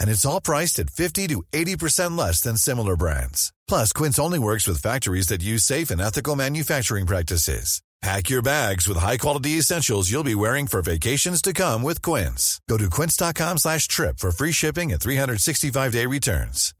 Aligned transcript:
And 0.00 0.10
it's 0.10 0.26
all 0.26 0.40
priced 0.40 0.78
at 0.78 0.90
50 0.90 1.28
to 1.28 1.42
80% 1.52 2.16
less 2.18 2.40
than 2.40 2.56
similar 2.56 2.96
brands. 2.96 3.52
Plus, 3.68 3.92
Quince 3.92 4.18
only 4.18 4.38
works 4.38 4.66
with 4.66 4.82
factories 4.82 5.28
that 5.28 5.42
use 5.42 5.64
safe 5.64 5.90
and 5.90 6.00
ethical 6.00 6.36
manufacturing 6.36 7.06
practices. 7.06 7.82
Pack 8.02 8.30
your 8.30 8.40
bags 8.40 8.88
with 8.88 8.96
high-quality 8.96 9.58
essentials 9.58 10.10
you'll 10.10 10.24
be 10.24 10.34
wearing 10.34 10.66
for 10.66 10.80
vacations 10.80 11.42
to 11.42 11.52
come 11.52 11.82
with 11.82 12.00
Quince. 12.00 12.58
Go 12.66 12.78
to 12.78 12.88
quince.com 12.88 13.58
slash 13.58 13.88
trip 13.88 14.18
for 14.18 14.30
free 14.32 14.52
shipping 14.52 14.90
and 14.90 15.00
365-day 15.00 16.06
returns. 16.06 16.72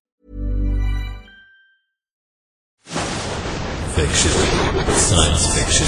Fiction, 3.94 4.32
science 4.96 5.44
fiction, 5.54 5.86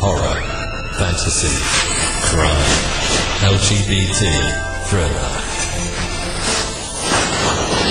horror, 0.00 0.40
fantasy, 0.96 1.52
crime, 2.30 2.64
LGBT, 3.42 4.88
thriller. 4.88 5.51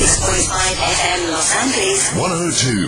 96.5 0.00 0.76
FM 0.76 1.30
Los 1.30 1.54
Angeles, 1.56 2.08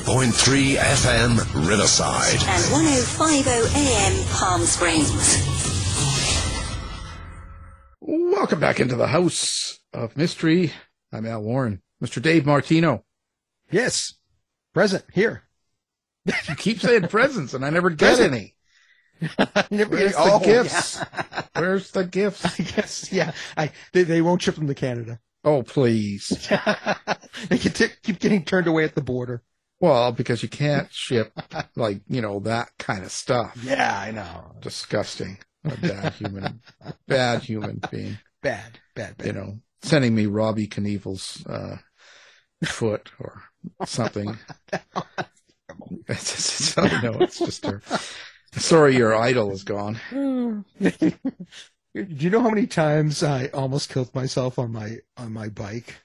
102.3 0.06 0.76
FM 0.76 1.68
Riverside, 1.68 2.40
and 2.48 2.64
105.0 2.72 3.76
AM 3.76 4.24
Palm 4.28 4.62
Springs. 4.62 5.10
Welcome 8.00 8.60
back 8.60 8.80
into 8.80 8.96
the 8.96 9.08
House 9.08 9.78
of 9.92 10.16
Mystery. 10.16 10.72
I'm 11.12 11.26
Al 11.26 11.42
Warren. 11.42 11.82
Mr. 12.02 12.22
Dave 12.22 12.46
Martino. 12.46 13.04
Yes. 13.70 14.14
Present 14.72 15.04
here. 15.12 15.42
you 16.24 16.54
keep 16.56 16.80
saying 16.80 17.08
presents 17.08 17.52
and 17.52 17.62
I 17.62 17.68
never 17.68 17.90
get 17.90 18.16
present. 18.16 18.32
any. 18.32 18.54
I 19.38 19.66
never 19.70 19.96
Where's 19.96 20.12
get 20.12 20.24
the 20.24 20.32
oh, 20.32 20.40
gifts? 20.40 20.98
Yeah. 20.98 21.42
Where's 21.60 21.90
the 21.90 22.06
gifts? 22.06 22.58
I 22.58 22.62
guess, 22.62 23.12
yeah. 23.12 23.32
I, 23.54 23.70
they, 23.92 24.04
they 24.04 24.22
won't 24.22 24.40
ship 24.40 24.54
them 24.54 24.66
to 24.66 24.74
Canada. 24.74 25.20
Oh, 25.44 25.62
please. 25.62 26.28
they 27.48 27.58
keep 27.58 28.18
getting 28.20 28.44
turned 28.44 28.66
away 28.66 28.84
at 28.84 28.94
the 28.94 29.02
border. 29.02 29.42
Well, 29.80 30.12
because 30.12 30.42
you 30.42 30.48
can't 30.48 30.92
ship 30.92 31.32
like, 31.74 32.02
you 32.08 32.20
know, 32.20 32.38
that 32.40 32.70
kind 32.78 33.02
of 33.04 33.10
stuff. 33.10 33.58
Yeah, 33.64 33.98
I 33.98 34.12
know. 34.12 34.52
Disgusting. 34.60 35.38
A 35.64 35.76
bad 35.76 36.12
human, 36.14 36.60
bad 37.06 37.42
human 37.42 37.80
being, 37.90 38.18
Bad, 38.42 38.80
bad, 38.96 39.16
bad. 39.16 39.26
you 39.26 39.32
know, 39.32 39.60
sending 39.82 40.12
me 40.12 40.26
Robbie 40.26 40.66
Knievel's, 40.66 41.46
uh, 41.46 41.76
foot 42.64 43.10
or 43.20 43.42
something. 43.86 44.36
It's 46.08 46.34
just, 46.34 46.78
it's, 46.78 47.02
know, 47.02 47.16
it's 47.20 47.38
just 47.38 47.64
her. 47.64 47.80
Sorry, 48.56 48.94
your 48.96 49.14
idol 49.16 49.52
is 49.52 49.64
gone. 49.64 49.98
Do 51.94 52.06
you 52.08 52.30
know 52.30 52.40
how 52.40 52.48
many 52.50 52.66
times 52.66 53.22
I 53.22 53.46
almost 53.48 53.90
killed 53.90 54.14
myself 54.14 54.58
on 54.58 54.72
my 54.72 54.98
on 55.16 55.32
my 55.32 55.48
bike? 55.48 55.96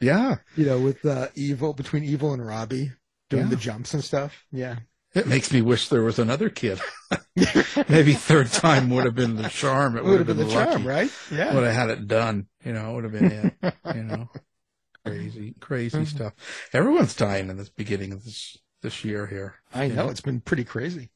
Yeah. 0.00 0.36
You 0.56 0.66
know, 0.66 0.80
with 0.80 1.04
uh, 1.04 1.28
Evel 1.36 1.76
between 1.76 2.04
Evel 2.04 2.32
and 2.34 2.46
Robbie 2.46 2.92
doing 3.28 3.44
Yeah. 3.44 3.48
the 3.50 3.56
jumps 3.56 3.92
and 3.94 4.02
stuff. 4.02 4.44
Yeah. 4.50 4.76
It 5.14 5.26
makes 5.26 5.52
me 5.52 5.60
wish 5.62 5.88
there 5.88 6.02
was 6.02 6.18
another 6.18 6.48
kid. 6.50 6.80
Maybe 7.88 8.12
third 8.12 8.52
time 8.52 8.90
would 8.90 9.04
have 9.06 9.14
been 9.14 9.36
the 9.36 9.48
charm. 9.48 9.96
It 9.96 10.00
It 10.00 10.04
would 10.04 10.18
have 10.18 10.26
been 10.26 10.36
the 10.36 10.48
charm, 10.50 10.86
right? 10.86 11.10
Yeah. 11.30 11.54
Would 11.54 11.64
have 11.64 11.74
had 11.74 11.90
it 11.90 12.06
done. 12.06 12.46
You 12.64 12.72
know, 12.74 12.90
it 12.90 12.94
would 12.94 13.04
have 13.04 13.12
been 13.12 13.32
it. 13.62 13.74
You 13.94 14.02
know, 14.04 14.30
crazy, 15.04 15.54
crazy 15.60 15.96
Mm-hmm. 15.98 16.04
stuff. 16.16 16.34
Everyone's 16.72 17.14
dying 17.16 17.48
in 17.50 17.56
this 17.56 17.70
beginning 17.70 18.12
of 18.12 18.24
this 18.24 18.58
this 18.82 19.04
year 19.04 19.26
here. 19.26 19.56
I 19.74 19.84
you 19.84 19.94
know 19.94 20.08
it's 20.08 20.20
been 20.20 20.40
pretty 20.40 20.64
crazy. 20.64 21.10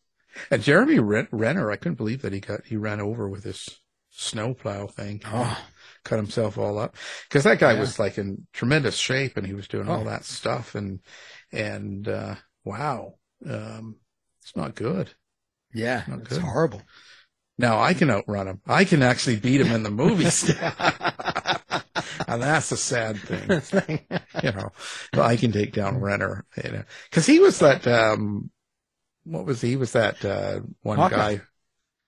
And 0.51 0.63
Jeremy 0.63 0.99
Renner, 0.99 1.71
I 1.71 1.77
couldn't 1.77 1.97
believe 1.97 2.23
that 2.23 2.33
he 2.33 2.41
got 2.41 2.65
he 2.67 2.77
ran 2.77 3.01
over 3.01 3.29
with 3.29 3.45
his 3.45 3.69
snowplow 4.13 4.87
thing. 4.87 5.21
Oh. 5.27 5.59
Cut 6.05 6.17
himself 6.17 6.59
all 6.59 6.79
up 6.79 6.97
because 7.29 7.45
that 7.45 7.59
guy 7.59 7.73
Yeah. 7.75 7.81
was 7.81 7.99
like 7.99 8.19
in 8.19 8.47
tremendous 8.53 8.97
shape 8.97 9.37
and 9.37 9.47
he 9.47 9.55
was 9.55 9.69
doing 9.69 9.89
all 9.89 10.01
Oh. 10.03 10.05
that 10.05 10.25
stuff 10.25 10.75
and 10.75 11.01
and 11.53 12.09
uh 12.09 12.35
wow, 12.65 13.15
um, 13.49 13.97
it's 14.43 14.55
not 14.57 14.75
good. 14.75 15.13
Yeah, 15.75 16.05
Not 16.09 16.21
it's 16.23 16.37
horrible. 16.37 16.83
Now 17.59 17.81
I 17.81 17.95
can 17.95 18.11
outrun 18.11 18.49
him. 18.49 18.61
I 18.67 18.85
can 18.85 19.03
actually 19.03 19.37
beat 19.37 19.61
him 19.61 19.73
in 19.73 19.83
the 19.85 19.91
movies. 19.91 20.49
and 22.27 22.43
that's 22.43 22.73
a 22.73 22.77
sad 22.77 23.19
thing, 23.21 24.01
you 24.43 24.53
know. 24.53 24.71
But 25.13 25.23
I 25.23 25.37
can 25.37 25.53
take 25.53 25.73
down 25.73 26.01
Renner, 26.01 26.45
you 26.63 26.71
know, 26.73 26.83
because 27.11 27.27
he 27.27 27.39
was 27.39 27.59
that. 27.61 27.87
um 27.87 28.51
What 29.25 29.47
was 29.47 29.61
he? 29.61 29.71
He 29.71 29.77
was 29.77 29.93
that 29.93 30.25
uh 30.25 30.61
one 30.83 30.99
Hawkeye. 30.99 31.37
guy. 31.37 31.43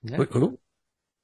Yeah. 0.02 0.16
Who, 0.16 0.24
who? 0.24 0.58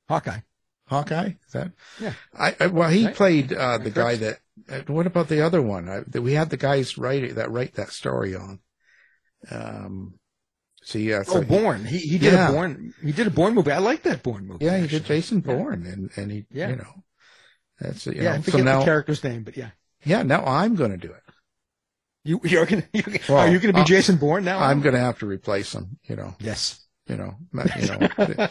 Hawkeye. 0.09 0.41
Hawkeye? 0.91 1.33
Is 1.47 1.53
that? 1.53 1.71
Yeah. 2.01 2.13
I, 2.39 2.55
I 2.61 2.67
well, 2.67 2.91
he 2.91 3.07
Right. 3.07 3.15
played 3.15 3.53
uh 3.53 3.79
the 3.79 3.91
guy 3.91 4.17
that. 4.17 4.41
Uh, 4.69 4.81
what 4.93 5.07
about 5.07 5.29
the 5.29 5.41
other 5.41 5.63
one? 5.63 5.89
I, 5.89 6.01
that 6.09 6.21
we 6.23 6.35
had 6.35 6.51
the 6.51 6.57
guys 6.59 6.99
write 6.99 7.35
that 7.37 7.51
write 7.51 7.75
that 7.75 7.91
story 7.91 8.35
on. 8.35 8.61
Um. 9.51 10.15
See, 10.83 11.09
yeah. 11.11 11.23
so 11.23 11.39
Oh, 11.39 11.43
Bourne. 11.43 11.85
He 11.85 11.99
he 11.99 12.19
did 12.19 12.33
Yeah. 12.33 12.49
a 12.49 12.53
Bourne. 12.53 12.95
He 13.03 13.13
did 13.13 13.27
a 13.27 13.31
Bourne 13.31 13.55
movie. 13.55 13.71
I 13.71 13.79
like 13.79 14.03
that 14.03 14.23
Bourne 14.23 14.47
movie. 14.47 14.65
Yeah, 14.65 14.79
he 14.79 14.87
did. 14.89 15.05
Jason 15.05 15.41
Bourne, 15.41 15.87
and 15.87 16.11
and 16.17 16.31
he, 16.33 16.47
Yeah. 16.51 16.71
you 16.71 16.77
know, 16.77 17.05
that's 17.79 18.07
it. 18.07 18.17
You 18.17 18.23
Yeah, 18.23 18.33
I 18.33 18.37
know. 18.37 18.43
forget 18.43 18.61
So 18.61 18.65
now, 18.65 18.79
the 18.81 18.85
character's 18.85 19.23
name, 19.25 19.45
but 19.45 19.57
yeah. 19.57 19.71
yeah, 20.05 20.23
now 20.23 20.45
I'm 20.45 20.75
going 20.75 20.91
to 20.91 20.97
do 20.97 21.13
it. 21.13 21.23
You 22.25 22.41
you're 22.45 22.67
gonna 22.67 22.83
you're, 22.93 23.03
gonna- 23.03 23.19
Well, 23.29 23.39
are 23.39 23.49
you 23.49 23.59
gonna 23.61 23.73
be 23.75 23.81
uh, 23.81 23.85
Jason 23.85 24.17
Bourne 24.17 24.45
now? 24.45 24.59
I'm 24.59 24.81
going 24.81 24.95
to 24.95 25.01
have 25.01 25.19
to 25.21 25.27
replace 25.27 25.75
him. 25.75 25.99
You 26.05 26.17
know, 26.17 26.35
Yes. 26.41 26.81
You 27.11 27.17
know, 27.17 27.35
Matt, 27.53 27.77
you 27.81 27.87
know, 27.89 28.49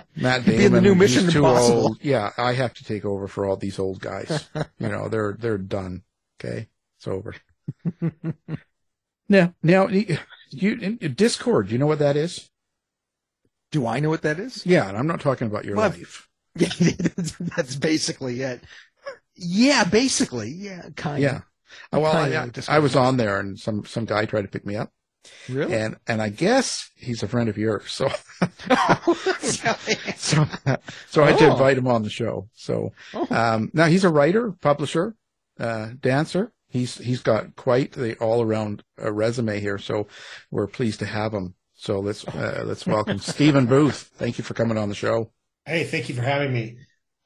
Matt 0.16 0.44
Damon. 0.44 0.72
the 0.72 0.80
new 0.80 0.94
Mission 0.96 1.30
too 1.30 1.38
Impossible. 1.38 1.82
old. 1.82 1.98
Yeah, 2.04 2.30
I 2.36 2.52
have 2.54 2.74
to 2.74 2.84
take 2.84 3.04
over 3.04 3.28
for 3.28 3.46
all 3.46 3.56
these 3.56 3.78
old 3.78 4.00
guys. 4.00 4.48
you 4.78 4.88
know, 4.88 5.08
they're 5.08 5.36
they're 5.38 5.58
done. 5.58 6.02
Okay, 6.40 6.68
it's 6.98 7.06
over. 7.06 7.34
now, 9.28 9.54
now, 9.62 9.86
you, 9.88 10.18
you 10.50 10.74
Discord. 11.08 11.70
You 11.70 11.78
know 11.78 11.86
what 11.86 12.00
that 12.00 12.16
is? 12.16 12.50
Do 13.70 13.86
I 13.86 14.00
know 14.00 14.10
what 14.10 14.22
that 14.22 14.38
is? 14.38 14.66
Yeah, 14.66 14.88
and 14.88 14.98
I'm 14.98 15.06
not 15.06 15.20
talking 15.20 15.46
about 15.46 15.64
your 15.64 15.76
Well, 15.76 15.88
life. 15.90 16.28
Yeah, 16.54 16.68
that's 17.56 17.76
basically 17.76 18.42
it. 18.42 18.60
Yeah, 19.36 19.84
basically. 19.84 20.50
Yeah, 20.50 20.88
kind 20.96 21.22
Yeah. 21.22 21.40
Uh, 21.94 22.00
Well, 22.00 22.12
Kinda 22.12 22.52
I, 22.68 22.76
I 22.76 22.78
was 22.80 22.94
on 22.96 23.16
there, 23.16 23.40
and 23.40 23.58
some 23.58 23.86
some 23.86 24.04
guy 24.04 24.26
tried 24.26 24.42
to 24.42 24.48
pick 24.48 24.66
me 24.66 24.76
up. 24.76 24.92
Really? 25.48 25.74
and 25.74 25.96
and 26.06 26.20
I 26.22 26.28
guess 26.30 26.90
he's 26.96 27.22
a 27.22 27.28
friend 27.28 27.48
of 27.48 27.56
yours. 27.58 27.90
So 27.92 28.08
Really? 28.68 29.96
so 30.16 30.44
so 31.08 31.22
I 31.24 31.30
had 31.30 31.38
to 31.38 31.48
Oh. 31.48 31.52
invite 31.52 31.78
him 31.78 31.86
on 31.86 32.02
the 32.02 32.10
show. 32.10 32.48
So 32.54 32.92
Oh. 33.14 33.26
um, 33.30 33.70
now 33.72 33.86
he's 33.86 34.04
a 34.04 34.10
writer, 34.10 34.52
publisher, 34.60 35.14
uh, 35.60 35.90
dancer. 36.00 36.52
he's 36.68 36.98
he's 36.98 37.20
got 37.22 37.54
quite 37.56 37.92
the 37.92 38.16
all 38.18 38.42
around 38.42 38.82
uh, 39.02 39.12
resume 39.12 39.60
here. 39.60 39.78
So 39.78 40.06
we're 40.50 40.66
pleased 40.66 40.98
to 41.00 41.06
have 41.06 41.32
him. 41.32 41.54
So 41.74 42.00
let's 42.00 42.26
uh, 42.26 42.62
let's 42.64 42.86
welcome 42.86 43.18
Stephen 43.34 43.66
Booth. 43.66 44.10
Thank 44.16 44.38
you 44.38 44.44
for 44.44 44.54
coming 44.54 44.78
on 44.78 44.88
the 44.88 44.94
show. 44.94 45.30
Hey, 45.66 45.84
thank 45.84 46.08
you 46.08 46.14
for 46.14 46.22
having 46.22 46.52
me. 46.52 46.76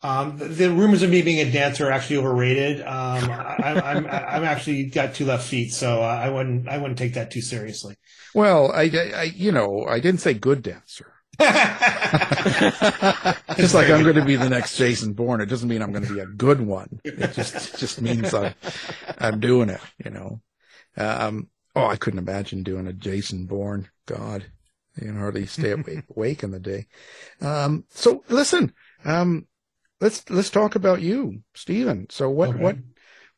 Um, 0.03 0.37
the, 0.37 0.45
the 0.45 0.71
rumors 0.71 1.03
of 1.03 1.11
me 1.11 1.23
being 1.23 1.41
a 1.47 1.51
dancer 1.51 1.89
are 1.89 1.91
actually 1.91 2.19
overrated. 2.19 2.81
Um, 2.81 2.87
I, 2.89 3.81
I'm 3.85 4.07
I'm 4.07 4.45
actually 4.45 4.85
got 4.87 5.15
two 5.15 5.25
left 5.25 5.49
feet, 5.49 5.73
so 5.73 6.01
I 6.03 6.29
wouldn't 6.29 6.69
I 6.69 6.79
wouldn't 6.79 6.99
take 6.99 7.15
that 7.15 7.31
too 7.31 7.41
seriously. 7.41 7.97
Well, 8.35 8.71
I, 8.73 8.83
I 9.15 9.33
you 9.35 9.53
know 9.53 9.87
I 9.89 10.01
didn't 10.01 10.21
say 10.21 10.35
good 10.35 10.63
dancer. 10.63 11.13
just 13.57 13.75
like 13.75 13.91
I'm 13.91 14.03
going 14.03 14.15
to 14.15 14.25
be 14.25 14.37
the 14.37 14.49
next 14.49 14.79
Jason 14.79 15.13
Bourne. 15.13 15.43
It 15.43 15.47
doesn't 15.47 15.69
mean 15.69 15.83
I'm 15.83 15.93
going 15.93 16.07
to 16.07 16.15
be 16.15 16.21
a 16.21 16.27
good 16.27 16.63
one. 16.63 17.01
It 17.05 17.35
just 17.35 17.75
it 17.75 17.79
just 17.79 18.01
means 18.01 18.33
I'm 18.33 18.55
I'm 19.19 19.41
doing 19.41 19.69
it. 19.69 19.81
You 20.03 20.11
know. 20.13 20.41
Um, 20.97 21.49
oh, 21.75 21.87
I 21.87 21.97
couldn't 21.97 22.19
imagine 22.19 22.63
doing 22.63 22.87
a 22.87 22.93
Jason 22.93 23.45
Bourne. 23.45 23.89
God, 24.07 24.47
you 24.97 25.09
can 25.09 25.19
hardly 25.19 25.47
stay 25.47 25.73
awake, 25.73 26.05
awake 26.17 26.43
in 26.43 26.51
the 26.51 26.59
day. 26.59 26.87
Um, 27.41 27.85
so 27.91 28.25
listen, 28.29 28.73
um, 29.05 29.47
let's 30.01 30.29
let's 30.31 30.51
talk 30.51 30.75
about 30.75 31.03
you, 31.03 31.43
Stephen. 31.55 32.07
So 32.11 32.31
what 32.31 32.51
Okay. 32.51 32.61
what 32.61 32.77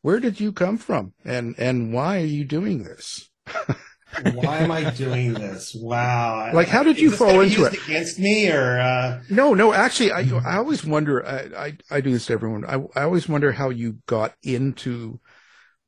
where 0.01 0.19
did 0.19 0.39
you 0.39 0.51
come 0.53 0.77
from, 0.77 1.13
and 1.25 1.55
and 1.57 1.93
why 1.93 2.21
are 2.21 2.25
you 2.25 2.45
doing 2.45 2.83
this? 2.83 3.29
Why 4.21 4.59
am 4.59 4.71
I 4.71 4.83
doing 4.83 5.33
this? 5.35 5.73
Wow. 5.73 6.51
Like, 6.53 6.67
how 6.67 6.83
did 6.83 6.99
you 6.99 7.09
fall 7.11 7.39
into 7.41 7.63
it? 7.63 7.73
against 7.73 8.19
me 8.19 8.49
or? 8.51 8.79
Uh, 8.79 9.21
No, 9.29 9.53
no, 9.53 9.73
actually, 9.73 10.11
I 10.11 10.21
I 10.43 10.57
always 10.57 10.83
wonder. 10.83 11.25
I 11.25 11.65
I, 11.65 11.77
I 11.91 12.01
do 12.01 12.11
this 12.11 12.25
to 12.27 12.33
everyone. 12.33 12.65
I 12.65 12.75
I 12.99 13.03
always 13.03 13.29
wonder 13.29 13.51
how 13.51 13.69
you 13.69 13.97
got 14.07 14.33
into 14.43 15.19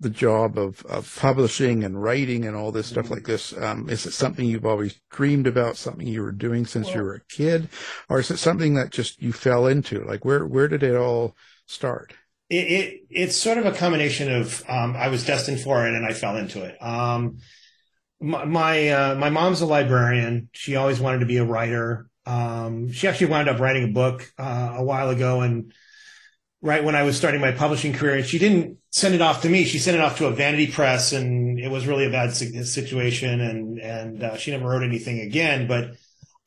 the 0.01 0.09
job 0.09 0.57
of 0.57 0.85
of 0.85 1.15
publishing 1.19 1.83
and 1.83 2.01
writing 2.01 2.45
and 2.45 2.55
all 2.55 2.71
this 2.71 2.87
stuff 2.87 3.09
like 3.09 3.23
this. 3.23 3.55
Um, 3.57 3.89
is 3.89 4.05
it 4.05 4.11
something 4.11 4.45
you've 4.45 4.65
always 4.65 4.99
dreamed 5.09 5.47
about? 5.47 5.77
Something 5.77 6.07
you 6.07 6.21
were 6.21 6.33
doing 6.33 6.65
since 6.65 6.93
you 6.93 7.01
were 7.01 7.15
a 7.15 7.33
kid, 7.33 7.69
or 8.09 8.19
is 8.19 8.29
it 8.29 8.37
something 8.37 8.73
that 8.73 8.91
just 8.91 9.21
you 9.21 9.31
fell 9.31 9.67
into? 9.67 10.03
Like, 10.03 10.25
where 10.25 10.45
where 10.45 10.67
did 10.67 10.83
it 10.83 10.95
all 10.95 11.35
start? 11.65 12.13
it, 12.51 12.55
it 12.55 13.01
it's 13.09 13.35
sort 13.35 13.57
of 13.57 13.65
a 13.65 13.71
combination 13.71 14.31
of 14.31 14.63
um, 14.67 14.95
I 14.95 15.07
was 15.07 15.25
destined 15.25 15.61
for 15.61 15.87
it 15.87 15.93
and 15.93 16.05
I 16.05 16.11
fell 16.11 16.35
into 16.35 16.63
it. 16.63 16.81
Um, 16.83 17.37
my 18.19 18.45
my, 18.45 18.89
uh, 18.89 19.15
my 19.15 19.29
mom's 19.29 19.61
a 19.61 19.65
librarian. 19.65 20.49
She 20.51 20.75
always 20.75 20.99
wanted 20.99 21.19
to 21.19 21.25
be 21.25 21.37
a 21.37 21.45
writer. 21.45 22.09
Um, 22.25 22.91
she 22.91 23.07
actually 23.07 23.27
wound 23.27 23.47
up 23.47 23.59
writing 23.59 23.85
a 23.85 23.93
book 23.93 24.31
uh, 24.37 24.73
a 24.75 24.83
while 24.83 25.09
ago, 25.09 25.41
and 25.41 25.73
right 26.61 26.83
when 26.83 26.95
I 26.95 27.03
was 27.03 27.17
starting 27.17 27.41
my 27.41 27.51
publishing 27.51 27.93
career, 27.93 28.15
and 28.15 28.25
she 28.25 28.39
didn't 28.39 28.77
send 28.91 29.15
it 29.15 29.21
off 29.21 29.41
to 29.41 29.49
me. 29.49 29.63
She 29.63 29.79
sent 29.79 29.97
it 29.97 30.01
off 30.01 30.17
to 30.17 30.27
a 30.27 30.31
vanity 30.31 30.67
press, 30.67 31.11
and 31.11 31.59
it 31.59 31.69
was 31.69 31.87
really 31.87 32.05
a 32.05 32.09
bad 32.09 32.33
situation. 32.33 33.41
And 33.41 33.79
and 33.79 34.23
uh, 34.23 34.37
she 34.37 34.51
never 34.51 34.67
wrote 34.67 34.83
anything 34.83 35.19
again. 35.19 35.67
But 35.67 35.95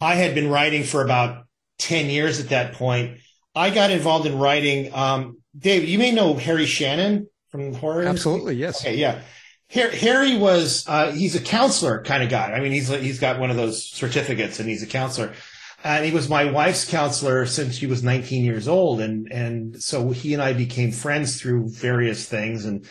I 0.01 0.15
had 0.15 0.35
been 0.35 0.51
writing 0.51 0.85
for 0.85 1.03
about 1.03 1.47
ten 1.79 2.07
years 2.07 2.41
at 2.41 2.51
that 2.51 2.75
point. 2.75 3.19
I 3.55 3.71
got 3.71 3.91
involved 3.91 4.27
in 4.27 4.39
writing. 4.39 4.95
Um, 4.95 5.39
Dave, 5.57 5.89
you 5.89 5.99
may 5.99 6.11
know 6.11 6.35
Harry 6.35 6.67
Shannon 6.67 7.29
from 7.51 7.75
horror. 7.75 8.05
Absolutely, 8.05 8.55
yes. 8.55 8.81
Okay, 8.81 8.97
yeah. 8.97 9.21
Harry 9.69 10.37
was 10.37 10.85
uh, 10.87 11.11
he's 11.11 11.35
a 11.35 11.41
counselor 11.41 12.03
kind 12.03 12.23
of 12.23 12.29
guy. 12.29 12.53
I 12.53 12.61
mean, 12.61 12.73
he's 12.73 12.89
he's 12.89 13.19
got 13.19 13.41
one 13.41 13.51
of 13.51 13.57
those 13.57 13.85
certificates, 13.85 14.61
and 14.61 14.69
he's 14.69 14.83
a 14.83 14.87
counselor. 14.87 15.33
And 15.85 16.05
he 16.05 16.13
was 16.13 16.29
my 16.29 16.47
wife's 16.47 16.87
counselor 16.87 17.45
since 17.45 17.77
she 17.77 17.87
was 17.87 18.03
19 18.03 18.45
years 18.45 18.67
old, 18.67 19.01
and 19.01 19.31
and 19.31 19.83
so 19.83 20.11
he 20.11 20.33
and 20.33 20.43
I 20.43 20.55
became 20.55 20.93
friends 20.93 21.41
through 21.41 21.69
various 21.69 22.27
things. 22.27 22.65
And 22.65 22.89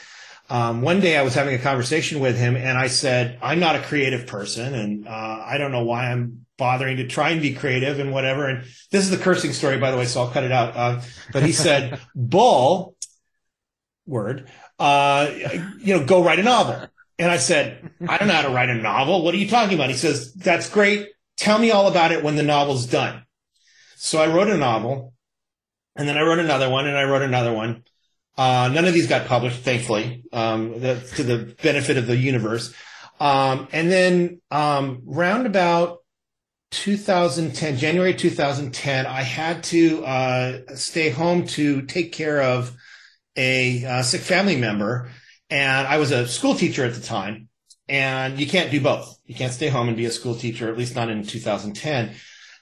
um, 0.50 0.84
one 0.84 1.00
day 1.00 1.18
I 1.18 1.24
was 1.24 1.34
having 1.34 1.56
a 1.56 1.60
conversation 1.60 2.20
with 2.20 2.38
him, 2.38 2.56
and 2.56 2.78
I 2.78 2.88
said, 2.88 3.40
"I'm 3.42 3.60
not 3.60 3.76
a 3.76 3.82
creative 3.82 4.28
person, 4.28 4.76
and 4.76 5.08
uh, 5.08 5.44
I 5.44 5.58
don't 5.58 5.72
know 5.72 5.84
why 5.84 6.12
I'm 6.12 6.46
bothering 6.58 6.98
to 6.98 7.08
try 7.08 7.32
and 7.32 7.42
be 7.42 7.56
creative 7.56 8.00
and 8.00 8.14
whatever." 8.14 8.48
And 8.48 8.64
this 8.92 9.04
is 9.04 9.10
the 9.10 9.18
cursing 9.18 9.54
story, 9.54 9.80
by 9.80 9.90
the 9.90 9.98
way, 9.98 10.06
so 10.06 10.22
I'll 10.22 10.30
cut 10.30 10.44
it 10.44 10.52
out. 10.52 10.78
Uh, 10.78 11.02
but 11.32 11.44
he 11.44 11.52
said, 11.52 12.00
"Bull." 12.16 12.96
word, 14.06 14.50
uh, 14.80 15.30
you 15.80 15.98
know, 15.98 16.06
go 16.06 16.24
write 16.24 16.40
a 16.40 16.44
novel. 16.44 16.88
And 17.20 17.32
I 17.32 17.38
said, 17.38 17.92
I 18.08 18.18
don't 18.18 18.28
know 18.28 18.34
how 18.34 18.42
to 18.44 18.50
write 18.50 18.70
a 18.70 18.76
novel. 18.76 19.24
What 19.24 19.34
are 19.34 19.38
you 19.38 19.48
talking 19.48 19.76
about? 19.76 19.90
He 19.90 19.96
says, 19.96 20.34
that's 20.34 20.70
great. 20.70 21.10
Tell 21.44 21.60
me 21.60 21.72
all 21.72 21.90
about 21.90 22.14
it 22.14 22.24
when 22.24 22.38
the 22.38 22.42
novel's 22.42 22.86
done. 22.86 23.26
So 23.98 24.22
I 24.22 24.34
wrote 24.34 24.48
a 24.48 24.56
novel 24.56 25.14
and 25.94 26.08
then 26.08 26.18
I 26.18 26.22
wrote 26.22 26.40
another 26.40 26.70
one 26.70 26.88
and 26.88 26.96
I 26.96 27.04
wrote 27.04 27.22
another 27.22 27.52
one. 27.52 27.84
Uh, 28.38 28.70
none 28.72 28.86
of 28.86 28.94
these 28.94 29.08
got 29.08 29.28
published, 29.28 29.60
thankfully, 29.60 30.24
um, 30.32 30.80
the, 30.80 31.06
to 31.18 31.24
the 31.24 31.54
benefit 31.62 31.98
of 31.98 32.08
the 32.08 32.16
universe. 32.16 32.74
Um, 33.20 33.68
and 33.74 33.92
then, 33.92 34.40
um, 34.52 35.02
round 35.04 35.46
about 35.46 35.98
2010, 36.72 37.76
January 37.76 38.14
2010, 38.14 39.06
I 39.06 39.22
had 39.22 39.66
to, 39.66 40.06
uh, 40.06 40.76
stay 40.76 41.10
home 41.10 41.46
to 41.48 41.82
take 41.82 42.14
care 42.14 42.42
of 42.42 42.74
a 43.36 43.84
uh, 43.84 44.02
sick 44.04 44.22
family 44.22 44.56
member. 44.56 45.12
And 45.50 45.86
I 45.88 45.98
was 45.98 46.12
a 46.12 46.26
school 46.26 46.56
teacher 46.56 46.86
at 46.86 46.94
the 46.94 47.02
time. 47.02 47.50
And 47.94 48.40
you 48.40 48.48
can't 48.48 48.72
do 48.72 48.82
both. 48.82 49.20
You 49.28 49.36
can't 49.36 49.54
stay 49.54 49.68
home 49.70 49.88
and 49.88 49.96
be 49.96 50.06
a 50.06 50.12
school 50.12 50.36
teacher, 50.36 50.68
at 50.70 50.78
least 50.78 50.96
not 50.96 51.10
in 51.10 51.24
2010. 51.24 52.16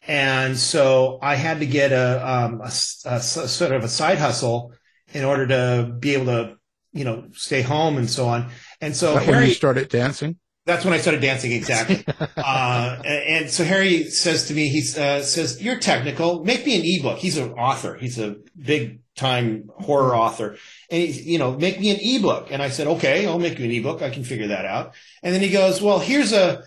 And 0.07 0.57
so 0.57 1.19
I 1.21 1.35
had 1.35 1.59
to 1.59 1.65
get 1.65 1.91
a, 1.91 2.29
um, 2.29 2.61
a 2.61 2.65
a 2.65 3.19
sort 3.21 3.71
of 3.71 3.83
a 3.83 3.87
side 3.87 4.17
hustle 4.17 4.73
in 5.13 5.23
order 5.23 5.47
to 5.47 5.93
be 5.99 6.13
able 6.15 6.25
to, 6.25 6.55
you 6.91 7.05
know, 7.05 7.25
stay 7.33 7.61
home 7.61 7.97
and 7.97 8.09
so 8.09 8.27
on. 8.27 8.49
And 8.81 8.95
so 8.95 9.13
That 9.13 9.27
when 9.27 9.35
Harry, 9.35 9.47
you 9.47 9.53
started 9.53 9.87
dancing? 9.89 10.37
that's 10.65 10.85
when 10.85 10.93
I 10.93 10.97
started 10.97 11.21
dancing 11.21 11.51
exactly. 11.53 12.03
uh, 12.37 13.01
and 13.05 13.49
so 13.49 13.63
Harry 13.63 14.09
says 14.09 14.47
to 14.47 14.53
me, 14.53 14.67
he 14.67 14.79
uh, 14.99 15.21
says, 15.21 15.61
"You're 15.61 15.79
technical. 15.79 16.43
Make 16.43 16.65
me 16.65 16.75
an 16.77 16.83
ebook." 16.85 17.19
He's 17.19 17.37
an 17.37 17.53
author. 17.53 17.95
He's 17.97 18.19
a 18.19 18.35
big 18.57 18.99
time 19.21 19.69
horror 19.77 20.15
author, 20.15 20.57
and 20.89 21.01
he's, 21.01 21.25
you 21.25 21.39
know, 21.39 21.57
make 21.57 21.79
me 21.79 21.91
an 21.91 21.99
ebook. 22.01 22.49
And 22.51 22.61
I 22.61 22.69
said, 22.69 22.87
"Okay, 22.87 23.25
I'll 23.25 23.39
make 23.39 23.59
you 23.59 23.65
an 23.65 23.71
ebook. 23.71 24.01
I 24.01 24.09
can 24.09 24.23
figure 24.23 24.47
that 24.47 24.65
out." 24.65 24.95
And 25.23 25.33
then 25.33 25.41
he 25.41 25.49
goes, 25.49 25.81
"Well, 25.81 25.99
here's 25.99 26.33
a." 26.33 26.63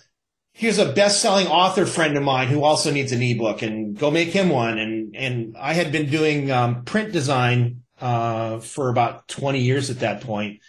Here's 0.57 0.79
a 0.79 0.93
best-selling 0.93 1.49
author 1.49 1.85
friend 1.85 2.17
of 2.17 2.23
mine 2.23 2.47
who 2.47 2.63
also 2.63 2.93
needs 2.93 3.11
an 3.11 3.21
ebook, 3.21 3.63
and 3.63 3.99
go 3.99 4.13
make 4.13 4.29
him 4.29 4.51
one. 4.51 4.79
And 4.79 5.17
and 5.17 5.57
I 5.59 5.73
had 5.73 5.91
been 5.91 6.09
doing 6.09 6.49
um, 6.53 6.85
print 6.85 7.11
design 7.13 7.83
uh, 8.01 8.61
for 8.61 8.89
about 8.89 9.27
20 9.27 9.63
years 9.63 9.91
at 9.91 9.99
that 10.01 10.21
point, 10.21 10.61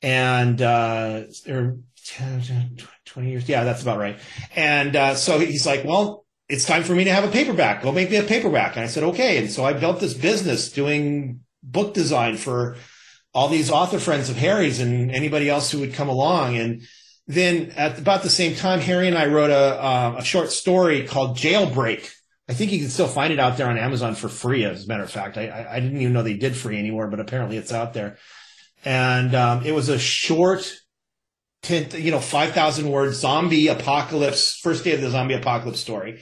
and 0.00 0.62
uh, 0.62 1.22
or 1.48 1.78
20 3.06 3.30
years. 3.30 3.48
Yeah, 3.48 3.64
that's 3.64 3.82
about 3.82 3.98
right. 3.98 4.18
And 4.54 4.94
uh, 4.94 5.14
so 5.14 5.38
he's 5.38 5.66
like, 5.66 5.84
well, 5.84 6.25
it's 6.48 6.64
time 6.64 6.84
for 6.84 6.94
me 6.94 7.04
to 7.04 7.12
have 7.12 7.24
a 7.24 7.30
paperback. 7.30 7.82
Go 7.82 7.92
make 7.92 8.10
me 8.10 8.16
a 8.16 8.22
paperback. 8.22 8.76
And 8.76 8.84
I 8.84 8.88
said, 8.88 9.02
okay. 9.02 9.38
And 9.38 9.50
so 9.50 9.64
I 9.64 9.72
built 9.72 10.00
this 10.00 10.14
business 10.14 10.70
doing 10.70 11.40
book 11.62 11.94
design 11.94 12.36
for 12.36 12.76
all 13.34 13.48
these 13.48 13.70
author 13.70 13.98
friends 13.98 14.30
of 14.30 14.36
Harry's 14.36 14.80
and 14.80 15.10
anybody 15.10 15.48
else 15.50 15.70
who 15.70 15.80
would 15.80 15.92
come 15.92 16.08
along. 16.08 16.56
And 16.56 16.82
then 17.26 17.72
at 17.76 17.98
about 17.98 18.22
the 18.22 18.30
same 18.30 18.54
time, 18.54 18.80
Harry 18.80 19.08
and 19.08 19.18
I 19.18 19.26
wrote 19.26 19.50
a, 19.50 19.82
uh, 19.82 20.14
a 20.18 20.24
short 20.24 20.52
story 20.52 21.06
called 21.06 21.36
Jailbreak. 21.36 22.12
I 22.48 22.54
think 22.54 22.70
you 22.70 22.78
can 22.78 22.88
still 22.88 23.08
find 23.08 23.32
it 23.32 23.40
out 23.40 23.56
there 23.56 23.68
on 23.68 23.76
Amazon 23.76 24.14
for 24.14 24.28
free. 24.28 24.64
As 24.64 24.84
a 24.84 24.88
matter 24.88 25.02
of 25.02 25.10
fact, 25.10 25.36
I, 25.36 25.66
I, 25.68 25.80
didn't 25.80 26.00
even 26.00 26.12
know 26.12 26.22
they 26.22 26.36
did 26.36 26.56
free 26.56 26.78
anymore, 26.78 27.08
but 27.08 27.18
apparently 27.18 27.56
it's 27.56 27.72
out 27.72 27.92
there. 27.92 28.18
And 28.84 29.34
um, 29.34 29.64
it 29.64 29.72
was 29.72 29.88
a 29.88 29.98
short 29.98 30.72
10, 31.66 32.00
you 32.02 32.10
know, 32.10 32.20
5,000 32.20 32.88
words 32.88 33.18
zombie 33.18 33.68
apocalypse, 33.68 34.56
first 34.56 34.84
day 34.84 34.92
of 34.92 35.00
the 35.00 35.10
zombie 35.10 35.34
apocalypse 35.34 35.80
story. 35.80 36.20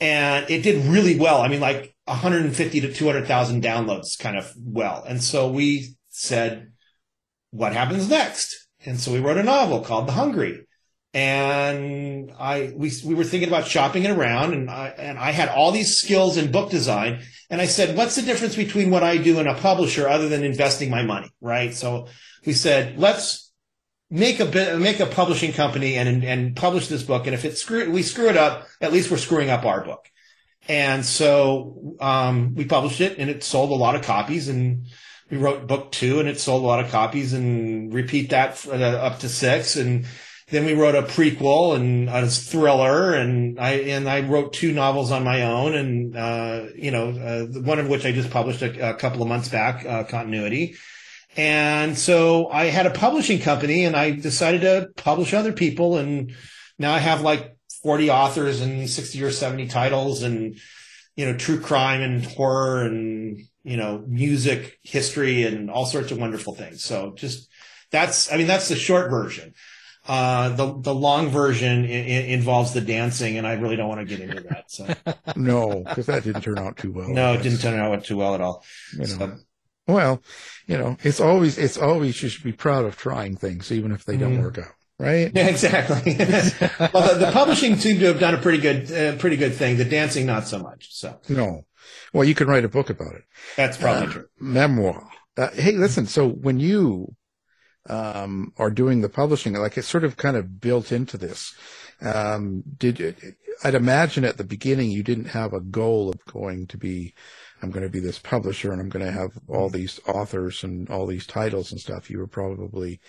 And 0.00 0.48
it 0.48 0.62
did 0.62 0.86
really 0.86 1.18
well. 1.18 1.42
I 1.42 1.48
mean, 1.48 1.60
like 1.60 1.94
150 2.06 2.80
to 2.80 2.92
200,000 2.92 3.62
downloads 3.62 4.18
kind 4.18 4.36
of 4.36 4.52
well. 4.58 5.04
And 5.06 5.22
so 5.22 5.50
we 5.50 5.94
said, 6.08 6.72
what 7.50 7.74
happens 7.74 8.08
next? 8.08 8.66
And 8.86 8.98
so 8.98 9.12
we 9.12 9.20
wrote 9.20 9.36
a 9.36 9.42
novel 9.42 9.82
called 9.82 10.08
The 10.08 10.12
Hungry. 10.12 10.66
And 11.12 12.32
I, 12.38 12.72
we, 12.74 12.92
we 13.04 13.14
were 13.14 13.24
thinking 13.24 13.48
about 13.48 13.66
shopping 13.66 14.04
it 14.04 14.10
around 14.12 14.54
and 14.54 14.70
I, 14.70 14.94
and 14.96 15.18
I 15.18 15.32
had 15.32 15.48
all 15.48 15.72
these 15.72 15.96
skills 15.96 16.36
in 16.36 16.52
book 16.52 16.70
design. 16.70 17.20
And 17.50 17.60
I 17.60 17.66
said, 17.66 17.96
what's 17.96 18.16
the 18.16 18.22
difference 18.22 18.56
between 18.56 18.90
what 18.90 19.02
I 19.02 19.18
do 19.18 19.38
and 19.38 19.48
a 19.48 19.54
publisher 19.54 20.08
other 20.08 20.28
than 20.28 20.44
investing 20.44 20.88
my 20.88 21.02
money? 21.02 21.30
Right. 21.40 21.74
So 21.74 22.06
we 22.46 22.54
said, 22.54 22.98
let's, 22.98 23.49
make 24.10 24.40
a 24.40 24.76
make 24.78 25.00
a 25.00 25.06
publishing 25.06 25.52
company 25.52 25.96
and 25.96 26.24
and 26.24 26.56
publish 26.56 26.88
this 26.88 27.02
book. 27.02 27.26
And 27.26 27.34
if 27.34 27.44
it 27.44 27.56
screw 27.56 27.90
we 27.90 28.02
screw 28.02 28.28
it 28.28 28.36
up, 28.36 28.66
at 28.80 28.92
least 28.92 29.10
we're 29.10 29.18
screwing 29.18 29.50
up 29.50 29.64
our 29.64 29.84
book. 29.84 30.10
And 30.68 31.04
so 31.04 31.96
um, 32.00 32.54
we 32.54 32.64
published 32.64 33.00
it, 33.00 33.18
and 33.18 33.30
it 33.30 33.42
sold 33.42 33.70
a 33.70 33.74
lot 33.74 33.94
of 33.96 34.02
copies. 34.02 34.48
And 34.48 34.86
we 35.30 35.36
wrote 35.36 35.66
book 35.66 35.90
two, 35.92 36.20
and 36.20 36.28
it 36.28 36.38
sold 36.38 36.62
a 36.62 36.66
lot 36.66 36.84
of 36.84 36.90
copies. 36.90 37.32
And 37.32 37.92
repeat 37.94 38.30
that 38.30 38.58
for, 38.58 38.74
uh, 38.74 38.78
up 38.78 39.20
to 39.20 39.28
six. 39.28 39.76
And 39.76 40.06
then 40.48 40.64
we 40.64 40.74
wrote 40.74 40.96
a 40.96 41.02
prequel 41.02 41.76
and 41.76 42.08
a 42.08 42.28
thriller, 42.28 43.14
and 43.14 43.58
I 43.58 43.72
and 43.72 44.08
I 44.08 44.20
wrote 44.20 44.52
two 44.52 44.72
novels 44.72 45.12
on 45.12 45.22
my 45.24 45.42
own, 45.42 45.74
and 45.74 46.16
uh, 46.16 46.66
you 46.74 46.90
know, 46.90 47.10
uh, 47.10 47.60
one 47.60 47.78
of 47.78 47.88
which 47.88 48.04
I 48.04 48.12
just 48.12 48.30
published 48.30 48.62
a, 48.62 48.90
a 48.90 48.94
couple 48.94 49.22
of 49.22 49.28
months 49.28 49.48
back, 49.48 49.86
uh, 49.86 50.04
Continuity 50.04 50.76
And 51.36 51.96
so 51.96 52.48
I 52.48 52.66
had 52.66 52.86
a 52.86 52.90
publishing 52.90 53.40
company 53.40 53.84
and 53.84 53.96
I 53.96 54.10
decided 54.10 54.62
to 54.62 54.88
publish 55.02 55.32
other 55.32 55.52
people. 55.52 55.96
And 55.96 56.34
now 56.78 56.92
I 56.92 56.98
have 56.98 57.20
like 57.22 57.56
40 57.82 58.10
authors 58.10 58.60
and 58.60 58.88
60 58.90 59.22
or 59.22 59.30
70 59.30 59.68
titles 59.68 60.22
and, 60.22 60.58
you 61.16 61.26
know, 61.26 61.36
true 61.36 61.60
crime 61.60 62.00
and 62.02 62.24
horror 62.24 62.82
and, 62.84 63.38
you 63.62 63.76
know, 63.76 64.04
music, 64.06 64.78
history 64.82 65.44
and 65.44 65.70
all 65.70 65.86
sorts 65.86 66.10
of 66.10 66.18
wonderful 66.18 66.54
things. 66.54 66.82
So 66.84 67.12
just 67.16 67.48
that's, 67.90 68.30
I 68.32 68.36
mean, 68.36 68.46
that's 68.46 68.68
the 68.68 68.76
short 68.76 69.10
version. 69.10 69.54
Uh, 70.08 70.48
the 70.56 70.80
the 70.80 70.94
long 70.94 71.28
version 71.28 71.84
I- 71.84 71.88
I- 71.88 72.26
involves 72.32 72.72
the 72.72 72.80
dancing, 72.80 73.36
and 73.36 73.46
I 73.46 73.52
really 73.52 73.76
don't 73.76 73.86
want 73.88 74.00
to 74.00 74.06
get 74.06 74.18
into 74.20 74.40
that. 74.48 74.64
So 74.70 74.88
No, 75.36 75.84
because 75.86 76.06
that 76.06 76.24
didn't 76.24 76.40
turn 76.40 76.58
out 76.58 76.78
too 76.78 76.90
well. 76.90 77.10
no, 77.10 77.34
it 77.34 77.42
didn't 77.42 77.58
turn 77.60 77.78
out 77.78 78.02
too 78.02 78.16
well 78.16 78.34
at 78.34 78.40
all. 78.40 78.64
You 78.94 78.98
know. 79.00 79.04
So, 79.06 79.36
Well, 79.92 80.22
you 80.66 80.78
know, 80.78 80.96
it's 81.02 81.20
always 81.20 81.58
it's 81.58 81.76
always 81.78 82.22
you 82.22 82.28
should 82.28 82.44
be 82.44 82.52
proud 82.52 82.84
of 82.84 82.96
trying 82.96 83.36
things, 83.36 83.70
even 83.72 83.92
if 83.92 84.04
they 84.04 84.16
don't 84.16 84.36
Mhm. 84.38 84.42
work 84.42 84.58
out, 84.58 84.74
right? 84.98 85.30
yeah, 85.34 85.46
exactly. 85.54 86.14
well, 86.92 87.08
the, 87.14 87.26
the 87.26 87.30
publishing 87.32 87.76
seemed 87.76 88.00
to 88.00 88.06
have 88.06 88.20
done 88.20 88.34
a 88.34 88.38
pretty 88.38 88.58
good 88.58 88.90
uh, 88.92 89.16
pretty 89.18 89.36
good 89.36 89.54
thing. 89.54 89.76
The 89.76 89.84
dancing, 89.84 90.26
not 90.26 90.46
so 90.46 90.58
much. 90.58 90.88
So 90.94 91.18
No. 91.28 91.62
Well, 92.12 92.24
you 92.24 92.34
can 92.34 92.46
write 92.48 92.64
a 92.64 92.68
book 92.68 92.90
about 92.90 93.14
it. 93.14 93.22
that's 93.56 93.76
probably 93.76 94.08
Uh, 94.08 94.12
true. 94.12 94.26
Memoir. 94.38 95.08
Uh, 95.36 95.50
hey, 95.52 95.72
listen. 95.72 96.06
So 96.06 96.28
when 96.28 96.58
you 96.60 97.14
um, 97.88 98.52
are 98.58 98.70
doing 98.70 99.00
the 99.00 99.08
publishing, 99.08 99.54
like 99.54 99.76
it's 99.78 99.88
sort 99.88 100.04
of 100.04 100.16
kind 100.16 100.36
of 100.36 100.60
built 100.60 100.92
into 100.92 101.16
this. 101.16 101.54
Um, 102.02 102.62
did 102.78 103.34
I'd 103.64 103.74
imagine 103.74 104.24
at 104.24 104.36
the 104.38 104.44
beginning 104.44 104.90
you 104.90 105.02
didn't 105.02 105.26
have 105.26 105.52
a 105.52 105.60
goal 105.60 106.08
of 106.10 106.24
going 106.24 106.66
to 106.68 106.78
be, 106.78 107.14
I'm 107.62 107.70
going 107.70 107.82
to 107.82 107.90
be 107.90 108.00
this 108.00 108.18
publisher 108.18 108.72
and 108.72 108.80
I'm 108.80 108.88
going 108.88 109.04
to 109.04 109.12
have 109.12 109.38
all 109.48 109.68
these 109.68 110.00
authors 110.06 110.64
and 110.64 110.88
all 110.90 111.06
these 111.06 111.26
titles 111.26 111.72
and 111.72 111.80
stuff. 111.80 112.10
You 112.10 112.18
were 112.18 112.26
probably 112.26 113.00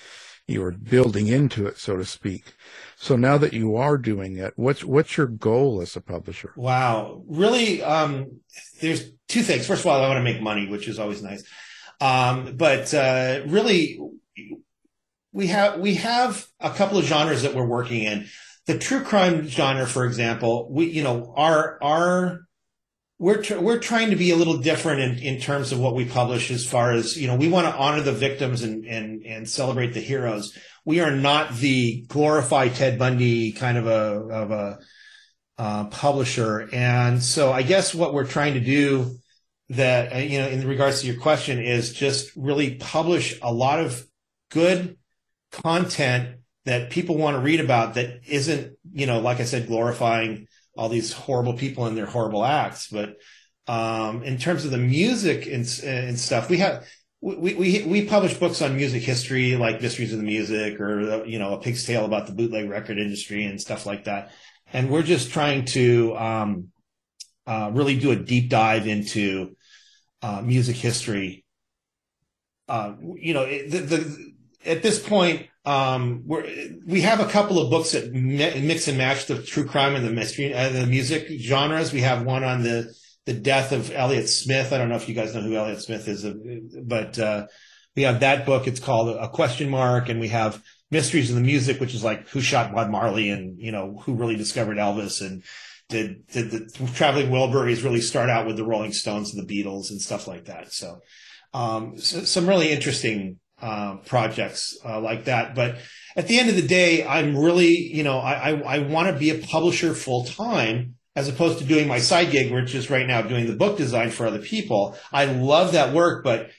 you 0.47 0.61
were 0.61 0.71
building 0.71 1.27
into 1.27 1.65
it, 1.67 1.77
so 1.77 1.95
to 1.95 2.05
speak. 2.05 2.53
So 2.97 3.15
now 3.15 3.37
that 3.37 3.53
you 3.53 3.75
are 3.75 3.97
doing 3.97 4.37
it, 4.37 4.53
what's 4.55 4.83
what's 4.83 5.17
your 5.17 5.27
goal 5.27 5.81
as 5.81 5.95
a 5.95 6.01
publisher? 6.01 6.53
Wow, 6.55 7.23
really? 7.27 7.81
Um, 7.81 8.41
there's 8.81 9.11
two 9.27 9.43
things. 9.43 9.67
First 9.67 9.81
of 9.81 9.87
all, 9.87 10.01
I 10.01 10.07
want 10.07 10.17
to 10.17 10.23
make 10.23 10.41
money, 10.41 10.67
which 10.67 10.87
is 10.87 10.99
always 10.99 11.23
nice. 11.23 11.43
Um, 11.99 12.55
but 12.57 12.93
uh, 12.93 13.41
really, 13.45 13.99
we 15.31 15.47
have 15.47 15.79
we 15.79 15.95
have 15.95 16.45
a 16.59 16.71
couple 16.71 16.97
of 16.97 17.05
genres 17.05 17.43
that 17.43 17.55
we're 17.55 17.65
working 17.65 18.03
in. 18.03 18.27
The 18.67 18.77
true 18.77 19.03
crime 19.03 19.47
genre, 19.47 19.87
for 19.87 20.05
example, 20.05 20.71
we 20.71 20.85
you 20.85 21.03
know 21.03 21.33
our 21.35 21.81
our 21.81 22.41
we're 23.21 23.43
tr- 23.43 23.59
we're 23.59 23.77
trying 23.77 24.09
to 24.09 24.15
be 24.15 24.31
a 24.31 24.35
little 24.35 24.57
different 24.57 24.99
in, 24.99 25.19
in 25.19 25.39
terms 25.39 25.71
of 25.71 25.79
what 25.79 25.93
we 25.93 26.05
publish 26.05 26.49
as 26.49 26.65
far 26.65 26.91
as 26.91 27.15
you 27.15 27.27
know 27.27 27.35
we 27.35 27.47
want 27.47 27.67
to 27.67 27.79
honor 27.79 28.01
the 28.01 28.11
victims 28.11 28.63
and 28.63 28.83
and 28.85 29.23
and 29.23 29.47
celebrate 29.47 29.93
the 29.93 29.99
heroes. 29.99 30.57
We 30.85 31.01
are 31.01 31.11
not 31.11 31.53
the 31.53 32.01
glorified 32.07 32.73
Ted 32.73 32.97
Bundy 32.97 33.51
kind 33.51 33.77
of 33.77 33.85
a 33.85 33.91
of 33.91 34.51
a 34.51 34.79
uh, 35.59 35.85
publisher. 35.85 36.67
And 36.73 37.21
so 37.21 37.51
I 37.51 37.61
guess 37.61 37.93
what 37.93 38.15
we're 38.15 38.25
trying 38.25 38.55
to 38.55 38.59
do 38.59 39.17
that, 39.69 40.11
uh, 40.11 40.17
you 40.17 40.39
know, 40.39 40.47
in 40.47 40.67
regards 40.67 41.01
to 41.01 41.07
your 41.07 41.21
question 41.21 41.59
is 41.59 41.93
just 41.93 42.35
really 42.35 42.73
publish 42.75 43.37
a 43.43 43.53
lot 43.53 43.79
of 43.79 44.03
good 44.49 44.97
content 45.51 46.37
that 46.65 46.89
people 46.89 47.15
want 47.15 47.35
to 47.35 47.41
read 47.41 47.59
about 47.59 47.93
that 47.93 48.21
isn't, 48.27 48.75
you 48.91 49.05
know, 49.05 49.19
like 49.19 49.39
I 49.39 49.43
said, 49.43 49.67
glorifying 49.67 50.47
all 50.75 50.89
these 50.89 51.13
horrible 51.13 51.53
people 51.53 51.85
and 51.85 51.97
their 51.97 52.05
horrible 52.05 52.45
acts. 52.45 52.87
But, 52.87 53.17
um, 53.67 54.23
in 54.23 54.37
terms 54.37 54.65
of 54.65 54.71
the 54.71 54.77
music 54.77 55.45
and, 55.45 55.67
and 55.83 56.19
stuff, 56.19 56.49
we 56.49 56.57
have, 56.57 56.87
we, 57.21 57.53
we, 57.53 57.83
we 57.83 58.05
publish 58.05 58.33
books 58.33 58.61
on 58.61 58.75
music 58.75 59.03
history, 59.03 59.55
like 59.55 59.81
Mysteries 59.81 60.11
of 60.11 60.17
the 60.17 60.25
Music 60.25 60.79
or, 60.79 61.25
you 61.25 61.37
know, 61.37 61.53
A 61.53 61.59
Pig's 61.59 61.85
Tale 61.85 62.05
about 62.05 62.25
the 62.25 62.33
bootleg 62.33 62.69
record 62.69 62.97
industry 62.97 63.45
and 63.45 63.61
stuff 63.61 63.85
like 63.85 64.05
that 64.05 64.31
and 64.73 64.89
we're 64.89 65.03
just 65.03 65.31
trying 65.31 65.65
to 65.65 66.15
um, 66.17 66.67
uh, 67.45 67.71
really 67.73 67.97
do 67.97 68.11
a 68.11 68.15
deep 68.15 68.49
dive 68.49 68.87
into 68.87 69.55
uh, 70.21 70.41
music 70.41 70.75
history. 70.75 71.43
Uh, 72.67 72.93
you 73.15 73.33
know, 73.33 73.45
the, 73.45 73.79
the 73.79 74.33
at 74.65 74.81
this 74.81 74.99
point, 74.99 75.47
um, 75.65 76.23
we 76.87 77.01
have 77.01 77.19
a 77.19 77.27
couple 77.27 77.59
of 77.59 77.69
books 77.69 77.91
that 77.91 78.11
mix 78.13 78.87
and 78.87 78.97
match 78.97 79.27
the 79.27 79.41
true 79.41 79.65
crime 79.65 79.95
and 79.95 80.05
the 80.05 80.11
mystery 80.11 80.53
and 80.53 80.75
the 80.75 80.87
music 80.87 81.27
genres. 81.39 81.93
We 81.93 82.01
have 82.01 82.23
one 82.23 82.43
on 82.43 82.63
the 82.63 82.93
the 83.25 83.33
death 83.33 83.71
of 83.71 83.91
Elliott 83.91 84.29
Smith. 84.29 84.73
I 84.73 84.77
don't 84.77 84.89
know 84.89 84.95
if 84.95 85.07
you 85.07 85.13
guys 85.13 85.35
know 85.35 85.41
who 85.41 85.55
Elliott 85.55 85.81
Smith 85.81 86.07
is, 86.07 86.25
uh, 86.25 86.33
but 86.83 87.19
uh, 87.19 87.45
we 87.95 88.03
have 88.03 88.21
that 88.21 88.45
book. 88.45 88.67
It's 88.67 88.79
called 88.79 89.15
A 89.15 89.29
Question 89.29 89.69
Mark, 89.69 90.09
and 90.09 90.19
we 90.19 90.29
have 90.29 90.61
Mysteries 90.89 91.29
of 91.29 91.35
the 91.35 91.41
Music, 91.41 91.79
which 91.79 91.93
is 91.93 92.03
like 92.03 92.27
who 92.29 92.41
shot 92.41 92.73
Bob 92.73 92.89
Marley 92.89 93.29
and, 93.29 93.59
you 93.59 93.71
know, 93.71 94.01
who 94.03 94.15
really 94.15 94.35
discovered 94.35 94.77
Elvis 94.77 95.21
and 95.21 95.43
did, 95.89 96.25
did 96.27 96.51
the 96.51 96.89
traveling 96.93 97.29
Wilburys 97.29 97.83
really 97.83 98.01
start 98.01 98.29
out 98.29 98.47
with 98.47 98.57
the 98.57 98.65
Rolling 98.65 98.93
Stones 98.93 99.33
and 99.33 99.47
the 99.47 99.63
Beatles 99.63 99.91
and 99.91 100.01
stuff 100.01 100.27
like 100.27 100.45
that. 100.45 100.71
So, 100.71 100.99
um, 101.53 101.97
so 101.97 102.23
some 102.23 102.47
really 102.47 102.71
interesting, 102.71 103.39
uh, 103.61 103.97
projects, 104.05 104.77
uh, 104.83 104.99
like 104.99 105.25
that. 105.25 105.55
But 105.55 105.77
at 106.15 106.27
the 106.27 106.39
end 106.39 106.49
of 106.49 106.55
the 106.55 106.67
day, 106.67 107.05
I'm 107.05 107.37
really, 107.37 107.75
you 107.75 108.03
know, 108.03 108.19
I, 108.19 108.51
I, 108.51 108.61
I 108.75 108.79
want 108.79 109.07
to 109.07 109.17
be 109.17 109.29
a 109.29 109.37
publisher 109.37 109.93
full 109.93 110.25
time 110.25 110.95
as 111.15 111.27
opposed 111.27 111.59
to 111.59 111.65
doing 111.65 111.87
my 111.87 111.99
side 111.99 112.31
gig, 112.31 112.51
which 112.51 112.73
is 112.73 112.89
right 112.89 113.05
now 113.05 113.21
doing 113.21 113.47
the 113.47 113.55
book 113.55 113.77
design 113.77 114.09
for 114.11 114.25
other 114.25 114.39
people. 114.39 114.97
I 115.11 115.25
love 115.25 115.73
that 115.73 115.93
work, 115.93 116.23
but 116.23 116.51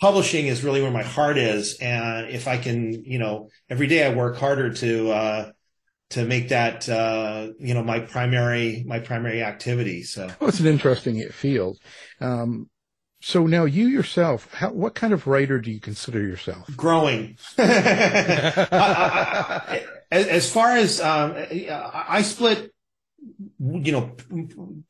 publishing 0.00 0.46
is 0.46 0.62
really 0.62 0.82
where 0.82 0.90
my 0.90 1.02
heart 1.02 1.38
is. 1.38 1.78
And 1.80 2.28
if 2.28 2.46
I 2.46 2.58
can, 2.58 3.04
you 3.04 3.18
know, 3.18 3.48
every 3.68 3.86
day 3.86 4.04
I 4.04 4.14
work 4.14 4.36
harder 4.36 4.72
to, 4.74 5.10
uh, 5.10 5.50
to 6.10 6.24
make 6.24 6.50
that, 6.50 6.88
uh, 6.88 7.48
you 7.58 7.74
know, 7.74 7.82
my 7.82 7.98
primary, 8.00 8.84
my 8.86 9.00
primary 9.00 9.42
activity. 9.42 10.04
So 10.04 10.28
Well, 10.38 10.48
it's 10.48 10.60
an 10.60 10.66
interesting 10.66 11.28
field. 11.30 11.78
Um, 12.20 12.70
so 13.26 13.44
now 13.44 13.64
you 13.64 13.88
yourself, 13.88 14.48
how, 14.54 14.70
what 14.70 14.94
kind 14.94 15.12
of 15.12 15.26
writer 15.26 15.58
do 15.58 15.68
you 15.72 15.80
consider 15.80 16.20
yourself? 16.20 16.64
growing. 16.76 17.36
I- 17.58 18.62
I- 18.70 19.74
I- 19.74 19.84
as, 20.12 20.28
as 20.28 20.52
far 20.52 20.76
as, 20.76 21.00
um, 21.00 21.34
I 21.34 22.04
I 22.08 22.22
split, 22.22 22.72
you 23.58 23.90
know, 23.90 24.16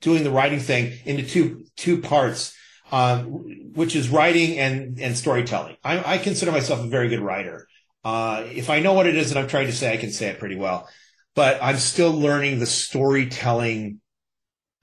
doing 0.03 0.23
the 0.23 0.31
writing 0.31 0.61
thing 0.61 0.93
into 1.07 1.23
two, 1.27 1.65
two 1.77 2.03
parts. 2.03 2.55
Um, 2.93 3.73
which 3.75 3.97
is 3.97 4.11
writing 4.11 4.59
and, 4.61 5.01
and 5.01 5.17
storytelling. 5.19 5.77
I, 5.83 6.15
I 6.15 6.19
consider 6.19 6.53
myself 6.53 6.85
a 6.85 6.87
very 6.87 7.09
good 7.09 7.19
writer. 7.19 7.67
Uh, 8.05 8.45
if 8.47 8.71
I 8.71 8.79
know 8.79 8.93
what 8.93 9.07
it 9.07 9.17
is 9.17 9.33
that 9.33 9.41
I'm 9.41 9.49
trying 9.49 9.67
to 9.67 9.73
say, 9.73 9.93
I 9.93 9.97
can 9.97 10.13
say 10.13 10.29
it 10.29 10.39
pretty 10.39 10.55
well, 10.55 10.89
but 11.35 11.59
I'm 11.61 11.79
still 11.79 12.13
learning 12.13 12.61
the 12.61 12.67
storytelling 12.67 14.01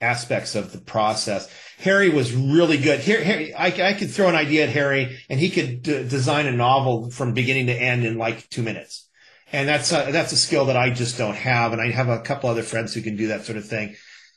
aspects 0.04 0.54
of 0.54 0.72
the 0.72 0.80
process. 0.80 1.48
Harry 1.78 2.08
was 2.08 2.32
really 2.32 2.78
good. 2.78 3.00
Here, 3.00 3.22
Harry, 3.22 3.52
I, 3.54 3.66
I 3.66 3.94
could 3.94 4.10
throw 4.10 4.28
an 4.28 4.34
idea 4.34 4.64
at 4.64 4.70
Harry 4.70 5.18
and 5.28 5.40
he 5.40 5.50
could 5.50 5.82
d- 5.82 6.08
design 6.08 6.46
a 6.46 6.52
novel 6.52 7.10
from 7.10 7.34
beginning 7.34 7.66
to 7.66 7.74
end 7.74 8.04
in 8.04 8.16
like 8.18 8.48
two 8.48 8.62
minutes. 8.62 9.08
And 9.52 9.68
that's 9.68 9.92
a, 9.92 10.10
that's 10.10 10.32
a 10.32 10.36
skill 10.36 10.66
that 10.66 10.76
I 10.76 10.90
just 10.90 11.18
don't 11.18 11.36
have. 11.36 11.72
And 11.72 11.80
I 11.80 11.90
have 11.90 12.08
a 12.08 12.20
couple 12.20 12.50
other 12.50 12.62
friends 12.62 12.94
who 12.94 13.02
can 13.02 13.16
do 13.16 13.28
that 13.28 13.44
sort 13.44 13.58
of 13.58 13.66
thing 13.66 13.96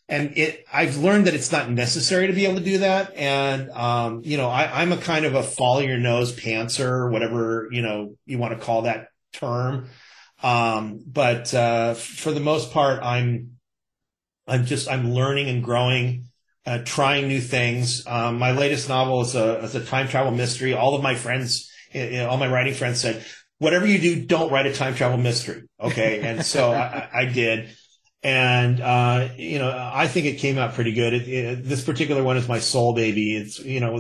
and 0.10 0.38
it 0.38 0.66
I've 0.72 0.98
learned 0.98 1.28
that 1.28 1.34
it's 1.34 1.52
not 1.52 1.70
necessary 1.70 2.28
to 2.28 2.34
be 2.34 2.46
able 2.46 2.56
to 2.56 2.64
do 2.64 2.78
that. 2.80 3.14
And 3.16 3.70
um, 3.72 4.22
you 4.24 4.38
know, 4.38 4.50
I, 4.50 4.82
I'm 4.82 4.92
a 4.92 4.98
kind 4.98 5.26
of 5.26 5.36
a 5.36 5.44
follow 5.44 5.80
your 5.80 5.98
nose 5.98 6.34
pantser, 6.34 7.12
whatever 7.12 7.68
you 7.72 7.82
know 7.82 8.16
you 8.26 8.38
want 8.38 8.58
to 8.58 8.64
call 8.64 8.84
that 8.84 9.10
term. 9.34 9.90
Um, 10.42 11.02
but 11.06 11.54
uh, 11.54 11.96
for 11.96 12.32
the 12.32 12.40
most 12.40 12.72
part, 12.72 13.04
I'm 13.04 13.57
I'm 14.48 14.66
just 14.66 14.90
I'm 14.90 15.12
learning 15.12 15.50
and 15.50 15.64
growing, 15.64 16.30
uh, 16.66 16.80
trying 16.86 17.28
new 17.28 17.42
things. 17.42 18.06
Um, 18.08 18.40
my 18.40 18.52
latest 18.52 18.90
novel 18.90 19.22
is 19.22 19.36
a 19.36 19.60
is 19.60 19.76
a 19.76 19.84
time 19.84 20.08
travel 20.08 20.32
mystery. 20.32 20.74
All 20.74 20.96
of 20.96 21.04
my 21.04 21.16
friends, 21.16 21.72
you 21.94 22.12
know, 22.12 22.30
all 22.30 22.38
my 22.38 22.48
writing 22.48 22.74
friends 22.74 23.02
said, 23.02 23.26
whatever 23.60 23.86
you 23.86 24.00
do, 24.00 24.26
don't 24.26 24.52
write 24.52 24.66
a 24.66 24.74
time 24.74 24.96
travel 24.96 25.18
mystery. 25.18 25.64
Okay, 25.80 26.20
and 26.24 26.46
so 26.46 26.72
I, 26.72 27.10
I 27.14 27.22
I 27.22 27.26
did 27.26 27.70
and 28.24 28.82
uh, 28.82 29.30
you 29.38 29.60
know 29.60 29.70
I 29.72 30.08
think 30.08 30.26
it 30.26 30.36
came 30.36 30.58
out 30.58 30.74
pretty 30.74 30.94
good. 30.94 31.14
It, 31.14 31.28
it, 31.28 31.64
this 31.64 31.84
particular 31.84 32.24
one 32.24 32.38
is 32.38 32.48
my 32.48 32.60
soul 32.60 32.94
baby. 32.94 33.36
It's 33.36 33.60
you 33.60 33.80
know 33.80 33.98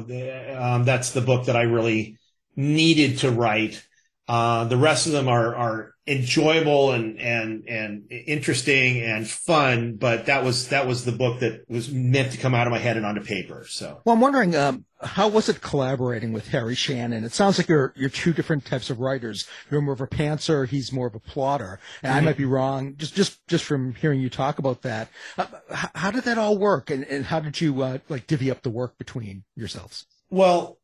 um, 0.57 0.83
that's 0.83 1.11
the 1.11 1.21
book 1.21 1.45
that 1.45 1.55
I 1.55 1.63
really 1.63 2.17
needed 2.55 3.19
to 3.19 3.31
write. 3.31 3.85
Uh, 4.27 4.65
the 4.65 4.77
rest 4.77 5.07
of 5.07 5.13
them 5.13 5.27
are 5.27 5.55
are 5.55 5.93
enjoyable 6.07 6.91
and 6.93 7.19
and 7.19 7.67
and 7.67 8.09
interesting 8.11 9.01
and 9.01 9.29
fun, 9.29 9.97
but 9.97 10.25
that 10.27 10.43
was 10.43 10.69
that 10.69 10.87
was 10.87 11.03
the 11.03 11.11
book 11.11 11.41
that 11.41 11.69
was 11.69 11.91
meant 11.91 12.31
to 12.31 12.37
come 12.37 12.55
out 12.55 12.65
of 12.65 12.71
my 12.71 12.79
head 12.79 12.95
and 12.97 13.05
onto 13.05 13.21
paper. 13.21 13.65
So 13.67 14.01
Well, 14.05 14.15
I'm 14.15 14.21
wondering, 14.21 14.55
um, 14.55 14.85
how 15.01 15.27
was 15.27 15.49
it 15.49 15.59
collaborating 15.61 16.31
with 16.31 16.47
Harry 16.47 16.75
Shannon? 16.75 17.23
It 17.25 17.33
sounds 17.33 17.57
like 17.57 17.67
you're 17.67 17.93
you're 17.97 18.09
two 18.09 18.31
different 18.31 18.65
types 18.65 18.89
of 18.89 18.99
writers. 18.99 19.45
You're 19.69 19.81
more 19.81 19.93
of 19.93 20.01
a 20.01 20.07
pantser. 20.07 20.65
He's 20.67 20.93
more 20.93 21.07
of 21.07 21.15
a 21.15 21.19
plotter. 21.19 21.79
And 22.01 22.13
I 22.13 22.21
Mhm. 22.21 22.23
might 22.23 22.37
be 22.37 22.45
wrong, 22.45 22.95
just 22.97 23.13
just 23.13 23.45
just 23.47 23.65
from 23.65 23.93
hearing 23.95 24.21
you 24.21 24.29
talk 24.29 24.59
about 24.59 24.83
that. 24.83 25.09
Uh, 25.37 25.45
how, 25.71 25.89
how 25.93 26.11
did 26.11 26.23
that 26.23 26.37
all 26.37 26.57
work, 26.57 26.89
and, 26.89 27.03
and 27.05 27.25
how 27.25 27.41
did 27.41 27.59
you 27.59 27.81
uh, 27.81 27.97
like 28.07 28.27
divvy 28.27 28.49
up 28.49 28.63
the 28.63 28.69
work 28.69 28.97
between 28.97 29.43
yourselves? 29.55 30.05
Well, 30.29 30.79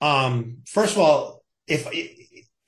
um, 0.00 0.58
first 0.66 0.92
of 0.94 0.98
all, 0.98 1.44
if 1.66 1.86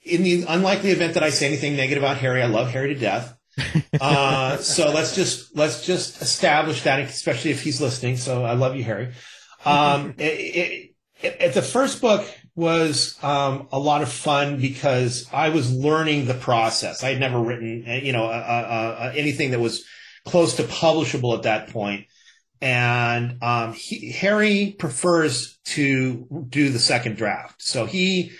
in 0.05 0.23
the 0.23 0.45
unlikely 0.49 0.91
event 0.91 1.15
that 1.15 1.23
I 1.23 1.31
say 1.31 1.47
anything 1.47 1.77
negative 1.77 2.03
about 2.03 2.19
Harry, 2.19 2.43
I 2.43 2.47
love 2.47 2.71
Harry 2.71 2.95
to 2.95 3.01
death. 3.01 3.37
uh, 4.01 4.57
so 4.59 4.91
let's 4.91 5.15
just 5.15 5.57
let's 5.57 5.87
just 5.87 6.21
establish 6.21 6.83
that, 6.83 7.01
especially 7.01 7.53
if 7.53 7.63
he's 7.63 7.81
listening. 7.81 8.17
So 8.17 8.45
I 8.45 8.55
love 8.55 8.77
you, 8.77 8.85
Harry. 8.85 9.13
Um, 9.65 10.15
it, 10.19 10.95
it, 11.21 11.37
it, 11.41 11.55
the 11.55 11.63
first 11.63 12.01
book 12.01 12.27
was 12.57 13.19
um, 13.23 13.69
a 13.73 13.79
lot 13.79 14.03
of 14.03 14.11
fun 14.11 14.61
because 14.61 15.29
I 15.33 15.49
was 15.49 15.73
learning 15.73 16.27
the 16.27 16.35
process. 16.35 17.03
I 17.03 17.11
had 17.11 17.21
never 17.21 17.41
written, 17.41 17.85
you 18.03 18.13
know, 18.13 18.27
uh, 18.27 18.29
uh, 18.29 19.03
uh, 19.03 19.13
anything 19.17 19.51
that 19.53 19.61
was 19.61 19.85
close 20.25 20.57
to 20.57 20.63
publishable 20.65 21.37
at 21.37 21.43
that 21.43 21.71
point. 21.71 22.07
And 22.61 23.43
um, 23.43 23.73
he, 23.73 24.13
Harry 24.13 24.75
prefers 24.79 25.59
to 25.67 26.47
do 26.49 26.71
the 26.71 26.79
second 26.79 27.17
draft, 27.17 27.61
so 27.61 27.85
he 27.85 28.33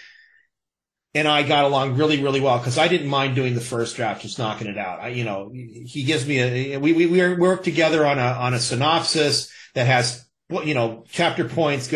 and 1.15 1.29
I 1.29 1.45
got 1.45 1.65
along 1.65 1.97
really, 1.97 2.23
really 2.23 2.41
well 2.41 2.59
because 2.59 2.77
I 2.77 2.89
didn't 2.89 3.07
mind 3.09 3.37
doing 3.37 3.55
the 3.55 3.61
first 3.61 3.95
draft, 3.97 4.23
just 4.23 4.39
knocking 4.39 4.67
it 4.67 4.77
out. 4.77 5.01
I, 5.01 5.09
you 5.09 5.25
know, 5.25 5.51
he 5.53 6.03
gives 6.03 6.27
me 6.27 6.41
a, 6.75 6.79
we, 6.79 6.93
we, 6.93 7.07
we 7.07 7.35
work 7.35 7.63
together 7.63 8.05
on 8.05 8.19
a, 8.19 8.23
on 8.23 8.53
a 8.53 8.59
synopsis 8.59 9.53
that 9.75 9.87
has, 9.87 10.27
you 10.51 10.75
know, 10.75 11.05
chapter 11.09 11.49
points, 11.49 11.93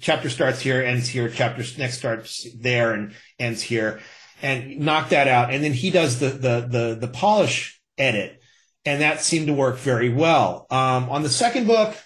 chapter 0.00 0.28
starts 0.28 0.60
here, 0.60 0.82
ends 0.82 1.08
here, 1.08 1.30
chapter 1.30 1.64
next 1.78 1.98
starts 1.98 2.46
there 2.54 2.92
and 2.92 3.14
ends 3.38 3.62
here 3.62 4.00
and 4.42 4.80
knock 4.80 5.10
that 5.10 5.28
out. 5.28 5.52
And 5.52 5.64
then 5.64 5.72
he 5.72 5.90
does 5.90 6.18
the, 6.18 6.28
the, 6.28 6.66
the, 6.68 6.98
the 7.00 7.08
polish 7.08 7.80
edit. 7.96 8.38
And 8.84 9.00
that 9.00 9.22
seemed 9.22 9.46
to 9.46 9.54
work 9.54 9.78
very 9.78 10.10
well. 10.10 10.66
Um, 10.68 11.08
on 11.08 11.22
the 11.22 11.30
second 11.30 11.66
book, 11.66 11.96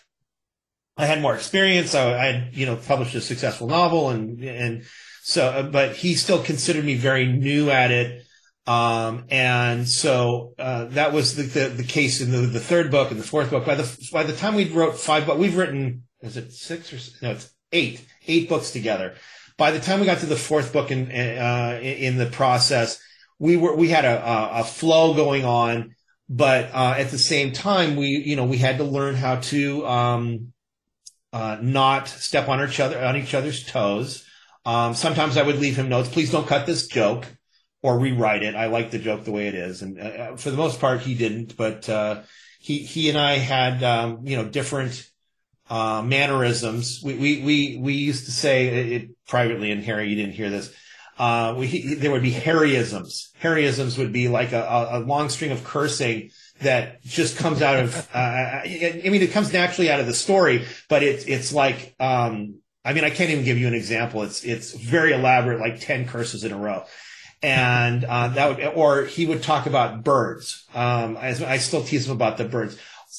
I 0.97 1.07
had 1.07 1.21
more 1.21 1.35
experience. 1.35 1.95
I, 1.95 2.13
I 2.13 2.27
had, 2.27 2.57
you 2.57 2.67
know, 2.67 2.77
published 2.77 3.15
a 3.15 3.21
successful 3.21 3.67
novel 3.67 4.11
and, 4.11 4.43
and, 4.45 4.85
so, 5.27 5.49
uh, 5.49 5.63
but 5.65 5.97
he 5.97 6.15
still 6.15 6.41
considered 6.41 6.85
me 6.85 6.95
very 6.95 7.27
new 7.27 7.69
at 7.69 7.91
it. 7.91 8.25
Um, 8.65 9.25
and 9.29 9.89
so, 9.89 10.55
uh, 10.57 10.85
that 10.91 11.13
was 11.13 11.35
the, 11.35 11.43
the, 11.43 11.69
the, 11.69 11.83
case 11.83 12.21
in 12.21 12.31
the, 12.31 12.47
the 12.47 12.61
third 12.61 12.93
book 12.93 13.11
and 13.11 13.19
the 13.19 13.25
fourth 13.25 13.51
book. 13.51 13.67
By 13.67 13.75
the, 13.75 14.09
by 14.13 14.23
the 14.23 14.37
time 14.37 14.55
we 14.55 14.69
wrote 14.69 14.97
five, 14.97 15.27
but 15.27 15.37
we've 15.37 15.57
written, 15.57 16.05
is 16.21 16.37
it 16.37 16.53
six 16.53 16.93
or, 16.93 17.25
no, 17.25 17.33
it's 17.33 17.53
eight, 17.73 18.07
eight 18.29 18.49
books 18.49 18.71
together. 18.71 19.15
By 19.59 19.73
the 19.73 19.81
time 19.81 19.99
we 19.99 20.07
got 20.07 20.19
to 20.19 20.27
the 20.27 20.37
fourth 20.37 20.73
book 20.73 20.93
in, 20.93 21.11
uh, 21.11 21.81
in 21.83 22.19
the 22.19 22.27
process, 22.27 23.01
we 23.41 23.57
were, 23.57 23.75
we 23.75 23.89
had 23.89 24.05
a, 24.05 24.61
a 24.61 24.63
flow 24.63 25.15
going 25.15 25.45
on, 25.45 25.97
but, 26.29 26.71
uh, 26.73 26.95
at 26.97 27.11
the 27.11 27.19
same 27.19 27.51
time, 27.51 27.97
we, 27.97 28.23
you 28.25 28.37
know, 28.37 28.45
we 28.45 28.59
had 28.59 28.79
to 28.79 28.85
learn 28.85 29.17
how 29.17 29.37
to, 29.37 29.85
um, 29.89 30.53
uh, 31.33 31.59
not 31.61 32.07
step 32.07 32.49
on 32.49 32.65
each 32.65 32.79
other, 32.79 33.05
on 33.05 33.17
each 33.17 33.35
other's 33.35 33.67
toes. 33.67 34.23
Um, 34.67 34.95
sometimes 34.95 35.37
I 35.37 35.43
would 35.43 35.61
leave 35.61 35.77
him 35.77 35.89
notes. 35.89 36.09
Please 36.09 36.33
don't 36.33 36.47
cut 36.47 36.67
this 36.67 36.89
joke 36.89 37.25
or 37.83 38.01
rewrite 38.01 38.43
it. 38.43 38.57
I 38.57 38.67
like 38.67 38.91
the 38.91 38.99
joke 38.99 39.25
the 39.25 39.31
way 39.31 39.47
it 39.47 39.55
is, 39.55 39.81
and 39.81 39.99
uh, 40.01 40.37
for 40.37 40.51
the 40.51 40.57
most 40.57 40.81
part, 40.81 41.01
he 41.01 41.15
didn't. 41.15 41.57
But 41.57 41.89
uh, 41.89 42.23
he 42.59 42.79
he 42.79 43.09
and 43.09 43.17
I 43.17 43.37
had 43.37 43.85
um, 43.85 44.27
you 44.27 44.37
know 44.37 44.45
different 44.45 45.09
uh, 45.71 46.03
mannerisms. 46.03 47.01
We, 47.03 47.15
we 47.15 47.43
we 47.43 47.79
we 47.81 47.95
used 47.95 48.25
to 48.25 48.33
say 48.33 48.67
it 48.67 49.11
privately, 49.29 49.71
and 49.71 49.85
Harry, 49.85 50.09
you 50.09 50.17
didn't 50.17 50.35
hear 50.35 50.51
this. 50.51 50.75
Uh, 51.17 51.55
we, 51.57 51.95
there 51.95 52.11
would 52.11 52.23
be 52.23 52.33
Harryisms. 52.33 53.33
Harryisms 53.39 53.97
would 53.97 54.13
be 54.13 54.29
like 54.29 54.53
a, 54.53 54.89
a 54.91 54.99
long 54.99 55.31
string 55.31 55.51
of 55.51 55.65
cursing 55.65 56.31
that 56.61 57.03
just 57.05 57.39
comes 57.39 57.63
out 57.63 57.79
of. 57.79 58.09
Uh, 58.13 58.19
I 58.19 59.01
mean, 59.05 59.23
it 59.23 59.31
comes 59.31 59.53
naturally 59.53 59.91
out 59.91 60.01
of 60.01 60.07
the 60.07 60.13
story, 60.13 60.65
but 60.89 61.05
it's 61.05 61.25
it's 61.25 61.53
like 61.53 61.95
um, 62.01 62.57
I 62.87 62.93
mean, 62.93 63.03
I 63.03 63.11
can't 63.11 63.31
even 63.31 63.45
give 63.45 63.59
you 63.59 63.67
an 63.67 63.75
example. 63.75 64.23
It's 64.23 64.45
it's 64.45 64.73
very 64.73 65.13
elaborate, 65.13 65.59
like 65.59 65.81
ten 65.81 66.07
curses 66.07 66.45
in 66.45 66.53
a 66.53 66.57
row, 66.57 66.85
and 67.43 68.05
uh, 68.05 68.29
that 68.29 68.49
would, 68.49 68.65
or 68.75 69.05
he 69.05 69.27
would 69.27 69.43
talk 69.43 69.67
about 69.67 70.05
birds. 70.05 70.65
Um, 70.73 71.17
I, 71.17 71.31
I, 71.47 71.59
still 71.59 71.83
tease 71.83 72.07
him 72.07 72.13
about 72.13 72.39
the 72.39 72.45
birds. 72.45 72.79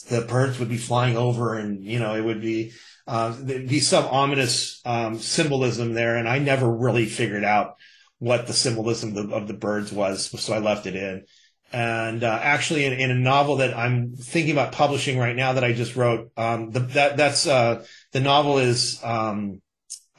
The 0.10 0.22
birds 0.22 0.58
would 0.60 0.70
be 0.70 0.78
flying 0.78 1.18
over, 1.18 1.56
and 1.56 1.84
you 1.84 2.00
know, 2.00 2.16
it 2.16 2.22
would 2.22 2.42
be 2.42 2.72
uh, 3.08 3.36
there'd 3.38 3.68
be 3.68 3.82
some 3.82 4.06
ominous 4.06 4.82
um, 4.86 5.20
symbolism 5.20 5.94
there, 5.94 6.16
and 6.16 6.30
I 6.30 6.40
never 6.40 6.70
really 6.70 7.06
figured 7.06 7.44
out 7.44 7.76
what 8.20 8.48
the 8.48 8.54
symbolism 8.54 9.16
of 9.16 9.30
the, 9.30 9.36
of 9.36 9.48
the 9.48 9.54
birds 9.54 9.92
was, 9.92 10.30
so 10.42 10.54
I 10.54 10.60
left 10.60 10.86
it 10.86 10.96
in. 10.96 11.26
And 11.72 12.24
uh, 12.24 12.40
actually, 12.42 12.86
in, 12.86 12.94
in, 12.94 13.12
a 13.12 13.16
novel 13.16 13.58
that 13.58 13.78
I'm 13.78 14.16
thinking 14.16 14.54
about 14.54 14.72
publishing 14.72 15.20
right 15.20 15.36
now 15.36 15.54
that 15.54 15.66
I 15.66 15.74
just 15.74 15.98
wrote, 15.98 16.32
um, 16.38 16.72
the, 16.72 16.80
that 16.80 17.18
that's 17.18 17.46
uh, 17.46 17.86
the 18.12 18.20
novel 18.20 18.58
is 18.58 19.04
um, 19.04 19.62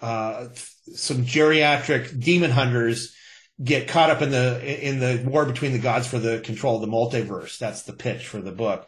uh, 0.00 0.48
some 0.94 1.24
geriatric 1.24 2.18
demon 2.22 2.50
hunters 2.50 3.14
get 3.62 3.88
caught 3.88 4.10
up 4.10 4.22
in 4.22 4.30
the 4.30 4.88
in 4.88 5.00
the 5.00 5.28
war 5.28 5.44
between 5.44 5.72
the 5.72 5.78
gods 5.78 6.06
for 6.06 6.18
the 6.18 6.40
control 6.40 6.76
of 6.76 6.80
the 6.82 6.86
multiverse. 6.86 7.58
That's 7.58 7.82
the 7.82 7.92
pitch 7.92 8.26
for 8.26 8.40
the 8.40 8.52
book. 8.52 8.86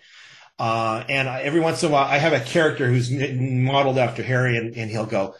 Uh, 0.58 1.04
and 1.08 1.28
I, 1.28 1.40
every 1.40 1.60
once 1.60 1.82
in 1.82 1.88
a 1.88 1.92
while, 1.92 2.04
I 2.04 2.18
have 2.18 2.34
a 2.34 2.40
character 2.40 2.86
who's 2.86 3.10
modeled 3.10 3.98
after 3.98 4.22
Harry, 4.22 4.56
and, 4.56 4.76
and 4.76 4.90
he'll 4.90 5.06
go, 5.06 5.34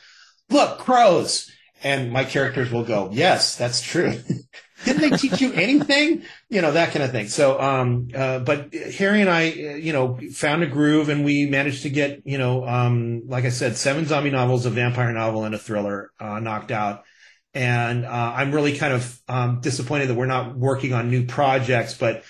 "Look, 0.49 0.79
crows," 0.79 1.51
and 1.83 2.11
my 2.11 2.25
characters 2.25 2.73
will 2.73 2.85
go, 2.85 3.11
"Yes, 3.13 3.57
that's 3.57 3.83
true." 3.83 4.15
Didn't 4.85 5.03
they 5.03 5.17
teach 5.17 5.41
you 5.41 5.53
anything? 5.53 6.23
You 6.49 6.63
know, 6.63 6.73
that 6.73 6.93
kind 6.93 7.03
of 7.03 7.11
thing. 7.11 7.29
So, 7.29 7.61
um, 7.61 8.09
uh, 8.15 8.39
but 8.39 8.73
Harry 8.75 9.21
and 9.21 9.29
I, 9.29 9.51
uh, 9.51 9.75
you 9.75 9.93
know, 9.93 10.19
found 10.33 10.63
a 10.63 10.67
groove 10.67 11.09
and 11.09 11.25
we 11.25 11.47
managed 11.47 11.83
to 11.83 11.91
get, 11.91 12.23
you 12.25 12.39
know, 12.39 12.67
um, 12.67 13.23
like 13.27 13.45
I 13.45 13.51
said, 13.51 13.77
seven 13.77 14.07
zombie 14.07 14.31
novels, 14.31 14.65
a 14.67 14.71
vampire 14.71 15.13
novel 15.13 15.45
and 15.45 15.55
a 15.55 15.59
thriller, 15.59 16.11
uh, 16.19 16.41
knocked 16.41 16.71
out. 16.71 17.05
And, 17.53 18.07
uh, 18.07 18.33
I'm 18.37 18.53
really 18.53 18.77
kind 18.77 18.95
of, 18.95 19.21
um, 19.29 19.61
disappointed 19.61 20.09
that 20.09 20.15
we're 20.15 20.27
not 20.27 20.57
working 20.57 20.93
on 20.93 21.11
new 21.11 21.27
projects, 21.27 21.95
but 21.95 22.25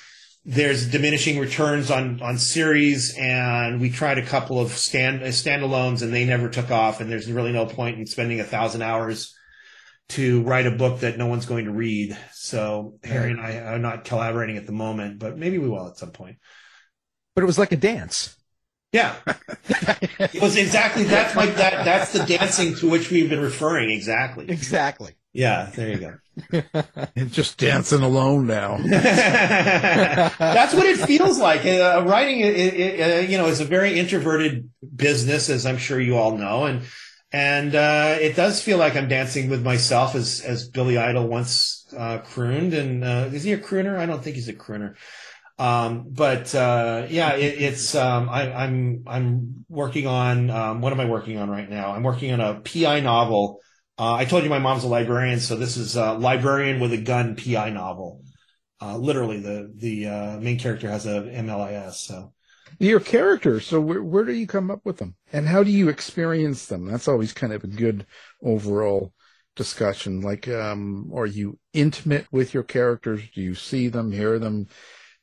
there's 0.45 0.91
diminishing 0.91 1.39
returns 1.39 1.91
on, 1.91 2.21
on 2.23 2.39
series 2.39 3.15
and 3.17 3.81
we 3.81 3.91
tried 3.91 4.19
a 4.19 4.27
couple 4.27 4.59
of 4.59 4.73
stand, 4.73 5.21
standalones 5.21 6.03
and 6.03 6.13
they 6.13 6.25
never 6.25 6.49
took 6.49 6.71
off. 6.71 7.01
And 7.01 7.13
there's 7.13 7.31
really 7.31 7.53
no 7.53 7.67
point 7.67 7.99
in 7.99 8.07
spending 8.07 8.41
a 8.41 8.45
thousand 8.45 8.83
hours 8.83 9.37
to 10.11 10.43
write 10.43 10.67
a 10.67 10.71
book 10.71 11.01
that 11.01 11.19
no 11.19 11.27
one's 11.27 11.47
going 11.47 11.65
to 11.65 11.71
read. 11.71 12.17
So 12.33 12.99
Harry 13.05 13.31
and 13.31 13.41
I 13.41 13.59
are 13.59 13.79
not 13.79 14.05
collaborating 14.05 14.57
at 14.57 14.67
the 14.67 14.73
moment, 14.73 15.19
but 15.19 15.39
maybe 15.39 15.59
we 15.59 15.69
will 15.69 15.89
at 15.89 15.99
some 15.99 16.11
point. 16.11 16.37
But 17.35 17.45
it 17.45 17.47
was 17.47 17.59
like 17.59 17.73
a 17.73 17.77
dance. 17.77 18.37
Yeah, 18.93 19.15
it 20.19 20.43
was 20.43 20.57
exactly 20.57 21.05
that's 21.05 21.37
my 21.37 21.47
that 21.47 21.85
that's 21.85 22.13
the 22.13 22.25
dancing 22.25 22.75
to 22.77 22.91
which 22.91 23.09
we've 23.09 23.31
been 23.31 23.41
referring. 23.41 23.91
Exactly. 23.91 24.47
Exactly. 24.49 25.13
Yeah, 25.33 25.71
there 25.77 25.89
you 25.91 25.99
go. 25.99 26.63
and 27.17 27.33
just 27.33 27.57
dancing 27.57 28.03
alone 28.03 28.49
now. 28.49 28.79
that's 28.85 30.75
what 30.75 30.87
it 30.87 30.99
feels 30.99 31.39
like. 31.39 31.65
Uh, 31.65 32.03
writing, 32.05 32.41
it, 32.41 32.57
it, 32.57 33.01
uh, 33.01 33.29
you 33.29 33.39
know, 33.39 33.47
is 33.47 33.61
a 33.61 33.65
very 33.65 33.97
introverted 33.97 34.71
business, 34.95 35.49
as 35.49 35.67
I'm 35.67 35.79
sure 35.79 36.01
you 36.01 36.17
all 36.17 36.37
know, 36.37 36.65
and 36.65 36.83
and 37.33 37.75
uh, 37.75 38.17
it 38.21 38.35
does 38.35 38.61
feel 38.61 38.79
like 38.79 38.97
I'm 38.97 39.09
dancing 39.09 39.49
with 39.49 39.63
myself, 39.63 40.15
as 40.15 40.41
as 40.41 40.69
Billy 40.69 40.99
Idol 40.99 41.29
once 41.29 41.87
uh, 41.97 42.19
crooned. 42.19 42.75
And 42.75 43.05
uh, 43.05 43.29
is 43.33 43.45
he 43.45 43.53
a 43.53 43.59
crooner? 43.59 43.97
I 43.97 44.07
don't 44.07 44.23
think 44.23 44.37
he's 44.37 44.49
a 44.49 44.53
crooner. 44.53 44.97
Um, 45.59 46.07
but 46.09 46.55
uh, 46.55 47.07
yeah, 47.09 47.35
it, 47.35 47.61
it's 47.63 47.95
um, 47.95 48.29
I, 48.29 48.47
am 48.47 48.55
I'm, 48.57 49.05
I'm 49.07 49.65
working 49.69 50.07
on 50.07 50.51
um, 50.51 50.81
what 50.81 50.93
am 50.93 51.01
I 51.01 51.05
working 51.05 51.39
on 51.39 51.51
right 51.51 51.69
now? 51.69 51.93
I'm 51.93 52.03
working 52.03 52.33
on 52.33 52.41
a 52.41 52.61
PI 52.61 53.01
novel. 53.01 53.61
Uh, 53.99 54.15
I 54.15 54.25
told 54.25 54.43
you 54.43 54.51
my 54.51 54.59
mom's 54.59 54.85
a 54.85 54.89
librarian, 54.89 55.39
so 55.39 55.57
this 55.57 55.77
is 55.77 55.97
a 55.97 56.15
librarian 56.15 56.81
with 56.81 56.93
a 56.95 56.99
gun 56.99 57.37
PI 57.37 57.71
novel. 57.71 58.23
Uh, 58.81 58.97
literally, 58.97 59.41
the 59.41 59.71
the 59.77 60.41
main 60.41 60.59
character 60.59 60.89
has 60.89 61.07
a 61.07 61.21
MLIS. 61.21 61.95
So 61.95 62.33
your 62.81 63.01
characters. 63.01 63.67
So 63.67 63.81
where, 63.81 64.03
where 64.03 64.25
do 64.25 64.33
you 64.33 64.47
come 64.47 64.71
up 64.71 64.81
with 64.85 64.97
them, 64.97 65.15
and 65.33 65.47
how 65.47 65.63
do 65.63 65.71
you 65.71 65.89
experience 65.89 66.67
them? 66.67 66.87
That's 66.87 67.07
always 67.09 67.33
kind 67.33 67.53
of 67.53 67.63
a 67.63 67.69
good 67.69 68.07
overall 68.43 69.13
discussion. 69.55 70.23
Like, 70.23 70.49
um, 70.49 71.11
are 71.15 71.27
you 71.27 71.59
intimate 71.73 72.27
with 72.33 72.55
your 72.55 72.63
characters? 72.63 73.23
Do 73.35 73.43
you 73.43 73.55
see 73.55 73.89
them, 73.89 74.11
hear 74.11 74.39
them, 74.39 74.67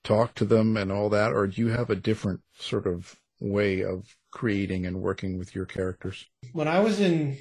talk 0.04 0.36
to 0.36 0.46
them, 0.46 0.78
and 0.78 0.92
all 0.92 1.10
that, 1.10 1.34
or 1.34 1.48
do 1.48 1.60
you 1.62 1.70
have 1.70 1.90
a 1.90 1.96
different 1.96 2.42
sort 2.58 2.86
of 2.88 3.16
way 3.40 3.82
of 3.82 4.16
creating 4.32 4.86
and 4.86 5.02
working 5.02 5.38
with 5.38 5.56
your 5.56 5.66
characters? 5.66 6.26
When 6.54 6.68
I 6.68 6.80
was 6.80 7.00
in 7.00 7.38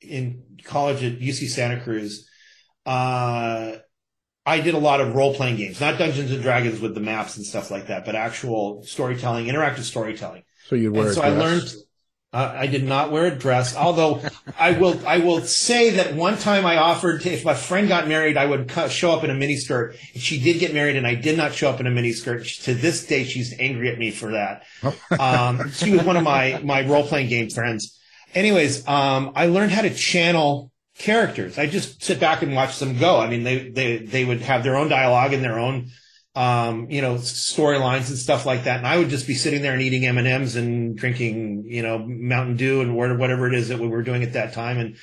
in 0.00 0.42
college 0.64 1.02
at 1.02 1.20
UC 1.20 1.48
Santa 1.48 1.80
Cruz, 1.80 2.28
uh, 2.84 3.76
I 4.46 4.60
did 4.60 4.74
a 4.74 4.78
lot 4.78 5.00
of 5.00 5.14
role 5.14 5.34
playing 5.34 5.56
games, 5.56 5.80
not 5.80 5.98
Dungeons 5.98 6.30
and 6.30 6.40
Dragons 6.40 6.80
with 6.80 6.94
the 6.94 7.00
maps 7.00 7.36
and 7.36 7.44
stuff 7.44 7.70
like 7.72 7.88
that, 7.88 8.04
but 8.06 8.14
actual 8.14 8.84
storytelling, 8.84 9.46
interactive 9.46 9.82
storytelling. 9.82 10.44
So 10.68 10.76
you 10.76 10.92
wear. 10.92 11.06
And 11.06 11.14
so 11.14 11.22
I 11.22 11.30
learned. 11.30 11.74
Uh, 12.32 12.52
I 12.54 12.66
did 12.66 12.84
not 12.84 13.12
wear 13.12 13.26
a 13.26 13.34
dress, 13.34 13.74
although 13.74 14.20
I 14.58 14.72
will. 14.72 15.00
I 15.06 15.18
will 15.18 15.40
say 15.40 15.90
that 15.90 16.14
one 16.14 16.36
time 16.36 16.66
I 16.66 16.76
offered 16.76 17.22
to, 17.22 17.30
if 17.30 17.44
my 17.44 17.54
friend 17.54 17.88
got 17.88 18.08
married, 18.08 18.36
I 18.36 18.46
would 18.46 18.70
show 18.90 19.12
up 19.12 19.24
in 19.24 19.30
a 19.30 19.34
miniskirt. 19.34 19.96
And 20.12 20.22
she 20.22 20.38
did 20.38 20.58
get 20.58 20.74
married, 20.74 20.96
and 20.96 21.06
I 21.06 21.14
did 21.14 21.36
not 21.36 21.54
show 21.54 21.70
up 21.70 21.80
in 21.80 21.86
a 21.86 21.90
miniskirt. 21.90 22.64
To 22.64 22.74
this 22.74 23.06
day, 23.06 23.24
she's 23.24 23.58
angry 23.58 23.90
at 23.90 23.98
me 23.98 24.10
for 24.10 24.32
that. 24.32 24.64
Um, 25.18 25.70
she 25.72 25.92
was 25.92 26.02
one 26.04 26.16
of 26.16 26.24
my 26.24 26.60
my 26.62 26.86
role 26.86 27.06
playing 27.06 27.28
game 27.28 27.48
friends. 27.48 27.98
Anyways, 28.34 28.86
um, 28.86 29.32
I 29.34 29.46
learned 29.46 29.72
how 29.72 29.82
to 29.82 29.94
channel 29.94 30.70
characters. 30.98 31.58
I 31.58 31.66
just 31.66 32.02
sit 32.02 32.20
back 32.20 32.42
and 32.42 32.54
watch 32.54 32.78
them 32.78 32.98
go. 32.98 33.18
I 33.18 33.28
mean, 33.28 33.44
they, 33.44 33.68
they, 33.68 33.98
they 33.98 34.24
would 34.24 34.40
have 34.40 34.62
their 34.62 34.76
own 34.76 34.88
dialogue 34.88 35.32
and 35.32 35.44
their 35.44 35.58
own, 35.58 35.90
um, 36.34 36.90
you 36.90 37.02
know, 37.02 37.16
storylines 37.16 38.08
and 38.08 38.18
stuff 38.18 38.46
like 38.46 38.64
that. 38.64 38.78
And 38.78 38.86
I 38.86 38.98
would 38.98 39.10
just 39.10 39.26
be 39.26 39.34
sitting 39.34 39.62
there 39.62 39.72
and 39.72 39.82
eating 39.82 40.06
M 40.06 40.18
and 40.18 40.26
M's 40.26 40.56
and 40.56 40.96
drinking, 40.96 41.64
you 41.66 41.82
know, 41.82 41.98
Mountain 41.98 42.56
Dew 42.56 42.80
and 42.80 42.96
whatever 42.96 43.46
it 43.46 43.54
is 43.54 43.68
that 43.68 43.78
we 43.78 43.88
were 43.88 44.02
doing 44.02 44.22
at 44.22 44.32
that 44.34 44.54
time. 44.54 44.78
And, 44.78 44.96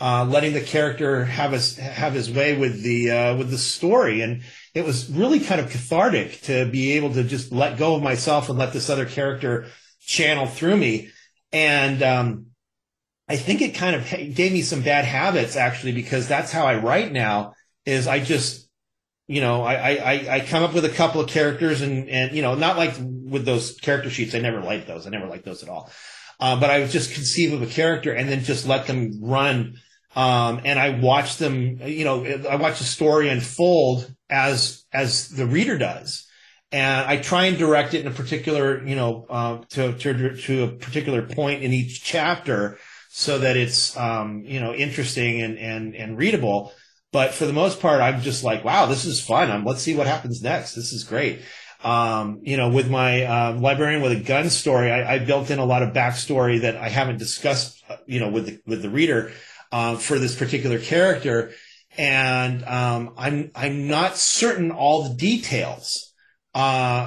uh, 0.00 0.24
letting 0.24 0.54
the 0.54 0.62
character 0.62 1.24
have 1.24 1.52
his, 1.52 1.76
have 1.76 2.14
his 2.14 2.30
way 2.30 2.56
with 2.56 2.82
the, 2.82 3.10
uh, 3.10 3.36
with 3.36 3.50
the 3.50 3.58
story. 3.58 4.22
And 4.22 4.42
it 4.72 4.84
was 4.84 5.10
really 5.10 5.40
kind 5.40 5.60
of 5.60 5.70
cathartic 5.70 6.40
to 6.42 6.64
be 6.70 6.92
able 6.92 7.12
to 7.14 7.24
just 7.24 7.52
let 7.52 7.76
go 7.76 7.96
of 7.96 8.02
myself 8.02 8.48
and 8.48 8.58
let 8.58 8.72
this 8.72 8.88
other 8.88 9.04
character 9.04 9.66
channel 10.00 10.46
through 10.46 10.76
me. 10.76 11.10
And, 11.52 12.02
um, 12.02 12.46
I 13.30 13.36
think 13.36 13.62
it 13.62 13.76
kind 13.76 13.94
of 13.94 14.34
gave 14.34 14.52
me 14.52 14.60
some 14.62 14.82
bad 14.82 15.04
habits 15.04 15.54
actually, 15.54 15.92
because 15.92 16.26
that's 16.26 16.50
how 16.50 16.66
I 16.66 16.78
write 16.78 17.12
now 17.12 17.54
is 17.86 18.08
I 18.08 18.18
just, 18.18 18.68
you 19.28 19.40
know, 19.40 19.62
I, 19.62 19.94
I, 19.94 20.34
I 20.34 20.40
come 20.40 20.64
up 20.64 20.74
with 20.74 20.84
a 20.84 20.88
couple 20.88 21.20
of 21.20 21.30
characters 21.30 21.80
and, 21.80 22.08
and, 22.08 22.32
you 22.34 22.42
know, 22.42 22.56
not 22.56 22.76
like 22.76 22.94
with 22.98 23.44
those 23.44 23.78
character 23.78 24.10
sheets. 24.10 24.34
I 24.34 24.40
never 24.40 24.60
liked 24.60 24.88
those. 24.88 25.06
I 25.06 25.10
never 25.10 25.28
liked 25.28 25.44
those 25.44 25.62
at 25.62 25.68
all. 25.68 25.92
Uh, 26.40 26.58
but 26.58 26.70
I 26.70 26.80
would 26.80 26.90
just 26.90 27.14
conceive 27.14 27.52
of 27.52 27.62
a 27.62 27.66
character 27.66 28.12
and 28.12 28.28
then 28.28 28.42
just 28.42 28.66
let 28.66 28.88
them 28.88 29.20
run. 29.20 29.76
Um, 30.16 30.62
and 30.64 30.76
I 30.76 30.98
watch 30.98 31.36
them, 31.36 31.78
you 31.84 32.04
know, 32.04 32.24
I 32.24 32.56
watch 32.56 32.78
the 32.78 32.84
story 32.84 33.28
unfold 33.28 34.12
as, 34.28 34.84
as 34.92 35.28
the 35.28 35.46
reader 35.46 35.78
does 35.78 36.26
and 36.72 37.06
I 37.06 37.18
try 37.18 37.46
and 37.46 37.56
direct 37.56 37.94
it 37.94 38.00
in 38.00 38.06
a 38.08 38.14
particular, 38.14 38.84
you 38.84 38.96
know, 38.96 39.26
uh, 39.30 39.58
to, 39.70 39.92
to, 39.92 40.36
to 40.36 40.64
a 40.64 40.68
particular 40.68 41.22
point 41.22 41.62
in 41.62 41.72
each 41.72 42.02
chapter 42.02 42.78
so 43.12 43.40
that 43.40 43.56
it's 43.56 43.96
um, 43.96 44.44
you 44.46 44.60
know 44.60 44.72
interesting 44.72 45.42
and 45.42 45.58
and 45.58 45.94
and 45.94 46.16
readable. 46.16 46.72
But 47.12 47.34
for 47.34 47.44
the 47.44 47.52
most 47.52 47.80
part, 47.80 48.00
I'm 48.00 48.20
just 48.20 48.44
like, 48.44 48.64
wow, 48.64 48.86
this 48.86 49.04
is 49.04 49.20
fun. 49.20 49.50
I'm, 49.50 49.64
let's 49.64 49.82
see 49.82 49.96
what 49.96 50.06
happens 50.06 50.40
next. 50.42 50.76
This 50.76 50.92
is 50.92 51.02
great. 51.02 51.40
Um, 51.82 52.40
you 52.42 52.56
know, 52.56 52.68
with 52.68 52.88
my 52.88 53.24
uh, 53.24 53.58
librarian 53.58 54.00
with 54.00 54.12
a 54.12 54.22
gun 54.22 54.48
story, 54.48 54.92
I, 54.92 55.14
I, 55.14 55.18
built 55.18 55.50
in 55.50 55.58
a 55.58 55.64
lot 55.64 55.82
of 55.82 55.94
backstory 55.94 56.60
that 56.60 56.76
I 56.76 56.88
haven't 56.88 57.18
discussed, 57.18 57.82
you 58.06 58.20
know, 58.20 58.28
with 58.28 58.46
the, 58.46 58.60
with 58.66 58.82
the 58.82 58.90
reader 58.90 59.32
uh, 59.72 59.96
for 59.96 60.18
this 60.18 60.36
particular 60.36 60.78
character, 60.78 61.52
and 61.96 62.62
um, 62.64 63.14
I'm 63.16 63.50
I'm 63.56 63.88
not 63.88 64.18
certain 64.18 64.70
all 64.70 65.08
the 65.08 65.14
details. 65.14 66.12
Uh, 66.54 66.58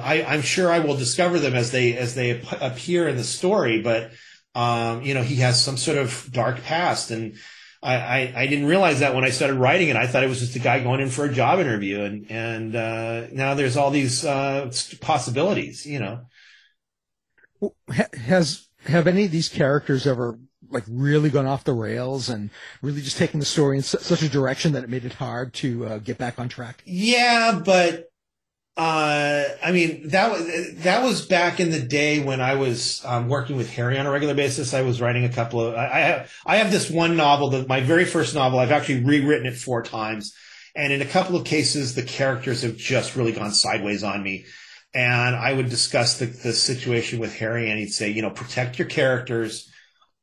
I, 0.04 0.26
I'm 0.26 0.42
sure 0.42 0.70
I 0.70 0.80
will 0.80 0.96
discover 0.96 1.38
them 1.38 1.54
as 1.54 1.70
they 1.70 1.96
as 1.96 2.14
they 2.14 2.42
appear 2.60 3.08
in 3.08 3.16
the 3.16 3.24
story, 3.24 3.80
but 3.80 4.10
um, 4.54 5.02
you 5.02 5.14
know, 5.14 5.22
he 5.22 5.36
has 5.36 5.62
some 5.62 5.76
sort 5.76 5.98
of 5.98 6.28
dark 6.32 6.62
past. 6.62 7.10
And 7.10 7.36
I, 7.82 7.96
I, 7.96 8.32
I, 8.36 8.46
didn't 8.46 8.66
realize 8.66 9.00
that 9.00 9.14
when 9.14 9.24
I 9.24 9.30
started 9.30 9.54
writing 9.54 9.88
it. 9.88 9.96
I 9.96 10.06
thought 10.06 10.22
it 10.22 10.28
was 10.28 10.40
just 10.40 10.56
a 10.56 10.60
guy 10.60 10.82
going 10.82 11.00
in 11.00 11.10
for 11.10 11.24
a 11.24 11.32
job 11.32 11.58
interview. 11.58 12.02
And, 12.02 12.30
and, 12.30 12.76
uh, 12.76 13.26
now 13.32 13.54
there's 13.54 13.76
all 13.76 13.90
these, 13.90 14.24
uh, 14.24 14.72
possibilities, 15.00 15.84
you 15.84 15.98
know. 15.98 16.20
Has, 18.14 18.68
have 18.86 19.06
any 19.06 19.24
of 19.24 19.30
these 19.30 19.48
characters 19.48 20.06
ever 20.06 20.38
like 20.70 20.84
really 20.88 21.30
gone 21.30 21.46
off 21.46 21.64
the 21.64 21.72
rails 21.72 22.28
and 22.28 22.50
really 22.82 23.00
just 23.00 23.16
taken 23.16 23.40
the 23.40 23.46
story 23.46 23.76
in 23.76 23.82
su- 23.82 23.98
such 23.98 24.22
a 24.22 24.28
direction 24.28 24.72
that 24.72 24.84
it 24.84 24.90
made 24.90 25.04
it 25.04 25.14
hard 25.14 25.54
to 25.54 25.86
uh, 25.86 25.98
get 25.98 26.18
back 26.18 26.38
on 26.38 26.48
track? 26.48 26.82
Yeah, 26.84 27.60
but 27.64 28.10
uh, 28.76 29.44
I 29.64 29.70
mean, 29.70 30.08
that 30.08 30.32
was, 30.32 30.74
that 30.78 31.04
was 31.04 31.26
back 31.26 31.60
in 31.60 31.70
the 31.70 31.80
day 31.80 32.18
when 32.18 32.40
I 32.40 32.56
was 32.56 33.04
um, 33.04 33.28
working 33.28 33.56
with 33.56 33.70
Harry 33.70 33.96
on 33.98 34.06
a 34.06 34.10
regular 34.10 34.34
basis. 34.34 34.74
I 34.74 34.82
was 34.82 35.00
writing 35.00 35.24
a 35.24 35.28
couple 35.28 35.60
of, 35.60 35.74
I, 35.74 35.86
I 35.86 36.00
have, 36.00 36.32
I 36.44 36.56
have 36.56 36.72
this 36.72 36.90
one 36.90 37.16
novel 37.16 37.50
that 37.50 37.68
my 37.68 37.80
very 37.80 38.04
first 38.04 38.34
novel, 38.34 38.58
I've 38.58 38.72
actually 38.72 39.04
rewritten 39.04 39.46
it 39.46 39.56
four 39.56 39.84
times. 39.84 40.34
And 40.74 40.92
in 40.92 41.02
a 41.02 41.06
couple 41.06 41.36
of 41.36 41.44
cases, 41.44 41.94
the 41.94 42.02
characters 42.02 42.62
have 42.62 42.76
just 42.76 43.14
really 43.14 43.30
gone 43.30 43.52
sideways 43.52 44.02
on 44.02 44.24
me. 44.24 44.44
And 44.92 45.36
I 45.36 45.52
would 45.52 45.68
discuss 45.68 46.18
the, 46.18 46.26
the 46.26 46.52
situation 46.52 47.20
with 47.20 47.36
Harry 47.36 47.70
and 47.70 47.78
he'd 47.78 47.92
say, 47.92 48.10
you 48.10 48.22
know, 48.22 48.30
protect 48.30 48.78
your 48.78 48.88
characters, 48.88 49.70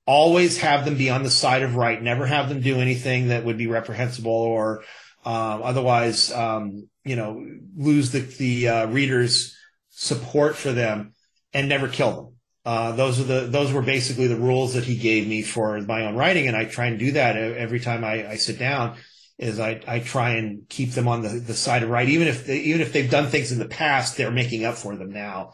always 0.05 0.57
have 0.57 0.83
them 0.83 0.97
be 0.97 1.09
on 1.09 1.23
the 1.23 1.29
side 1.29 1.63
of 1.63 1.77
right, 1.77 2.01
never 2.01 2.25
have 2.25 2.49
them 2.49 2.59
do 2.59 2.81
anything 2.81 3.29
that 3.29 3.45
would 3.45 3.57
be 3.57 3.67
reprehensible 3.67 4.31
or, 4.31 4.83
um, 5.23 5.61
otherwise, 5.63 6.31
um, 6.31 6.89
you 7.03 7.15
know, 7.15 7.45
lose 7.75 8.11
the, 8.11 8.19
the 8.19 8.67
uh, 8.67 8.85
reader's 8.87 9.55
support 9.89 10.55
for 10.55 10.71
them 10.71 11.13
and 11.53 11.69
never 11.69 11.87
kill 11.87 12.15
them. 12.15 12.27
Uh, 12.63 12.91
those 12.91 13.19
are 13.19 13.23
the, 13.23 13.41
those 13.47 13.71
were 13.71 13.81
basically 13.81 14.27
the 14.27 14.35
rules 14.35 14.75
that 14.75 14.83
he 14.83 14.95
gave 14.95 15.27
me 15.27 15.41
for 15.41 15.79
my 15.81 16.05
own 16.05 16.15
writing. 16.15 16.47
And 16.47 16.55
I 16.55 16.65
try 16.65 16.87
and 16.87 16.99
do 16.99 17.13
that 17.13 17.35
every 17.35 17.79
time 17.79 18.03
I, 18.03 18.29
I 18.29 18.35
sit 18.35 18.59
down 18.59 18.97
is 19.37 19.59
I, 19.59 19.81
I 19.87 19.99
try 19.99 20.35
and 20.35 20.69
keep 20.69 20.91
them 20.91 21.07
on 21.07 21.23
the, 21.23 21.29
the 21.29 21.55
side 21.55 21.81
of 21.81 21.89
right. 21.89 22.07
Even 22.07 22.27
if, 22.27 22.45
they, 22.45 22.59
even 22.59 22.81
if 22.81 22.93
they've 22.93 23.09
done 23.09 23.27
things 23.27 23.51
in 23.51 23.57
the 23.57 23.65
past, 23.65 24.15
they're 24.15 24.31
making 24.31 24.63
up 24.63 24.75
for 24.75 24.95
them 24.95 25.11
now. 25.11 25.53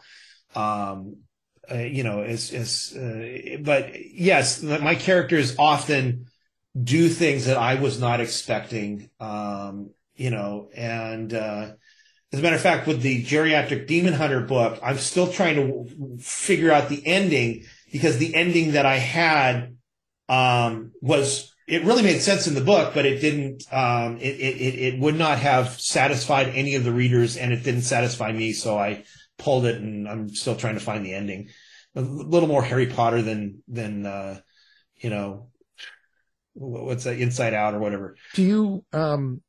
Um, 0.54 1.18
uh, 1.70 1.78
you 1.78 2.02
know, 2.02 2.22
as, 2.22 2.52
as, 2.52 2.94
uh, 2.96 3.58
but 3.62 3.92
yes, 4.12 4.62
my 4.62 4.94
characters 4.94 5.54
often 5.58 6.26
do 6.82 7.08
things 7.08 7.46
that 7.46 7.56
I 7.56 7.76
was 7.76 8.00
not 8.00 8.20
expecting. 8.20 9.10
Um, 9.20 9.90
you 10.14 10.30
know, 10.30 10.68
and 10.74 11.32
uh, 11.32 11.72
as 12.32 12.40
a 12.40 12.42
matter 12.42 12.56
of 12.56 12.62
fact, 12.62 12.86
with 12.86 13.02
the 13.02 13.24
geriatric 13.24 13.86
demon 13.86 14.12
hunter 14.12 14.40
book, 14.40 14.78
I'm 14.82 14.98
still 14.98 15.30
trying 15.30 15.56
to 15.56 16.18
figure 16.18 16.70
out 16.70 16.88
the 16.88 17.06
ending 17.06 17.64
because 17.90 18.18
the 18.18 18.34
ending 18.34 18.72
that 18.72 18.84
I 18.84 18.96
had 18.96 19.76
um, 20.28 20.92
was 21.00 21.54
it 21.66 21.84
really 21.84 22.02
made 22.02 22.20
sense 22.20 22.46
in 22.46 22.54
the 22.54 22.62
book, 22.62 22.94
but 22.94 23.06
it 23.06 23.20
didn't. 23.20 23.64
Um, 23.72 24.16
it, 24.18 24.40
it 24.40 24.94
it 24.94 25.00
would 25.00 25.16
not 25.16 25.38
have 25.38 25.80
satisfied 25.80 26.48
any 26.48 26.74
of 26.74 26.84
the 26.84 26.92
readers, 26.92 27.36
and 27.36 27.52
it 27.52 27.62
didn't 27.62 27.82
satisfy 27.82 28.32
me. 28.32 28.52
So 28.52 28.78
I 28.78 29.04
pulled 29.38 29.66
it, 29.66 29.76
and 29.76 30.08
I'm 30.08 30.28
still 30.30 30.56
trying 30.56 30.74
to 30.74 30.80
find 30.80 31.04
the 31.04 31.14
ending. 31.14 31.48
A 31.94 32.00
little 32.00 32.48
more 32.48 32.62
Harry 32.62 32.86
Potter 32.86 33.22
than 33.22 33.62
than 33.68 34.06
uh, 34.06 34.40
you 34.96 35.10
know 35.10 35.48
what's 36.58 37.04
that 37.04 37.18
Inside 37.18 37.54
Out 37.54 37.74
or 37.74 37.78
whatever. 37.78 38.16
Do 38.34 38.42
you 38.42 38.84
um 38.92 39.42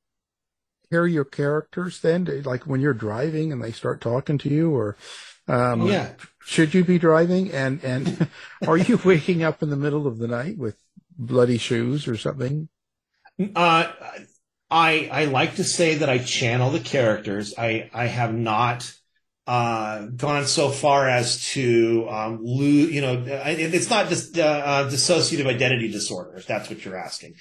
hear 0.90 1.06
your 1.06 1.26
characters 1.26 2.02
then, 2.02 2.28
like 2.46 2.66
when 2.66 2.82
you're 2.82 2.94
driving 2.94 3.52
and 3.52 3.64
they 3.64 3.72
start 3.72 4.02
talking 4.02 4.38
to 4.40 4.50
you, 4.50 4.76
or 4.76 4.96
um, 5.48 5.88
yeah, 5.88 6.12
should 6.44 6.74
you 6.74 6.84
be 6.84 7.00
driving? 7.00 7.52
And 7.52 7.84
and 7.84 8.28
are 8.68 8.78
you 8.78 9.00
waking 9.04 9.44
up 9.44 9.62
in 9.64 9.70
the 9.70 9.76
middle 9.76 10.08
of 10.08 10.18
the 10.18 10.28
night 10.28 10.58
with 10.58 10.78
bloody 11.18 11.58
shoes 11.58 12.08
or 12.08 12.18
something? 12.18 12.70
Uh, 13.56 13.92
I 14.70 15.10
I 15.12 15.26
like 15.26 15.56
to 15.56 15.64
say 15.64 15.96
that 15.96 16.10
I 16.10 16.20
channel 16.20 16.72
the 16.72 16.80
characters. 16.80 17.54
I 17.58 17.90
I 17.94 18.06
have 18.06 18.34
not. 18.34 18.94
Uh, 19.50 20.06
gone 20.16 20.46
so 20.46 20.70
far 20.70 21.10
as 21.10 21.44
to 21.54 22.06
um, 22.08 22.38
lose, 22.44 22.92
you 22.94 23.02
know, 23.02 23.24
it's 23.26 23.90
not 23.90 24.08
just 24.08 24.38
uh, 24.38 24.44
uh, 24.44 24.88
dissociative 24.88 25.48
identity 25.48 25.90
disorder, 25.92 26.38
if 26.38 26.46
that's 26.46 26.70
what 26.70 26.86
you're 26.86 26.96
asking. 26.96 27.34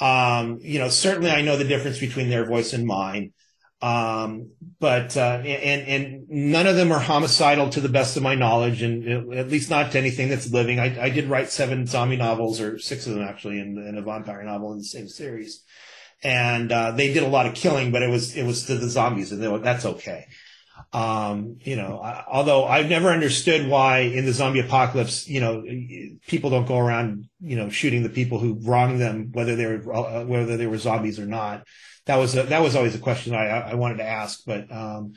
Um, 0.00 0.60
you 0.62 0.78
know, 0.78 0.88
certainly 0.88 1.30
I 1.30 1.42
know 1.42 1.58
the 1.58 1.66
difference 1.66 2.00
between 2.00 2.30
their 2.30 2.46
voice 2.46 2.72
and 2.72 2.86
mine. 2.86 3.34
Um, 3.82 4.52
but, 4.80 5.14
uh, 5.14 5.42
and, 5.44 5.82
and 5.94 6.24
none 6.30 6.66
of 6.66 6.76
them 6.76 6.90
are 6.90 7.00
homicidal 7.00 7.68
to 7.68 7.82
the 7.82 7.90
best 7.90 8.16
of 8.16 8.22
my 8.22 8.34
knowledge, 8.34 8.80
and 8.80 9.34
at 9.34 9.48
least 9.50 9.68
not 9.68 9.92
to 9.92 9.98
anything 9.98 10.30
that's 10.30 10.50
living. 10.50 10.80
I, 10.80 10.88
I 11.06 11.10
did 11.10 11.26
write 11.28 11.50
seven 11.50 11.86
zombie 11.86 12.16
novels, 12.16 12.62
or 12.62 12.78
six 12.78 13.06
of 13.06 13.12
them 13.12 13.24
actually, 13.24 13.60
in, 13.60 13.76
in 13.76 13.98
a 13.98 14.02
vampire 14.02 14.42
novel 14.42 14.72
in 14.72 14.78
the 14.78 14.84
same 14.84 15.06
series. 15.06 15.64
And, 16.22 16.72
uh, 16.72 16.92
they 16.92 17.12
did 17.12 17.24
a 17.24 17.28
lot 17.28 17.44
of 17.44 17.54
killing, 17.54 17.92
but 17.92 18.02
it 18.02 18.08
was, 18.08 18.34
it 18.36 18.46
was 18.46 18.64
to 18.68 18.78
the 18.78 18.88
zombies, 18.88 19.32
and 19.32 19.52
were, 19.52 19.58
that's 19.58 19.84
okay. 19.84 20.28
Um, 20.94 21.56
you 21.60 21.76
know, 21.76 22.00
I, 22.00 22.24
although 22.30 22.66
I've 22.66 22.90
never 22.90 23.08
understood 23.08 23.66
why 23.66 24.00
in 24.00 24.26
the 24.26 24.32
zombie 24.32 24.60
apocalypse, 24.60 25.26
you 25.26 25.40
know, 25.40 25.64
people 26.26 26.50
don't 26.50 26.66
go 26.66 26.78
around, 26.78 27.28
you 27.40 27.56
know, 27.56 27.70
shooting 27.70 28.02
the 28.02 28.10
people 28.10 28.38
who 28.38 28.58
wronged 28.60 29.00
them, 29.00 29.30
whether 29.32 29.56
they 29.56 29.64
were, 29.64 29.94
uh, 29.94 30.24
whether 30.24 30.58
they 30.58 30.66
were 30.66 30.76
zombies 30.76 31.18
or 31.18 31.24
not. 31.24 31.66
That 32.04 32.16
was, 32.16 32.36
a, 32.36 32.42
that 32.42 32.60
was 32.60 32.76
always 32.76 32.94
a 32.94 32.98
question 32.98 33.34
I, 33.34 33.46
I 33.46 33.74
wanted 33.74 33.98
to 33.98 34.04
ask, 34.04 34.42
but, 34.44 34.70
um, 34.70 35.14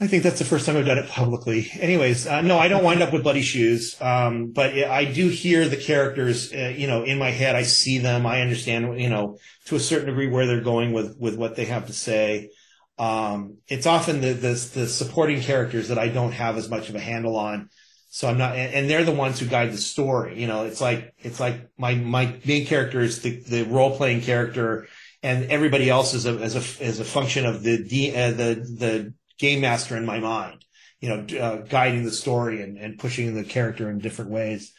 I 0.00 0.08
think 0.08 0.24
that's 0.24 0.40
the 0.40 0.44
first 0.44 0.66
time 0.66 0.76
I've 0.76 0.84
done 0.84 0.98
it 0.98 1.08
publicly. 1.08 1.70
Anyways, 1.78 2.26
uh, 2.26 2.40
no, 2.40 2.58
I 2.58 2.66
don't 2.66 2.82
wind 2.82 3.02
up 3.04 3.12
with 3.12 3.22
bloody 3.22 3.40
shoes. 3.40 3.96
Um, 4.02 4.48
but 4.50 4.74
I 4.74 5.04
do 5.04 5.28
hear 5.28 5.68
the 5.68 5.76
characters, 5.76 6.52
uh, 6.52 6.74
you 6.76 6.88
know, 6.88 7.04
in 7.04 7.18
my 7.18 7.30
head. 7.30 7.54
I 7.54 7.62
see 7.62 7.98
them. 7.98 8.26
I 8.26 8.40
understand, 8.40 9.00
you 9.00 9.08
know, 9.08 9.38
to 9.66 9.76
a 9.76 9.80
certain 9.80 10.08
degree 10.08 10.26
where 10.26 10.46
they're 10.46 10.60
going 10.60 10.92
with, 10.92 11.16
with 11.20 11.36
what 11.36 11.54
they 11.54 11.66
have 11.66 11.86
to 11.86 11.92
say. 11.92 12.50
Um, 12.98 13.58
it's 13.68 13.86
often 13.86 14.20
the, 14.20 14.32
the, 14.32 14.70
the 14.74 14.86
supporting 14.86 15.40
characters 15.40 15.88
that 15.88 15.98
I 15.98 16.08
don't 16.08 16.32
have 16.32 16.56
as 16.56 16.68
much 16.68 16.88
of 16.88 16.94
a 16.94 17.00
handle 17.00 17.36
on. 17.36 17.68
So 18.10 18.28
I'm 18.28 18.36
not, 18.36 18.54
and, 18.54 18.90
they're 18.90 19.04
the 19.04 19.12
ones 19.12 19.40
who 19.40 19.46
guide 19.46 19.72
the 19.72 19.78
story. 19.78 20.38
You 20.38 20.46
know, 20.46 20.64
it's 20.64 20.82
like 20.82 21.14
it's 21.20 21.40
like 21.40 21.70
my 21.78 21.94
my 21.94 22.36
main 22.44 22.66
character 22.66 23.00
is 23.00 23.22
the, 23.22 23.40
the 23.48 23.62
role 23.62 23.96
playing 23.96 24.20
character, 24.20 24.86
and 25.22 25.50
everybody 25.50 25.88
else 25.88 26.12
is 26.12 26.26
a 26.26 26.32
as 26.32 26.54
a 26.54 26.84
as 26.84 27.00
a 27.00 27.06
function 27.06 27.46
of 27.46 27.62
the 27.62 28.12
uh, 28.14 28.32
the 28.32 28.54
the 28.78 29.14
game 29.38 29.62
master 29.62 29.96
in 29.96 30.04
my 30.04 30.20
mind. 30.20 30.62
You 31.00 31.08
know, 31.08 31.38
uh, 31.40 31.56
guiding 31.62 32.04
the 32.04 32.10
story 32.10 32.60
and, 32.60 32.76
and 32.76 32.98
pushing 32.98 33.34
the 33.34 33.44
character 33.44 33.88
in 33.90 33.98
different 33.98 34.30
ways. 34.30 34.74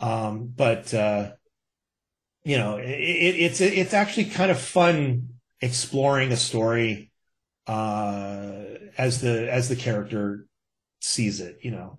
Um, 0.00 0.52
but 0.54 0.92
uh, 0.92 1.30
you 2.42 2.58
know, 2.58 2.78
it, 2.78 2.88
it, 2.88 3.36
it's 3.36 3.60
it's 3.60 3.94
actually 3.94 4.26
kind 4.26 4.50
of 4.50 4.60
fun 4.60 5.28
exploring 5.60 6.32
a 6.32 6.36
story 6.36 7.12
uh, 7.66 8.64
as 8.96 9.20
the 9.20 9.52
as 9.52 9.68
the 9.68 9.76
character 9.76 10.46
sees 11.00 11.40
it. 11.40 11.58
You 11.62 11.72
know. 11.72 11.98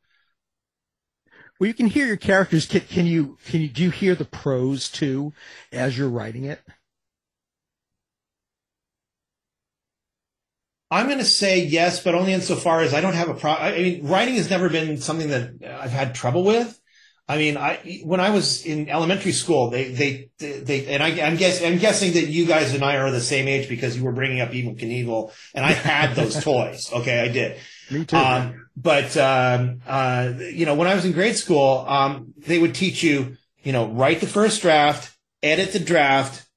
Well, 1.59 1.67
you 1.67 1.73
can 1.73 1.87
hear 1.87 2.05
your 2.05 2.17
characters. 2.17 2.65
Can, 2.65 2.81
can 2.81 3.05
you 3.05 3.37
can 3.45 3.61
you 3.61 3.67
do 3.69 3.83
you 3.83 3.91
hear 3.91 4.15
the 4.15 4.25
prose 4.25 4.89
too 4.89 5.33
as 5.71 5.97
you're 5.97 6.09
writing 6.09 6.45
it? 6.45 6.61
I'm 10.89 11.07
going 11.07 11.17
to 11.17 11.25
say 11.25 11.65
yes, 11.65 12.01
but 12.01 12.15
only 12.15 12.31
insofar 12.31 12.79
as 12.79 12.93
I 12.93 13.01
don't 13.01 13.13
have 13.13 13.27
a 13.27 13.33
pro. 13.33 13.51
I 13.51 13.77
mean, 13.77 14.07
writing 14.07 14.35
has 14.35 14.49
never 14.49 14.69
been 14.69 14.97
something 14.97 15.29
that 15.29 15.55
I've 15.81 15.91
had 15.91 16.15
trouble 16.15 16.45
with. 16.45 16.79
I 17.29 17.37
mean, 17.37 17.57
I 17.57 18.01
when 18.05 18.21
I 18.21 18.29
was 18.29 18.65
in 18.65 18.87
elementary 18.87 19.33
school, 19.33 19.69
they 19.69 19.91
they 19.91 20.29
they, 20.39 20.87
and 20.87 21.03
I, 21.03 21.09
am 21.09 21.35
guess 21.35 21.61
I'm 21.61 21.77
guessing 21.77 22.13
that 22.13 22.27
you 22.27 22.45
guys 22.45 22.73
and 22.73 22.83
I 22.83 22.97
are 22.97 23.11
the 23.11 23.19
same 23.19 23.49
age 23.49 23.67
because 23.67 23.97
you 23.97 24.03
were 24.03 24.13
bringing 24.13 24.39
up 24.39 24.51
Evel 24.51 24.79
Knievel, 24.79 25.33
and 25.53 25.65
I 25.65 25.73
had 25.73 26.15
those 26.15 26.41
toys. 26.43 26.89
Okay, 26.93 27.19
I 27.19 27.27
did. 27.27 27.57
Me 27.91 28.05
too. 28.05 28.15
Um, 28.15 28.67
but 28.77 29.17
um, 29.17 29.81
uh, 29.85 30.33
you 30.39 30.65
know, 30.65 30.75
when 30.75 30.87
I 30.87 30.95
was 30.95 31.03
in 31.03 31.11
grade 31.11 31.35
school, 31.35 31.83
um, 31.87 32.33
they 32.37 32.59
would 32.59 32.73
teach 32.73 33.03
you, 33.03 33.35
you 33.61 33.73
know, 33.73 33.87
write 33.87 34.21
the 34.21 34.27
first 34.27 34.61
draft, 34.61 35.13
edit 35.43 35.73
the 35.73 35.79
draft, 35.79 36.47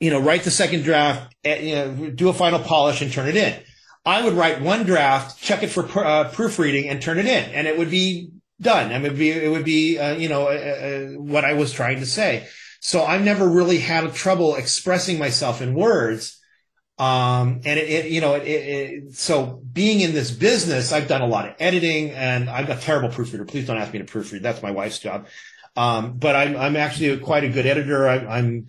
you 0.00 0.10
know, 0.10 0.20
write 0.20 0.44
the 0.44 0.50
second 0.50 0.82
draft, 0.82 1.34
you 1.44 1.74
know, 1.74 2.10
do 2.10 2.30
a 2.30 2.32
final 2.32 2.58
polish 2.58 3.02
and 3.02 3.12
turn 3.12 3.28
it 3.28 3.36
in. 3.36 3.60
I 4.06 4.22
would 4.22 4.34
write 4.34 4.60
one 4.60 4.84
draft, 4.84 5.42
check 5.42 5.62
it 5.62 5.68
for 5.68 5.84
uh, 6.04 6.30
proofreading, 6.30 6.88
and 6.88 7.02
turn 7.02 7.18
it 7.18 7.26
in, 7.26 7.50
and 7.52 7.66
it 7.66 7.78
would 7.78 7.90
be 7.90 8.30
done. 8.64 8.92
I 8.92 8.98
mean, 8.98 9.06
it 9.06 9.10
would 9.10 9.18
be, 9.18 9.30
it 9.30 9.50
would 9.50 9.64
be 9.64 9.98
uh, 9.98 10.16
you 10.16 10.28
know, 10.28 10.48
uh, 10.48 10.50
uh, 10.50 11.20
what 11.20 11.44
I 11.44 11.52
was 11.52 11.72
trying 11.72 12.00
to 12.00 12.06
say. 12.06 12.48
So 12.80 13.04
I've 13.04 13.24
never 13.24 13.48
really 13.48 13.78
had 13.78 14.12
trouble 14.12 14.56
expressing 14.56 15.18
myself 15.18 15.62
in 15.62 15.74
words. 15.74 16.40
Um, 16.98 17.60
and 17.64 17.78
it, 17.78 17.88
it 17.88 18.10
you 18.10 18.20
know, 18.20 18.34
it, 18.34 18.42
it, 18.46 19.14
so 19.14 19.62
being 19.72 20.00
in 20.00 20.12
this 20.12 20.30
business, 20.30 20.92
I've 20.92 21.08
done 21.08 21.22
a 21.22 21.26
lot 21.26 21.48
of 21.48 21.54
editing 21.58 22.10
and 22.10 22.50
I'm 22.50 22.70
a 22.70 22.76
terrible 22.76 23.08
proofreader. 23.08 23.44
Please 23.44 23.66
don't 23.66 23.78
ask 23.78 23.92
me 23.92 24.00
to 24.00 24.04
proofread. 24.04 24.42
That's 24.42 24.62
my 24.62 24.70
wife's 24.70 24.98
job. 24.98 25.26
Um, 25.76 26.18
but 26.18 26.36
I'm, 26.36 26.56
I'm 26.56 26.76
actually 26.76 27.16
quite 27.18 27.42
a 27.42 27.48
good 27.48 27.66
editor. 27.66 28.06
I, 28.08 28.18
I'm, 28.38 28.66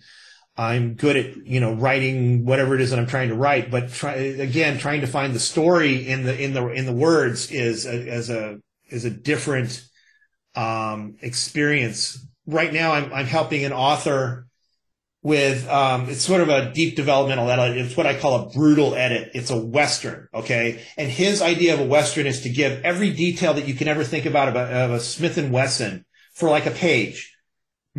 I'm 0.56 0.94
good 0.94 1.16
at, 1.16 1.46
you 1.46 1.60
know, 1.60 1.74
writing 1.74 2.46
whatever 2.46 2.74
it 2.74 2.80
is 2.80 2.90
that 2.90 2.98
I'm 2.98 3.06
trying 3.06 3.28
to 3.28 3.34
write, 3.34 3.70
but 3.70 3.92
try, 3.92 4.14
again, 4.14 4.78
trying 4.78 5.02
to 5.02 5.06
find 5.06 5.34
the 5.34 5.38
story 5.40 6.08
in 6.08 6.24
the, 6.24 6.42
in 6.42 6.54
the, 6.54 6.66
in 6.68 6.86
the 6.86 6.94
words 6.94 7.50
is 7.52 7.84
a, 7.86 8.08
as 8.08 8.30
a, 8.30 8.58
is 8.88 9.04
a 9.04 9.10
different, 9.10 9.82
um, 10.54 11.16
experience. 11.20 12.24
Right 12.46 12.72
now 12.72 12.92
I'm, 12.92 13.12
I'm 13.12 13.26
helping 13.26 13.64
an 13.64 13.72
author 13.72 14.46
with, 15.22 15.68
um, 15.68 16.08
it's 16.08 16.22
sort 16.22 16.40
of 16.40 16.48
a 16.48 16.72
deep 16.72 16.94
developmental 16.94 17.50
edit. 17.50 17.76
It's 17.76 17.96
what 17.96 18.06
I 18.06 18.18
call 18.18 18.42
a 18.42 18.50
brutal 18.50 18.94
edit. 18.94 19.32
It's 19.34 19.50
a 19.50 19.56
Western. 19.56 20.28
Okay. 20.32 20.84
And 20.96 21.10
his 21.10 21.42
idea 21.42 21.74
of 21.74 21.80
a 21.80 21.86
Western 21.86 22.26
is 22.26 22.42
to 22.42 22.48
give 22.48 22.84
every 22.84 23.10
detail 23.12 23.54
that 23.54 23.66
you 23.66 23.74
can 23.74 23.88
ever 23.88 24.04
think 24.04 24.24
about, 24.24 24.48
about 24.48 24.72
of 24.72 24.92
a 24.92 25.00
Smith 25.00 25.36
and 25.36 25.52
Wesson 25.52 26.04
for 26.32 26.48
like 26.48 26.66
a 26.66 26.70
page 26.70 27.36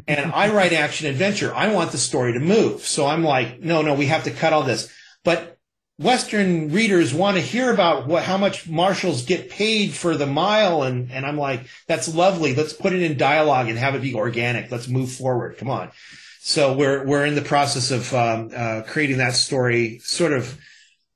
and 0.07 0.31
I 0.31 0.53
write 0.53 0.73
action 0.73 1.07
adventure. 1.07 1.53
I 1.55 1.73
want 1.73 1.91
the 1.91 1.97
story 1.97 2.33
to 2.33 2.39
move. 2.39 2.81
So 2.81 3.07
I'm 3.07 3.23
like, 3.23 3.61
no, 3.61 3.81
no, 3.81 3.93
we 3.93 4.07
have 4.07 4.25
to 4.25 4.31
cut 4.31 4.53
all 4.53 4.63
this. 4.63 4.91
But 5.23 5.56
Western 5.99 6.71
readers 6.71 7.11
want 7.11 7.37
to 7.37 7.41
hear 7.41 7.73
about 7.73 8.05
what, 8.07 8.23
how 8.23 8.37
much 8.37 8.69
marshals 8.69 9.25
get 9.25 9.49
paid 9.49 9.93
for 9.93 10.15
the 10.15 10.27
mile. 10.27 10.83
And, 10.83 11.11
and 11.11 11.25
I'm 11.25 11.37
like, 11.37 11.67
that's 11.87 12.13
lovely. 12.13 12.53
Let's 12.53 12.73
put 12.73 12.93
it 12.93 13.01
in 13.01 13.17
dialogue 13.17 13.67
and 13.67 13.79
have 13.79 13.95
it 13.95 14.03
be 14.03 14.13
organic. 14.13 14.71
Let's 14.71 14.87
move 14.87 15.11
forward. 15.11 15.57
Come 15.57 15.71
on. 15.71 15.91
So 16.39 16.77
we're, 16.77 17.03
we're 17.03 17.25
in 17.25 17.33
the 17.33 17.41
process 17.41 17.89
of, 17.89 18.13
um, 18.13 18.51
uh, 18.55 18.83
creating 18.85 19.17
that 19.17 19.33
story 19.33 19.99
sort 20.03 20.33
of, 20.33 20.59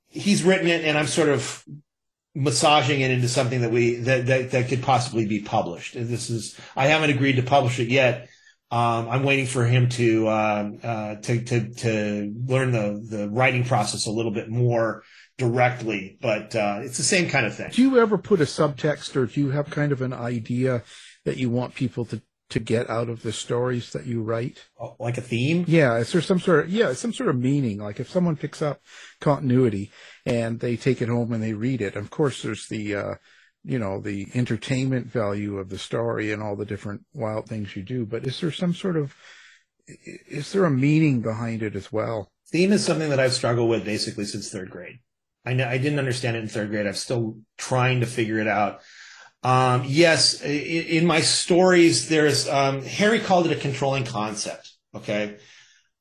he's 0.08 0.42
written 0.42 0.66
it 0.66 0.84
and 0.84 0.98
I'm 0.98 1.06
sort 1.06 1.28
of 1.28 1.64
massaging 2.34 3.02
it 3.02 3.10
into 3.12 3.28
something 3.28 3.60
that 3.60 3.70
we, 3.70 3.96
that, 3.96 4.26
that, 4.26 4.50
that 4.50 4.68
could 4.68 4.82
possibly 4.82 5.26
be 5.26 5.40
published. 5.40 5.94
And 5.94 6.08
this 6.08 6.28
is, 6.28 6.58
I 6.74 6.88
haven't 6.88 7.10
agreed 7.10 7.36
to 7.36 7.42
publish 7.42 7.78
it 7.78 7.88
yet 7.88 8.28
um, 8.72 9.10
I'm 9.10 9.22
waiting 9.22 9.44
for 9.44 9.66
him 9.66 9.90
to, 9.90 10.28
uh, 10.28 10.70
uh, 10.82 11.14
to, 11.16 11.44
to, 11.44 11.74
to 11.74 12.34
learn 12.46 12.72
the, 12.72 13.06
the 13.06 13.28
writing 13.28 13.64
process 13.64 14.06
a 14.06 14.10
little 14.10 14.32
bit 14.32 14.48
more 14.48 15.02
directly, 15.36 16.16
but, 16.22 16.56
uh, 16.56 16.78
it's 16.80 16.96
the 16.96 17.02
same 17.02 17.28
kind 17.28 17.44
of 17.44 17.54
thing. 17.54 17.70
Do 17.70 17.82
you 17.82 17.98
ever 17.98 18.16
put 18.16 18.40
a 18.40 18.44
subtext 18.44 19.14
or 19.14 19.26
do 19.26 19.40
you 19.40 19.50
have 19.50 19.68
kind 19.68 19.92
of 19.92 20.00
an 20.00 20.14
idea 20.14 20.82
that 21.26 21.36
you 21.36 21.50
want 21.50 21.74
people 21.74 22.06
to, 22.06 22.22
to 22.48 22.60
get 22.60 22.88
out 22.88 23.10
of 23.10 23.22
the 23.22 23.32
stories 23.32 23.92
that 23.92 24.06
you 24.06 24.22
write? 24.22 24.64
Oh, 24.80 24.96
like 24.98 25.18
a 25.18 25.22
theme? 25.22 25.66
Yeah. 25.68 25.98
Is 25.98 26.10
there 26.12 26.22
some 26.22 26.40
sort 26.40 26.64
of, 26.64 26.70
yeah, 26.70 26.94
some 26.94 27.12
sort 27.12 27.28
of 27.28 27.36
meaning? 27.36 27.76
Like 27.76 28.00
if 28.00 28.08
someone 28.08 28.36
picks 28.36 28.62
up 28.62 28.80
continuity 29.20 29.90
and 30.24 30.60
they 30.60 30.78
take 30.78 31.02
it 31.02 31.10
home 31.10 31.34
and 31.34 31.42
they 31.42 31.52
read 31.52 31.82
it, 31.82 31.94
of 31.94 32.08
course 32.08 32.40
there's 32.40 32.68
the, 32.68 32.94
uh, 32.94 33.14
you 33.64 33.78
know, 33.78 34.00
the 34.00 34.28
entertainment 34.34 35.06
value 35.06 35.58
of 35.58 35.68
the 35.68 35.78
story 35.78 36.32
and 36.32 36.42
all 36.42 36.56
the 36.56 36.64
different 36.64 37.02
wild 37.14 37.48
things 37.48 37.76
you 37.76 37.82
do, 37.82 38.04
but 38.04 38.26
is 38.26 38.40
there 38.40 38.50
some 38.50 38.74
sort 38.74 38.96
of, 38.96 39.14
is 39.86 40.52
there 40.52 40.64
a 40.64 40.70
meaning 40.70 41.20
behind 41.20 41.62
it 41.62 41.76
as 41.76 41.92
well? 41.92 42.30
Theme 42.50 42.72
is 42.72 42.84
something 42.84 43.10
that 43.10 43.20
I've 43.20 43.32
struggled 43.32 43.70
with 43.70 43.84
basically 43.84 44.24
since 44.24 44.50
third 44.50 44.70
grade. 44.70 44.98
I 45.44 45.54
know 45.54 45.66
I 45.66 45.78
didn't 45.78 45.98
understand 45.98 46.36
it 46.36 46.42
in 46.42 46.48
third 46.48 46.70
grade. 46.70 46.86
I'm 46.86 46.94
still 46.94 47.38
trying 47.56 48.00
to 48.00 48.06
figure 48.06 48.38
it 48.38 48.48
out. 48.48 48.80
Um, 49.42 49.84
yes, 49.86 50.40
in 50.42 51.06
my 51.06 51.20
stories, 51.20 52.08
there's, 52.08 52.48
um, 52.48 52.82
Harry 52.82 53.20
called 53.20 53.46
it 53.46 53.56
a 53.56 53.60
controlling 53.60 54.04
concept. 54.04 54.72
Okay. 54.94 55.38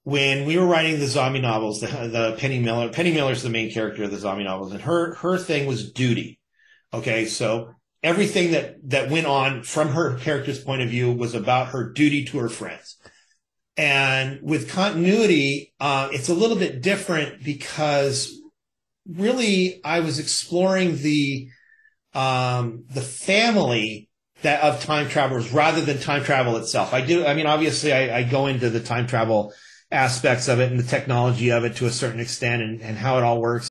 When 0.03 0.45
we 0.45 0.57
were 0.57 0.65
writing 0.65 0.99
the 0.99 1.07
zombie 1.07 1.41
novels, 1.41 1.79
the, 1.79 1.87
the 1.87 2.35
Penny 2.39 2.59
Miller, 2.59 2.89
Penny 2.89 3.13
Miller's 3.13 3.43
the 3.43 3.49
main 3.49 3.71
character 3.71 4.03
of 4.03 4.11
the 4.11 4.17
zombie 4.17 4.43
novels 4.43 4.73
and 4.73 4.81
her, 4.81 5.15
her 5.15 5.37
thing 5.37 5.67
was 5.67 5.91
duty. 5.91 6.39
Okay. 6.93 7.25
So 7.25 7.73
everything 8.03 8.51
that, 8.51 8.77
that 8.89 9.09
went 9.09 9.27
on 9.27 9.63
from 9.63 9.89
her 9.89 10.17
character's 10.17 10.63
point 10.63 10.81
of 10.81 10.89
view 10.89 11.11
was 11.11 11.33
about 11.33 11.69
her 11.69 11.91
duty 11.91 12.25
to 12.25 12.39
her 12.39 12.49
friends. 12.49 12.97
And 13.77 14.39
with 14.41 14.69
continuity, 14.69 15.73
uh, 15.79 16.09
it's 16.11 16.29
a 16.29 16.33
little 16.33 16.57
bit 16.57 16.81
different 16.81 17.43
because 17.43 18.37
really 19.07 19.81
I 19.83 20.01
was 20.01 20.19
exploring 20.19 20.97
the, 20.97 21.49
um, 22.13 22.85
the 22.93 23.01
family 23.01 24.09
that 24.41 24.61
of 24.63 24.83
time 24.83 25.07
travelers 25.07 25.51
rather 25.51 25.81
than 25.81 25.99
time 25.99 26.23
travel 26.23 26.57
itself. 26.57 26.93
I 26.93 27.01
do. 27.01 27.25
I 27.25 27.33
mean, 27.33 27.45
obviously 27.45 27.93
I, 27.93 28.19
I 28.19 28.23
go 28.23 28.47
into 28.47 28.69
the 28.69 28.79
time 28.79 29.07
travel 29.07 29.53
aspects 29.91 30.47
of 30.47 30.59
it 30.59 30.71
and 30.71 30.79
the 30.79 30.87
technology 30.87 31.51
of 31.51 31.63
it 31.63 31.75
to 31.77 31.85
a 31.85 31.91
certain 31.91 32.19
extent 32.19 32.61
and, 32.61 32.81
and 32.81 32.97
how 32.97 33.17
it 33.17 33.23
all 33.23 33.39
works. 33.39 33.70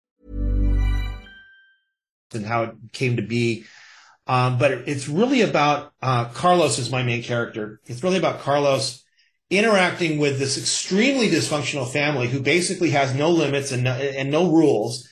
And 2.33 2.45
how 2.45 2.63
it 2.63 2.75
came 2.91 3.17
to 3.17 3.21
be. 3.21 3.65
Um, 4.27 4.57
but 4.57 4.71
it's 4.71 5.09
really 5.09 5.41
about 5.41 5.93
uh, 6.01 6.25
Carlos 6.25 6.79
is 6.79 6.91
my 6.91 7.03
main 7.03 7.23
character. 7.23 7.81
It's 7.85 8.03
really 8.03 8.17
about 8.17 8.39
Carlos 8.41 9.03
interacting 9.49 10.17
with 10.17 10.39
this 10.39 10.57
extremely 10.57 11.27
dysfunctional 11.27 11.91
family 11.91 12.27
who 12.27 12.39
basically 12.39 12.91
has 12.91 13.13
no 13.13 13.29
limits 13.29 13.71
and 13.71 13.83
no, 13.83 13.91
and 13.91 14.31
no 14.31 14.49
rules. 14.49 15.09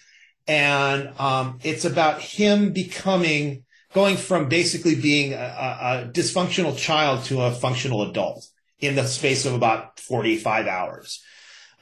And 0.48 1.12
um, 1.20 1.60
it's 1.64 1.86
about 1.86 2.22
him 2.22 2.72
becoming 2.72 3.66
going 3.94 4.18
from 4.18 4.48
basically 4.48 4.96
being 4.96 5.34
a, 5.34 5.38
a, 5.38 6.04
a 6.06 6.10
dysfunctional 6.12 6.78
child 6.78 7.26
to 7.26 7.42
a 7.42 7.52
functional 7.52 8.04
adult 8.04 8.48
in 8.80 8.96
the 8.96 9.06
space 9.06 9.46
of 9.46 9.54
about 9.54 10.00
45 10.00 10.68
hours. 10.68 11.24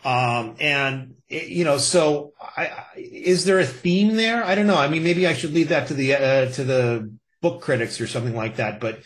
Um, 0.07 0.55
and 0.61 1.15
you 1.27 1.65
know, 1.65 1.77
so 1.77 2.31
I, 2.39 2.85
is 2.95 3.43
there 3.43 3.59
a 3.59 3.65
theme 3.65 4.15
there? 4.15 4.41
I 4.41 4.55
don't 4.55 4.65
know. 4.65 4.77
I 4.77 4.87
mean, 4.87 5.03
maybe 5.03 5.27
I 5.27 5.33
should 5.33 5.53
leave 5.53 5.69
that 5.69 5.89
to 5.89 5.93
the, 5.93 6.15
uh, 6.15 6.51
to 6.51 6.63
the 6.63 7.13
book 7.41 7.61
critics 7.61 7.99
or 7.99 8.07
something 8.07 8.33
like 8.33 8.55
that. 8.55 8.79
But, 8.79 9.01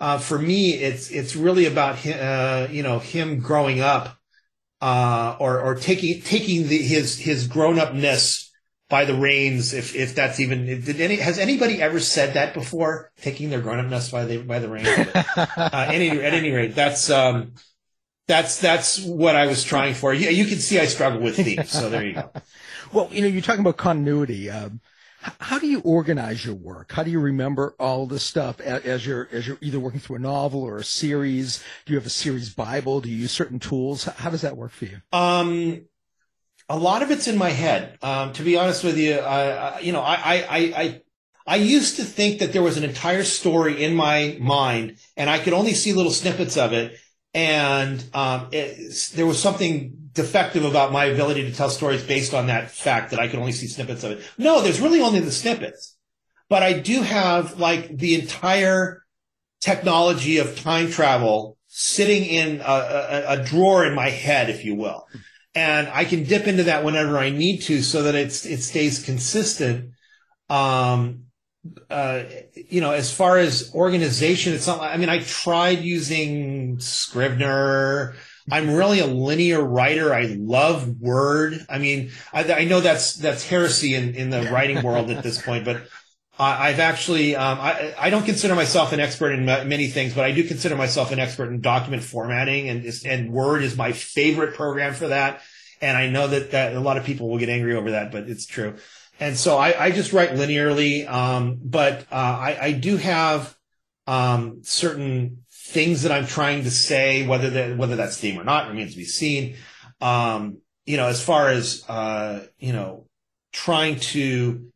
uh, 0.00 0.16
for 0.16 0.38
me, 0.38 0.72
it's, 0.72 1.10
it's 1.10 1.36
really 1.36 1.66
about 1.66 1.96
him, 1.96 2.18
uh, 2.18 2.68
you 2.70 2.82
know, 2.82 2.98
him 2.98 3.40
growing 3.40 3.80
up, 3.80 4.16
uh, 4.80 5.36
or, 5.38 5.60
or 5.60 5.74
taking, 5.74 6.22
taking 6.22 6.68
the, 6.68 6.78
his, 6.78 7.18
his 7.18 7.48
grown 7.48 7.78
upness 7.78 8.50
by 8.88 9.04
the 9.04 9.14
reins. 9.14 9.74
If, 9.74 9.94
if 9.94 10.14
that's 10.14 10.40
even, 10.40 10.64
did 10.64 11.02
any, 11.02 11.16
has 11.16 11.38
anybody 11.38 11.82
ever 11.82 12.00
said 12.00 12.32
that 12.32 12.54
before? 12.54 13.12
Taking 13.20 13.50
their 13.50 13.60
grown 13.60 13.78
upness 13.84 14.10
by 14.10 14.24
the, 14.24 14.38
by 14.38 14.60
the 14.60 14.70
reins? 14.70 14.88
uh, 15.36 15.86
any, 15.92 16.08
at 16.08 16.32
any 16.32 16.50
rate, 16.50 16.74
that's, 16.74 17.10
um, 17.10 17.52
that's 18.28 18.60
that's 18.60 19.00
what 19.04 19.36
I 19.36 19.46
was 19.46 19.62
trying 19.62 19.94
for. 19.94 20.12
Yeah, 20.12 20.30
you 20.30 20.46
can 20.46 20.58
see 20.58 20.80
I 20.80 20.86
struggle 20.86 21.20
with 21.20 21.36
themes, 21.36 21.70
so 21.70 21.88
there 21.88 22.04
you 22.04 22.14
go. 22.14 22.30
well, 22.92 23.08
you 23.12 23.22
know, 23.22 23.28
you're 23.28 23.42
talking 23.42 23.60
about 23.60 23.76
continuity. 23.76 24.50
Um, 24.50 24.80
how 25.40 25.58
do 25.58 25.66
you 25.66 25.80
organize 25.80 26.44
your 26.44 26.54
work? 26.54 26.92
How 26.92 27.02
do 27.02 27.10
you 27.10 27.20
remember 27.20 27.74
all 27.78 28.06
this 28.06 28.22
stuff 28.22 28.60
as 28.60 29.06
you're 29.06 29.28
as 29.32 29.46
you're 29.46 29.58
either 29.60 29.80
working 29.80 30.00
through 30.00 30.16
a 30.16 30.20
novel 30.20 30.62
or 30.62 30.78
a 30.78 30.84
series? 30.84 31.62
Do 31.84 31.92
you 31.92 31.98
have 31.98 32.06
a 32.06 32.10
series 32.10 32.50
Bible? 32.50 33.00
Do 33.00 33.10
you 33.10 33.16
use 33.16 33.32
certain 33.32 33.58
tools? 33.58 34.04
How 34.04 34.30
does 34.30 34.42
that 34.42 34.56
work 34.56 34.72
for 34.72 34.86
you? 34.86 35.00
Um, 35.12 35.86
a 36.68 36.76
lot 36.76 37.02
of 37.02 37.10
it's 37.10 37.28
in 37.28 37.38
my 37.38 37.50
head. 37.50 37.98
Um, 38.02 38.32
to 38.34 38.42
be 38.42 38.56
honest 38.56 38.82
with 38.82 38.98
you, 38.98 39.18
I 39.18 39.80
you 39.80 39.92
know, 39.92 40.00
I, 40.00 40.14
I, 40.14 40.58
I, 40.58 41.02
I 41.46 41.56
used 41.56 41.96
to 41.96 42.04
think 42.04 42.40
that 42.40 42.52
there 42.52 42.62
was 42.62 42.76
an 42.76 42.84
entire 42.84 43.22
story 43.22 43.82
in 43.84 43.94
my 43.94 44.36
mind, 44.40 44.96
and 45.16 45.30
I 45.30 45.38
could 45.38 45.52
only 45.52 45.74
see 45.74 45.92
little 45.92 46.12
snippets 46.12 46.56
of 46.56 46.72
it 46.72 46.98
and 47.36 48.02
um, 48.14 48.48
it, 48.50 49.12
there 49.14 49.26
was 49.26 49.40
something 49.40 50.08
defective 50.14 50.64
about 50.64 50.90
my 50.90 51.04
ability 51.04 51.42
to 51.42 51.54
tell 51.54 51.68
stories 51.68 52.02
based 52.02 52.32
on 52.32 52.46
that 52.46 52.70
fact 52.70 53.10
that 53.10 53.20
I 53.20 53.28
could 53.28 53.38
only 53.38 53.52
see 53.52 53.66
snippets 53.66 54.04
of 54.04 54.12
it. 54.12 54.24
No, 54.38 54.62
there's 54.62 54.80
really 54.80 55.02
only 55.02 55.20
the 55.20 55.30
snippets, 55.30 55.98
but 56.48 56.62
I 56.62 56.72
do 56.72 57.02
have 57.02 57.60
like 57.60 57.94
the 57.94 58.14
entire 58.14 59.04
technology 59.60 60.38
of 60.38 60.58
time 60.58 60.90
travel 60.90 61.58
sitting 61.66 62.24
in 62.24 62.62
a, 62.62 62.64
a, 62.64 63.24
a 63.40 63.44
drawer 63.44 63.84
in 63.84 63.94
my 63.94 64.08
head, 64.08 64.48
if 64.48 64.64
you 64.64 64.74
will. 64.74 65.06
And 65.54 65.88
I 65.88 66.06
can 66.06 66.24
dip 66.24 66.46
into 66.46 66.62
that 66.64 66.84
whenever 66.84 67.18
I 67.18 67.28
need 67.28 67.58
to 67.62 67.82
so 67.82 68.04
that 68.04 68.14
it's, 68.14 68.46
it 68.46 68.62
stays 68.62 69.04
consistent. 69.04 69.90
Um, 70.48 71.25
uh, 71.90 72.24
you 72.54 72.80
know, 72.80 72.92
as 72.92 73.12
far 73.12 73.38
as 73.38 73.72
organization, 73.74 74.52
it's 74.52 74.66
not, 74.66 74.80
I 74.80 74.96
mean, 74.96 75.08
I 75.08 75.20
tried 75.20 75.80
using 75.80 76.78
Scrivener. 76.80 78.14
I'm 78.50 78.74
really 78.74 79.00
a 79.00 79.06
linear 79.06 79.62
writer. 79.62 80.14
I 80.14 80.36
love 80.38 81.00
Word. 81.00 81.64
I 81.68 81.78
mean, 81.78 82.10
I, 82.32 82.52
I 82.52 82.64
know 82.64 82.80
that's, 82.80 83.14
that's 83.14 83.44
heresy 83.46 83.94
in, 83.94 84.14
in 84.14 84.30
the 84.30 84.42
writing 84.50 84.82
world 84.82 85.10
at 85.10 85.22
this 85.22 85.40
point, 85.40 85.64
but 85.64 85.82
I've 86.38 86.80
actually, 86.80 87.34
um, 87.34 87.58
I, 87.58 87.94
I 87.98 88.10
don't 88.10 88.24
consider 88.24 88.54
myself 88.54 88.92
an 88.92 89.00
expert 89.00 89.32
in 89.32 89.46
many 89.46 89.88
things, 89.88 90.14
but 90.14 90.24
I 90.24 90.32
do 90.32 90.44
consider 90.44 90.76
myself 90.76 91.10
an 91.10 91.18
expert 91.18 91.48
in 91.48 91.60
document 91.60 92.02
formatting 92.02 92.68
and, 92.68 92.86
and 93.06 93.32
Word 93.32 93.62
is 93.62 93.76
my 93.76 93.92
favorite 93.92 94.54
program 94.54 94.92
for 94.92 95.08
that. 95.08 95.40
And 95.80 95.96
I 95.96 96.08
know 96.08 96.28
that, 96.28 96.52
that 96.52 96.74
a 96.74 96.80
lot 96.80 96.96
of 96.98 97.04
people 97.04 97.28
will 97.28 97.38
get 97.38 97.48
angry 97.48 97.74
over 97.74 97.92
that, 97.92 98.12
but 98.12 98.28
it's 98.28 98.46
true. 98.46 98.76
And 99.18 99.36
so 99.36 99.56
I, 99.56 99.86
I 99.86 99.90
just 99.90 100.12
write 100.12 100.30
linearly. 100.30 101.08
Um, 101.08 101.58
but, 101.62 102.02
uh, 102.12 102.14
I, 102.14 102.58
I 102.60 102.72
do 102.72 102.96
have, 102.96 103.56
um, 104.06 104.60
certain 104.62 105.44
things 105.50 106.02
that 106.02 106.12
I'm 106.12 106.26
trying 106.26 106.64
to 106.64 106.70
say, 106.70 107.26
whether 107.26 107.50
that, 107.50 107.76
whether 107.76 107.96
that's 107.96 108.18
theme 108.18 108.38
or 108.38 108.44
not 108.44 108.68
remains 108.68 108.92
to 108.92 108.98
be 108.98 109.04
seen. 109.04 109.56
Um, 110.00 110.58
you 110.84 110.96
know, 110.96 111.06
as 111.06 111.22
far 111.22 111.48
as, 111.48 111.82
uh, 111.88 112.46
you 112.58 112.72
know, 112.72 113.06
trying 113.52 113.98
to 114.00 114.70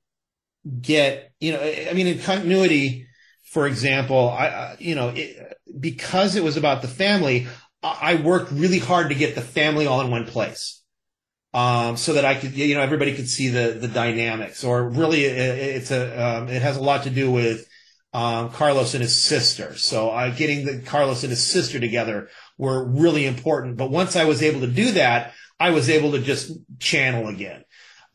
get, 0.81 1.33
you 1.38 1.53
know, 1.53 1.61
I 1.61 1.92
mean, 1.92 2.07
in 2.07 2.18
continuity, 2.18 3.07
for 3.44 3.66
example, 3.66 4.29
I, 4.31 4.76
you 4.79 4.94
know, 4.94 5.11
it, 5.11 5.59
because 5.79 6.37
it 6.37 6.44
was 6.44 6.57
about 6.57 6.83
the 6.83 6.88
family, 6.88 7.46
I 7.83 8.16
worked 8.16 8.50
really 8.53 8.79
hard 8.79 9.09
to 9.09 9.14
get 9.14 9.35
the 9.35 9.40
family 9.40 9.87
all 9.87 10.00
in 10.00 10.11
one 10.11 10.26
place 10.26 10.80
um, 11.52 11.96
so 11.96 12.12
that 12.14 12.24
I 12.24 12.36
could, 12.36 12.52
you 12.52 12.74
know, 12.74 12.80
everybody 12.80 13.14
could 13.14 13.28
see 13.28 13.48
the 13.48 13.76
the 13.80 13.88
dynamics. 13.88 14.64
Or 14.64 14.88
really, 14.88 15.24
it's 15.24 15.90
a 15.90 16.38
um, 16.38 16.48
it 16.48 16.62
has 16.62 16.76
a 16.76 16.82
lot 16.82 17.04
to 17.04 17.10
do 17.10 17.30
with 17.30 17.68
um, 18.12 18.50
Carlos 18.50 18.94
and 18.94 19.02
his 19.02 19.20
sister. 19.20 19.76
So 19.76 20.10
uh, 20.10 20.34
getting 20.34 20.64
the 20.64 20.80
Carlos 20.80 21.22
and 21.22 21.30
his 21.30 21.44
sister 21.44 21.80
together 21.80 22.28
were 22.58 22.84
really 22.84 23.26
important. 23.26 23.76
But 23.76 23.90
once 23.90 24.16
I 24.16 24.24
was 24.24 24.42
able 24.42 24.60
to 24.60 24.66
do 24.66 24.92
that, 24.92 25.32
I 25.58 25.70
was 25.70 25.90
able 25.90 26.12
to 26.12 26.20
just 26.20 26.52
channel 26.78 27.28
again. 27.28 27.64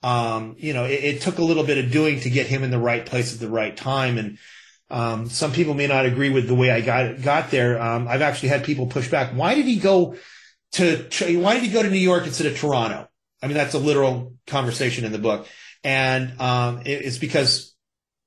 Um, 0.04 0.56
you 0.60 0.74
know, 0.74 0.86
it, 0.86 1.04
it, 1.04 1.22
took 1.22 1.40
a 1.40 1.44
little 1.44 1.64
bit 1.64 1.84
of 1.84 1.92
doing 1.92 2.20
to 2.20 2.30
get 2.30 2.46
him 2.46 2.64
in 2.64 2.70
the 2.70 2.78
right 2.78 3.04
place 3.04 3.34
at 3.34 3.40
the 3.40 3.50
right 3.50 3.76
time. 3.76 4.20
And 4.20 4.38
um, 4.92 5.30
some 5.30 5.52
people 5.52 5.74
may 5.74 5.88
not 5.88 6.06
agree 6.06 6.30
with 6.30 6.48
the 6.48 6.54
way 6.54 6.70
I 6.70 6.82
got 6.82 7.22
got 7.22 7.50
there. 7.50 7.82
Um, 7.82 8.08
I've 8.08 8.22
actually 8.22 8.50
had 8.50 8.64
people 8.64 8.86
push 8.86 9.10
back. 9.10 9.32
Why 9.34 9.56
did 9.56 9.66
he 9.66 9.78
go 9.78 10.16
to? 10.74 11.08
Why 11.40 11.56
did 11.56 11.64
he 11.64 11.70
go 11.70 11.82
to 11.82 11.90
New 11.90 11.98
York 11.98 12.28
instead 12.28 12.48
of 12.48 12.58
Toronto? 12.58 13.10
I 13.46 13.48
mean, 13.48 13.58
that's 13.58 13.76
a 13.76 13.80
literal 13.80 14.34
conversation 14.48 15.06
in 15.06 15.12
the 15.12 15.20
book. 15.20 15.48
And, 15.84 16.42
um, 16.42 16.80
it, 16.80 17.06
it's 17.06 17.20
because 17.20 17.76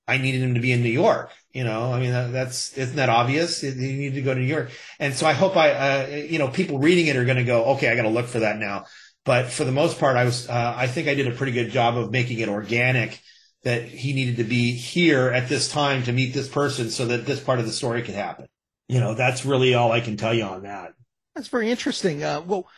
I 0.06 0.18
needed 0.18 0.42
him 0.42 0.54
to 0.54 0.60
be 0.60 0.70
in 0.70 0.84
New 0.84 0.90
York. 0.90 1.32
You 1.52 1.64
know, 1.64 1.92
I 1.92 1.98
mean, 1.98 2.12
that, 2.12 2.30
that's, 2.30 2.78
isn't 2.78 2.94
that 2.94 3.08
obvious? 3.08 3.64
You 3.64 3.74
need 3.74 4.14
to 4.14 4.22
go 4.22 4.32
to 4.32 4.38
New 4.38 4.46
York. 4.46 4.70
And 5.00 5.12
so 5.12 5.26
I 5.26 5.32
hope 5.32 5.56
I, 5.56 5.70
uh, 5.72 6.06
you 6.06 6.38
know, 6.38 6.46
people 6.46 6.78
reading 6.78 7.08
it 7.08 7.16
are 7.16 7.24
going 7.24 7.38
to 7.38 7.42
go, 7.42 7.64
okay, 7.72 7.88
I 7.88 7.96
got 7.96 8.02
to 8.02 8.10
look 8.10 8.26
for 8.26 8.38
that 8.38 8.58
now. 8.58 8.84
But 9.24 9.50
for 9.50 9.64
the 9.64 9.72
most 9.72 9.98
part, 9.98 10.16
I 10.16 10.24
was, 10.24 10.48
uh, 10.48 10.74
I 10.76 10.86
think 10.86 11.08
I 11.08 11.14
did 11.14 11.26
a 11.26 11.32
pretty 11.32 11.50
good 11.50 11.72
job 11.72 11.96
of 11.96 12.12
making 12.12 12.38
it 12.38 12.48
organic 12.48 13.20
that 13.64 13.82
he 13.82 14.12
needed 14.12 14.36
to 14.36 14.44
be 14.44 14.70
here 14.70 15.30
at 15.30 15.48
this 15.48 15.68
time 15.68 16.04
to 16.04 16.12
meet 16.12 16.32
this 16.32 16.48
person 16.48 16.90
so 16.90 17.06
that 17.06 17.26
this 17.26 17.40
part 17.40 17.58
of 17.58 17.66
the 17.66 17.72
story 17.72 18.02
could 18.02 18.14
happen. 18.14 18.46
You 18.86 19.00
know, 19.00 19.14
that's 19.14 19.44
really 19.44 19.74
all 19.74 19.90
I 19.90 20.00
can 20.00 20.16
tell 20.16 20.32
you 20.32 20.44
on 20.44 20.62
that. 20.62 20.92
That's 21.34 21.48
very 21.48 21.72
interesting. 21.72 22.22
Uh, 22.22 22.40
well, 22.46 22.68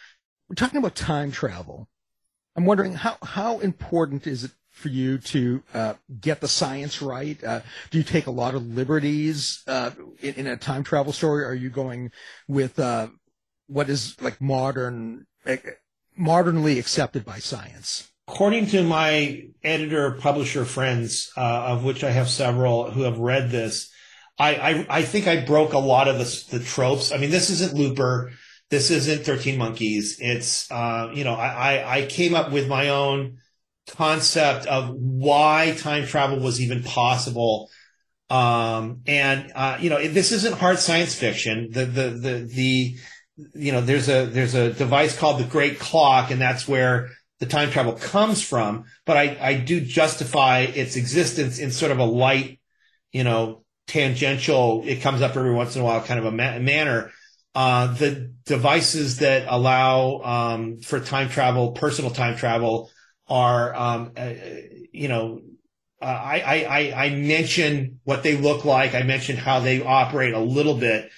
we're 0.48 0.54
talking 0.54 0.78
about 0.78 0.94
time 0.94 1.32
travel. 1.32 1.86
I'm 2.56 2.64
wondering 2.64 2.94
how, 2.94 3.16
how 3.22 3.60
important 3.60 4.26
is 4.26 4.44
it 4.44 4.50
for 4.70 4.88
you 4.88 5.18
to 5.18 5.62
uh, 5.74 5.94
get 6.20 6.40
the 6.40 6.48
science 6.48 7.02
right? 7.02 7.42
Uh, 7.44 7.60
do 7.90 7.98
you 7.98 8.04
take 8.04 8.26
a 8.26 8.30
lot 8.30 8.54
of 8.54 8.66
liberties 8.66 9.62
uh, 9.66 9.90
in, 10.20 10.34
in, 10.34 10.46
a 10.46 10.56
time 10.56 10.82
travel 10.82 11.12
story? 11.12 11.44
Are 11.44 11.54
you 11.54 11.70
going 11.70 12.10
with 12.48 12.78
uh, 12.78 13.08
what 13.66 13.88
is 13.88 14.20
like 14.20 14.40
modern, 14.40 15.26
eh, 15.46 15.58
modernly 16.16 16.78
accepted 16.78 17.24
by 17.24 17.38
science? 17.38 18.10
According 18.28 18.66
to 18.68 18.82
my 18.82 19.48
editor 19.62 20.12
publisher 20.12 20.64
friends, 20.64 21.32
uh, 21.36 21.40
of 21.40 21.84
which 21.84 22.04
I 22.04 22.10
have 22.10 22.28
several 22.28 22.90
who 22.90 23.02
have 23.02 23.18
read 23.18 23.50
this, 23.50 23.90
I, 24.38 24.54
I, 24.54 24.86
I 24.88 25.02
think 25.02 25.26
I 25.26 25.44
broke 25.44 25.74
a 25.74 25.78
lot 25.78 26.08
of 26.08 26.18
the, 26.18 26.58
the 26.58 26.64
tropes. 26.64 27.12
I 27.12 27.18
mean, 27.18 27.30
this 27.30 27.50
isn't 27.50 27.74
Looper. 27.74 28.32
This 28.70 28.90
isn't 28.90 29.24
13 29.24 29.58
Monkeys. 29.58 30.18
It's, 30.20 30.70
uh, 30.70 31.10
you 31.12 31.24
know, 31.24 31.34
I, 31.34 31.98
I 31.98 32.06
came 32.06 32.34
up 32.34 32.52
with 32.52 32.68
my 32.68 32.90
own 32.90 33.38
concept 33.88 34.66
of 34.66 34.94
why 34.94 35.74
time 35.78 36.06
travel 36.06 36.38
was 36.38 36.60
even 36.60 36.82
possible. 36.82 37.68
Um, 38.28 39.02
and, 39.06 39.50
uh, 39.54 39.78
you 39.80 39.90
know, 39.90 40.06
this 40.06 40.30
isn't 40.30 40.56
hard 40.56 40.78
science 40.78 41.14
fiction. 41.14 41.70
The, 41.72 41.84
the, 41.84 42.10
the, 42.10 42.34
the, 42.54 42.96
you 43.54 43.72
know, 43.72 43.80
there's 43.80 44.08
a, 44.08 44.26
there's 44.26 44.54
a 44.54 44.72
device 44.72 45.18
called 45.18 45.40
the 45.40 45.44
Great 45.44 45.80
Clock, 45.80 46.30
and 46.30 46.40
that's 46.40 46.68
where 46.68 47.10
the 47.40 47.46
time 47.46 47.70
travel 47.70 47.94
comes 47.94 48.40
from. 48.40 48.84
But 49.04 49.16
I, 49.16 49.36
I 49.40 49.54
do 49.54 49.80
justify 49.80 50.60
its 50.60 50.94
existence 50.94 51.58
in 51.58 51.72
sort 51.72 51.90
of 51.90 51.98
a 51.98 52.04
light, 52.04 52.60
you 53.10 53.24
know, 53.24 53.64
tangential, 53.90 54.82
it 54.86 55.00
comes 55.00 55.20
up 55.20 55.36
every 55.36 55.52
once 55.52 55.74
in 55.74 55.82
a 55.82 55.84
while 55.84 56.00
kind 56.00 56.20
of 56.20 56.26
a 56.26 56.30
ma- 56.30 56.58
manner. 56.60 57.10
Uh, 57.54 57.92
the 57.94 58.32
devices 58.44 59.18
that 59.18 59.46
allow, 59.48 60.20
um, 60.20 60.80
for 60.80 61.00
time 61.00 61.28
travel, 61.28 61.72
personal 61.72 62.10
time 62.10 62.36
travel 62.36 62.90
are, 63.28 63.74
um, 63.74 64.12
uh, 64.16 64.32
you 64.92 65.08
know, 65.08 65.40
uh, 66.00 66.04
I, 66.04 66.64
I, 66.64 67.06
I 67.06 67.10
mention 67.10 68.00
what 68.04 68.22
they 68.22 68.36
look 68.36 68.64
like. 68.64 68.94
I 68.94 69.02
mentioned 69.02 69.38
how 69.38 69.60
they 69.60 69.82
operate 69.82 70.32
a 70.32 70.40
little 70.40 70.74
bit. 70.76 71.10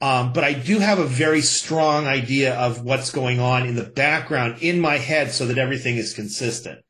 Um, 0.00 0.32
but 0.34 0.44
I 0.44 0.52
do 0.52 0.78
have 0.78 0.98
a 0.98 1.06
very 1.06 1.40
strong 1.40 2.06
idea 2.06 2.54
of 2.54 2.82
what's 2.82 3.10
going 3.10 3.40
on 3.40 3.66
in 3.66 3.76
the 3.76 3.84
background 3.84 4.58
in 4.60 4.78
my 4.78 4.98
head 4.98 5.30
so 5.30 5.46
that 5.46 5.56
everything 5.56 5.96
is 5.96 6.12
consistent. 6.12 6.80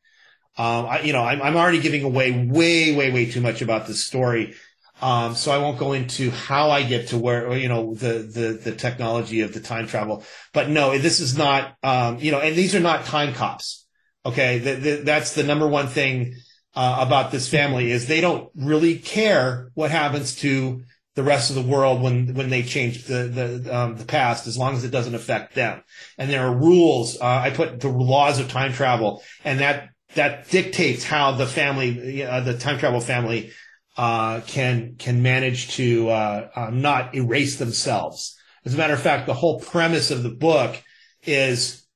Um, 0.59 0.87
I, 0.87 1.03
you 1.03 1.13
know, 1.13 1.23
I'm, 1.23 1.41
I'm 1.41 1.57
already 1.57 1.81
giving 1.81 2.03
away 2.03 2.33
way, 2.33 2.97
way, 2.97 3.13
way 3.13 3.31
too 3.31 3.41
much 3.41 3.63
about 3.63 3.87
this 3.87 4.03
story. 4.03 4.55
Um, 5.01 5.35
so 5.35 5.53
I 5.53 5.59
won't 5.59 5.79
go 5.79 5.93
into 5.93 6.31
how 6.31 6.71
I 6.71 6.83
get 6.83 7.09
to 7.09 7.19
where, 7.19 7.55
you 7.57 7.69
know, 7.69 7.95
the, 7.95 8.19
the, 8.19 8.61
the 8.65 8.73
technology 8.73 9.43
of 9.43 9.53
the 9.53 9.61
time 9.61 9.87
travel. 9.87 10.25
But 10.55 10.71
no, 10.71 10.97
this 10.97 11.21
is 11.21 11.37
not, 11.37 11.77
um, 11.83 12.19
you 12.19 12.33
know, 12.33 12.41
and 12.41 12.57
these 12.57 12.75
are 12.75 12.81
not 12.81 13.05
time 13.05 13.35
cops. 13.35 13.87
Okay. 14.25 14.59
The, 14.59 14.75
the, 14.75 14.97
that's 15.05 15.35
the 15.35 15.43
number 15.43 15.67
one 15.67 15.89
thing 15.89 16.37
uh, 16.75 16.97
about 17.01 17.31
this 17.31 17.49
family 17.49 17.91
is 17.91 18.07
they 18.07 18.21
don't 18.21 18.51
really 18.55 18.99
care 18.99 19.71
what 19.75 19.91
happens 19.91 20.37
to 20.37 20.83
the 21.15 21.23
rest 21.23 21.49
of 21.49 21.57
the 21.57 21.63
world 21.63 22.03
when 22.03 22.35
when 22.35 22.51
they 22.51 22.63
change 22.63 23.05
the 23.05 23.25
the 23.25 23.77
um, 23.77 23.97
the 23.97 24.05
past, 24.05 24.47
as 24.47 24.59
long 24.59 24.75
as 24.75 24.85
it 24.85 24.91
doesn't 24.91 25.15
affect 25.15 25.55
them. 25.55 25.83
And 26.19 26.31
there 26.31 26.47
are 26.47 26.55
rules. 26.55 27.19
Uh, 27.19 27.25
I 27.25 27.51
put 27.51 27.81
the 27.81 27.89
laws 27.89 28.39
of 28.39 28.51
time 28.51 28.75
travel, 28.75 29.23
and 29.43 29.61
that 29.61 29.89
that 30.15 30.51
dictates 30.51 31.05
how 31.05 31.33
the 31.33 31.47
family, 31.47 32.23
uh, 32.23 32.41
the 32.41 32.59
time 32.59 32.79
travel 32.79 33.01
family, 33.01 33.51
uh, 33.97 34.41
can 34.47 34.97
can 34.97 35.23
manage 35.23 35.75
to 35.77 36.09
uh, 36.11 36.49
uh, 36.55 36.71
not 36.71 37.15
erase 37.15 37.57
themselves. 37.57 38.37
As 38.65 38.75
a 38.75 38.77
matter 38.77 38.95
of 38.95 39.01
fact, 39.01 39.27
the 39.27 39.35
whole 39.35 39.61
premise 39.61 40.11
of 40.11 40.23
the 40.23 40.31
book 40.31 40.83
is 41.23 41.87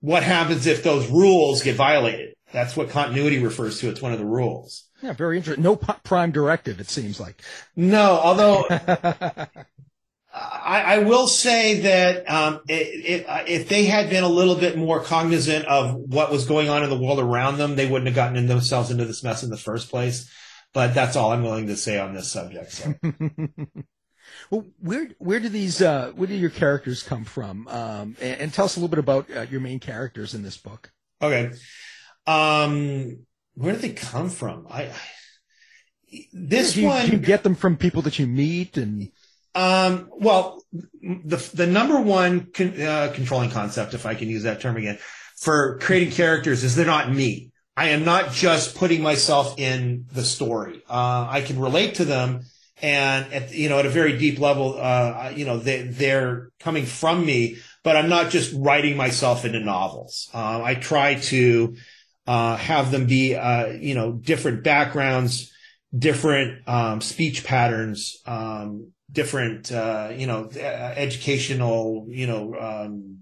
what 0.00 0.22
happens 0.22 0.66
if 0.66 0.82
those 0.82 1.08
rules 1.08 1.62
get 1.62 1.76
violated. 1.76 2.34
That's 2.52 2.76
what 2.76 2.90
continuity 2.90 3.38
refers 3.38 3.80
to. 3.80 3.88
It's 3.88 4.02
one 4.02 4.12
of 4.12 4.18
the 4.18 4.26
rules. 4.26 4.84
Yeah, 5.02 5.12
very 5.12 5.36
interesting. 5.36 5.62
No 5.62 5.76
prime 5.76 6.32
directive, 6.32 6.80
it 6.80 6.88
seems 6.90 7.20
like. 7.20 7.42
No, 7.76 8.18
although 8.22 8.64
I, 8.68 9.46
I, 10.34 10.98
will 11.00 11.26
say 11.26 11.80
that 11.80 12.28
um, 12.28 12.60
it, 12.68 12.74
it, 13.22 13.26
if 13.46 13.68
they 13.68 13.84
had 13.84 14.10
been 14.10 14.24
a 14.24 14.28
little 14.28 14.56
bit 14.56 14.76
more 14.76 15.00
cognizant 15.00 15.66
of 15.66 15.94
what 15.94 16.32
was 16.32 16.46
going 16.46 16.68
on 16.68 16.82
in 16.82 16.90
the 16.90 16.98
world 16.98 17.20
around 17.20 17.58
them, 17.58 17.76
they 17.76 17.86
wouldn't 17.88 18.06
have 18.06 18.16
gotten 18.16 18.46
themselves 18.46 18.90
into 18.90 19.04
this 19.04 19.22
mess 19.22 19.42
in 19.42 19.50
the 19.50 19.56
first 19.56 19.88
place. 19.90 20.30
But 20.74 20.94
that's 20.94 21.16
all 21.16 21.32
I'm 21.32 21.42
willing 21.42 21.66
to 21.68 21.76
say 21.76 21.98
on 21.98 22.14
this 22.14 22.30
subject. 22.30 22.72
So. 22.72 22.94
well, 24.50 24.66
where 24.78 25.08
where 25.18 25.40
do 25.40 25.48
these 25.48 25.80
uh, 25.80 26.12
where 26.14 26.28
do 26.28 26.34
your 26.34 26.50
characters 26.50 27.02
come 27.02 27.24
from? 27.24 27.66
Um, 27.68 28.16
and, 28.20 28.40
and, 28.40 28.52
tell 28.52 28.66
us 28.66 28.76
a 28.76 28.80
little 28.80 28.90
bit 28.90 28.98
about 28.98 29.30
uh, 29.34 29.46
your 29.50 29.60
main 29.60 29.80
characters 29.80 30.34
in 30.34 30.42
this 30.42 30.56
book. 30.56 30.92
Okay. 31.22 31.52
Um, 32.26 33.26
where 33.54 33.74
do 33.74 33.78
they 33.78 33.92
come 33.92 34.28
from? 34.28 34.66
I, 34.70 34.84
I 34.84 34.96
this 36.32 36.76
you, 36.76 36.86
one 36.86 37.10
you 37.10 37.18
get 37.18 37.42
them 37.42 37.54
from 37.54 37.76
people 37.76 38.02
that 38.02 38.18
you 38.18 38.26
meet 38.26 38.76
and 38.76 39.10
um, 39.54 40.08
well, 40.12 40.62
the 41.02 41.36
the 41.54 41.66
number 41.66 42.00
one 42.00 42.52
con, 42.52 42.80
uh, 42.80 43.10
controlling 43.12 43.50
concept, 43.50 43.92
if 43.94 44.06
I 44.06 44.14
can 44.14 44.28
use 44.28 44.44
that 44.44 44.60
term 44.60 44.76
again, 44.76 44.98
for 45.36 45.78
creating 45.78 46.12
characters 46.12 46.62
is 46.62 46.76
they're 46.76 46.86
not 46.86 47.12
me. 47.12 47.50
I 47.78 47.90
am 47.90 48.04
not 48.04 48.32
just 48.32 48.74
putting 48.74 49.02
myself 49.02 49.56
in 49.56 50.06
the 50.12 50.24
story. 50.24 50.82
Uh, 50.90 51.28
I 51.30 51.42
can 51.42 51.60
relate 51.60 51.94
to 51.96 52.04
them, 52.04 52.40
and 52.82 53.32
at 53.32 53.54
you 53.54 53.68
know 53.68 53.78
at 53.78 53.86
a 53.86 53.88
very 53.88 54.18
deep 54.18 54.40
level, 54.40 54.74
uh, 54.76 55.32
you 55.36 55.44
know 55.44 55.58
they 55.58 55.82
they're 55.82 56.50
coming 56.58 56.86
from 56.86 57.24
me, 57.24 57.58
but 57.84 57.96
I'm 57.96 58.08
not 58.08 58.30
just 58.30 58.52
writing 58.52 58.96
myself 58.96 59.44
into 59.44 59.60
novels. 59.60 60.28
Uh, 60.34 60.60
I 60.60 60.74
try 60.74 61.20
to 61.30 61.76
uh, 62.26 62.56
have 62.56 62.90
them 62.90 63.06
be, 63.06 63.36
uh, 63.36 63.68
you 63.68 63.94
know, 63.94 64.10
different 64.10 64.64
backgrounds, 64.64 65.52
different 65.96 66.68
um, 66.68 67.00
speech 67.00 67.44
patterns, 67.44 68.20
um, 68.26 68.90
different, 69.12 69.70
uh, 69.70 70.10
you 70.16 70.26
know, 70.26 70.50
educational, 70.50 72.06
you 72.08 72.26
know, 72.26 72.56
um, 72.58 73.18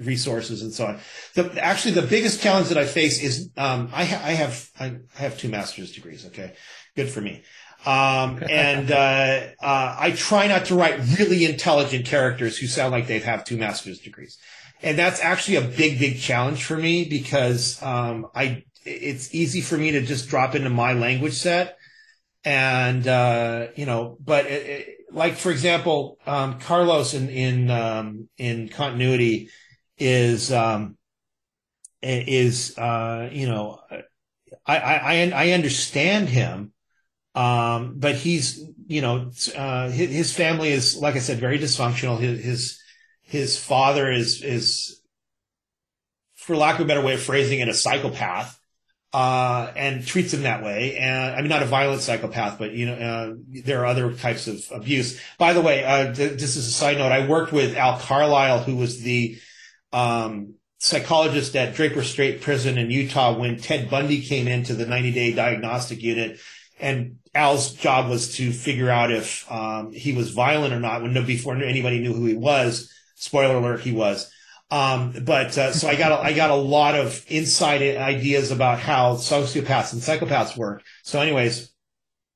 resources 0.00 0.62
and 0.62 0.72
so 0.72 0.86
on. 0.86 0.98
The, 1.34 1.64
actually, 1.64 1.92
the 1.92 2.02
biggest 2.02 2.40
challenge 2.40 2.68
that 2.68 2.78
I 2.78 2.84
face 2.84 3.22
is 3.22 3.50
um, 3.56 3.90
I, 3.92 4.04
ha- 4.04 4.22
I, 4.24 4.32
have 4.32 4.70
I 4.78 4.96
have 5.14 5.38
two 5.38 5.48
master's 5.48 5.92
degrees. 5.92 6.26
Okay, 6.26 6.54
good 6.96 7.08
for 7.08 7.20
me. 7.20 7.42
Um, 7.86 8.42
and 8.50 8.90
uh, 8.90 9.40
uh, 9.62 9.96
I 9.98 10.12
try 10.16 10.46
not 10.46 10.66
to 10.66 10.74
write 10.74 11.00
really 11.18 11.44
intelligent 11.44 12.06
characters 12.06 12.58
who 12.58 12.66
sound 12.66 12.92
like 12.92 13.06
they 13.06 13.20
have 13.20 13.44
two 13.44 13.56
master's 13.56 13.98
degrees 14.00 14.38
and 14.82 14.98
that's 14.98 15.20
actually 15.20 15.56
a 15.56 15.62
big, 15.62 15.98
big 15.98 16.18
challenge 16.18 16.64
for 16.64 16.76
me 16.76 17.04
because 17.04 17.82
um, 17.82 18.26
I 18.34 18.64
it's 18.84 19.34
easy 19.34 19.60
for 19.60 19.76
me 19.76 19.92
to 19.92 20.00
just 20.00 20.28
drop 20.28 20.54
into 20.54 20.70
my 20.70 20.94
language 20.94 21.34
set, 21.34 21.76
and 22.44 23.06
uh, 23.06 23.68
you 23.76 23.86
know, 23.86 24.16
but 24.24 24.46
it, 24.46 24.66
it, 24.66 24.96
like 25.12 25.34
for 25.34 25.50
example, 25.50 26.18
um, 26.26 26.58
Carlos 26.60 27.14
in 27.14 27.28
in 27.28 27.70
um, 27.70 28.28
in 28.38 28.68
continuity 28.68 29.50
is 30.00 30.52
um, 30.52 30.96
is 32.02 32.76
uh, 32.76 33.28
you 33.30 33.46
know, 33.46 33.80
I 34.66 34.76
I 34.76 35.30
I 35.34 35.50
understand 35.52 36.28
him. 36.28 36.72
Um, 37.32 37.94
but 37.96 38.16
he's, 38.16 38.60
you 38.88 39.02
know, 39.02 39.30
uh, 39.56 39.88
his, 39.88 40.10
his 40.10 40.34
family 40.34 40.70
is, 40.70 40.96
like 40.96 41.14
I 41.14 41.20
said, 41.20 41.38
very 41.38 41.60
dysfunctional. 41.60 42.18
His, 42.18 42.44
his 42.44 42.80
his 43.22 43.56
father 43.56 44.10
is 44.10 44.42
is 44.42 45.00
for 46.34 46.56
lack 46.56 46.76
of 46.76 46.86
a 46.86 46.88
better 46.88 47.00
way 47.00 47.14
of 47.14 47.22
phrasing 47.22 47.60
it 47.60 47.68
a 47.68 47.74
psychopath 47.74 48.58
uh, 49.12 49.72
and 49.76 50.06
treats 50.06 50.32
him 50.32 50.42
that 50.42 50.62
way 50.64 50.96
and 50.96 51.34
i 51.34 51.40
mean 51.40 51.48
not 51.48 51.62
a 51.62 51.66
violent 51.66 52.00
psychopath 52.00 52.58
but 52.58 52.72
you 52.72 52.86
know 52.86 52.94
uh, 52.94 53.34
there 53.64 53.80
are 53.80 53.86
other 53.86 54.12
types 54.14 54.48
of 54.48 54.64
abuse 54.72 55.20
by 55.38 55.52
the 55.52 55.60
way 55.60 55.84
uh, 55.84 56.12
th- 56.12 56.38
this 56.38 56.56
is 56.56 56.66
a 56.66 56.72
side 56.72 56.98
note 56.98 57.12
i 57.12 57.26
worked 57.26 57.52
with 57.52 57.76
al 57.76 57.98
carlisle 57.98 58.60
who 58.60 58.76
was 58.76 59.02
the 59.02 59.38
um, 59.92 60.54
psychologist 60.78 61.54
at 61.56 61.74
draper 61.74 62.02
state 62.02 62.40
prison 62.40 62.78
in 62.78 62.90
utah 62.90 63.36
when 63.36 63.58
ted 63.58 63.90
bundy 63.90 64.22
came 64.22 64.48
into 64.48 64.74
the 64.74 64.86
90 64.86 65.12
day 65.12 65.32
diagnostic 65.32 66.02
unit 66.02 66.38
and 66.78 67.16
Al's 67.34 67.74
job 67.74 68.08
was 68.08 68.36
to 68.36 68.52
figure 68.52 68.88
out 68.88 69.12
if 69.12 69.50
um, 69.52 69.92
he 69.92 70.12
was 70.12 70.30
violent 70.30 70.72
or 70.72 70.80
not 70.80 71.02
when 71.02 71.12
before 71.26 71.54
anybody 71.54 72.00
knew 72.00 72.14
who 72.14 72.24
he 72.24 72.34
was 72.34 72.90
Spoiler 73.20 73.56
alert, 73.56 73.80
he 73.80 73.92
was. 73.92 74.32
Um, 74.70 75.12
but 75.26 75.56
uh, 75.58 75.72
so 75.74 75.88
I 75.88 75.96
got 75.96 76.10
a, 76.10 76.20
I 76.20 76.32
got 76.32 76.48
a 76.48 76.54
lot 76.54 76.94
of 76.94 77.22
inside 77.28 77.82
ideas 77.82 78.50
about 78.50 78.78
how 78.78 79.16
sociopaths 79.16 79.92
and 79.92 80.00
psychopaths 80.00 80.56
work. 80.56 80.82
So, 81.02 81.20
anyways, 81.20 81.70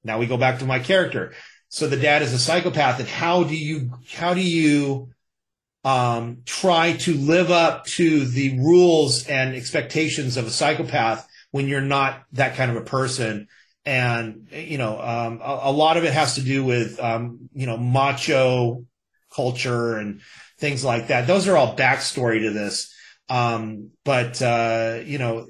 now 0.04 0.18
we 0.18 0.26
go 0.26 0.36
back 0.36 0.58
to 0.58 0.66
my 0.66 0.78
character. 0.78 1.32
So 1.70 1.88
the 1.88 1.96
dad 1.96 2.20
is 2.20 2.34
a 2.34 2.38
psychopath, 2.38 3.00
and 3.00 3.08
how 3.08 3.44
do 3.44 3.56
you 3.56 3.92
how 4.12 4.34
do 4.34 4.42
you 4.42 5.08
um, 5.84 6.38
try 6.46 6.94
to 6.98 7.14
live 7.14 7.50
up 7.50 7.86
to 7.86 8.24
the 8.24 8.58
rules 8.58 9.26
and 9.26 9.54
expectations 9.54 10.36
of 10.36 10.46
a 10.46 10.50
psychopath 10.50 11.28
when 11.50 11.68
you're 11.68 11.80
not 11.80 12.24
that 12.32 12.56
kind 12.56 12.70
of 12.70 12.76
a 12.76 12.84
person? 12.84 13.48
And 13.84 14.48
you 14.50 14.78
know, 14.78 15.00
um, 15.00 15.40
a, 15.42 15.60
a, 15.64 15.72
lot 15.72 15.98
of 15.98 16.04
it 16.04 16.12
has 16.12 16.36
to 16.36 16.42
do 16.42 16.64
with 16.64 16.98
um, 17.00 17.50
you 17.52 17.66
know 17.66 17.76
macho 17.76 18.86
culture 19.34 19.96
and 19.98 20.20
things 20.58 20.84
like 20.84 21.08
that. 21.08 21.26
Those 21.26 21.48
are 21.48 21.56
all 21.56 21.76
backstory 21.76 22.40
to 22.42 22.50
this. 22.50 22.92
Um, 23.28 23.90
but, 24.04 24.40
uh, 24.42 25.00
you 25.04 25.18
know, 25.18 25.46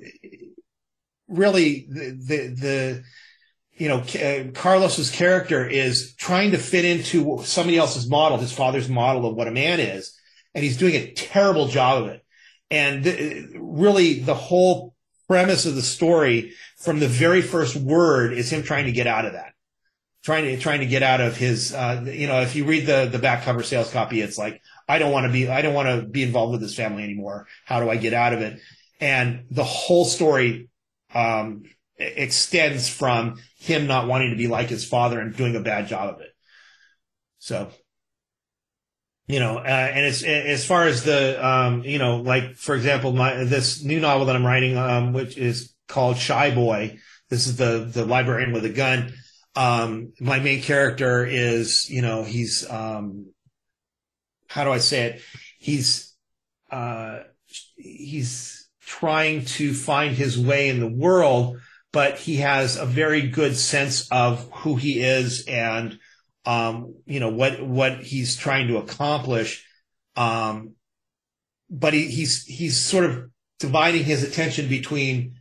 really 1.28 1.87
the, 1.89 2.11
the, 2.11 2.47
the 2.49 3.05
you 3.76 3.89
know, 3.89 3.99
uh, 3.99 4.53
Carlos's 4.53 5.11
character 5.11 5.66
is 5.66 6.14
trying 6.14 6.53
to 6.53 6.59
fit 6.59 6.85
into 6.85 7.43
somebody 7.45 7.76
else's 7.76 8.09
model, 8.09 8.39
his 8.39 8.53
father's 8.53 8.89
model 8.89 9.26
of 9.26 9.35
what 9.35 9.49
a 9.49 9.53
man 9.53 9.80
is. 9.80 10.18
And 10.55 10.65
he's 10.65 10.77
doing 10.77 10.95
a 10.95 11.13
terrible 11.13 11.69
job 11.69 12.05
of 12.05 12.09
it. 12.11 12.25
And 12.71 13.05
th- 13.05 13.47
really 13.55 14.21
the 14.21 14.35
whole 14.35 14.95
premise 15.27 15.67
of 15.67 15.75
the 15.75 15.83
story 15.83 16.53
from 16.77 17.01
the 17.01 17.09
very 17.09 17.43
first 17.43 17.77
word 17.77 18.33
is 18.33 18.53
him 18.53 18.63
trying 18.63 18.87
to 18.87 18.93
get 18.93 19.07
out 19.07 19.25
of 19.25 19.33
that. 19.33 19.53
Trying 20.23 20.45
to, 20.45 20.57
trying 20.59 20.81
to 20.81 20.87
get 20.87 21.03
out 21.03 21.21
of 21.21 21.37
his, 21.37 21.75
uh, 21.75 22.03
you 22.07 22.27
know, 22.27 22.41
if 22.41 22.57
you 22.57 22.65
read 22.65 22.87
the, 22.87 23.09
the 23.11 23.19
back 23.19 23.43
cover 23.43 23.63
sales 23.63 23.91
copy, 23.91 24.21
it's 24.21 24.39
like, 24.39 24.63
I 24.89 24.99
don't 24.99 25.13
want 25.13 25.27
to 25.27 25.33
be, 25.33 25.49
I 25.49 25.61
don't 25.61 25.75
want 25.75 25.89
to 25.89 26.07
be 26.07 26.23
involved 26.23 26.53
with 26.53 26.61
this 26.63 26.75
family 26.75 27.05
anymore. 27.05 27.47
How 27.67 27.81
do 27.81 27.91
I 27.91 27.97
get 27.97 28.15
out 28.15 28.33
of 28.33 28.41
it? 28.41 28.59
And 29.01 29.45
the 29.51 29.65
whole 29.65 30.05
story, 30.05 30.71
um, 31.15 31.65
extends 31.97 32.89
from 32.89 33.41
him 33.59 33.87
not 33.87 34.09
wanting 34.09 34.31
to 34.31 34.37
be 34.37 34.49
like 34.49 34.69
his 34.69 34.85
father 34.85 35.21
and 35.21 35.37
doing 35.37 35.57
a 35.57 35.61
bad 35.61 35.87
job 35.87 36.15
of 36.15 36.21
it. 36.21 36.35
So, 37.39 37.71
you 39.27 39.41
know, 39.41 39.59
uh, 39.59 39.62
and 39.95 40.05
it's 40.05 40.22
as 40.22 40.66
far 40.66 40.85
as 40.85 41.05
the, 41.05 41.45
um, 41.45 41.83
you 41.85 41.99
know, 41.99 42.16
like 42.18 42.57
for 42.57 42.75
example, 42.75 43.12
my 43.12 43.45
this 43.45 43.83
new 43.83 44.01
novel 44.01 44.27
that 44.27 44.37
I'm 44.37 44.47
writing, 44.47 44.77
um, 44.77 45.12
which 45.12 45.39
is 45.39 45.75
called 45.89 46.18
Shy 46.18 46.55
Boy. 46.55 46.99
This 47.31 47.47
is 47.47 47.57
the 47.57 47.89
the 47.91 48.05
librarian 48.05 48.53
with 48.53 48.64
a 48.64 48.70
gun. 48.70 49.14
Um, 49.57 50.12
my 50.20 50.41
main 50.41 50.62
character 50.62 51.25
is, 51.25 51.89
you 51.89 52.03
know, 52.03 52.25
he's, 52.25 52.68
um, 52.68 53.33
how 54.49 54.64
do 54.64 54.72
I 54.72 54.79
say 54.79 55.03
it? 55.05 55.22
He's, 55.59 56.12
uh, 56.72 57.20
he's 57.77 58.68
trying 58.81 59.45
to 59.45 59.72
find 59.72 60.16
his 60.16 60.37
way 60.39 60.68
in 60.68 60.81
the 60.81 60.89
world, 60.89 61.59
but 61.93 62.18
he 62.18 62.37
has 62.39 62.77
a 62.77 62.85
very 62.85 63.29
good 63.29 63.57
sense 63.57 64.11
of 64.11 64.51
who 64.53 64.75
he 64.75 65.01
is 65.01 65.47
and, 65.47 66.01
um, 66.45 66.95
you 67.07 67.21
know, 67.21 67.31
what, 67.31 67.63
what 67.63 67.99
he's 67.99 68.37
trying 68.37 68.69
to 68.69 68.79
accomplish. 68.79 69.67
Um, 70.17 70.73
but 71.71 71.95
he, 71.95 72.07
he's, 72.07 72.45
he's 72.45 72.79
sort 72.79 73.05
of 73.05 73.31
dividing 73.59 74.05
his 74.05 74.23
attention 74.23 74.69
between 74.69 75.41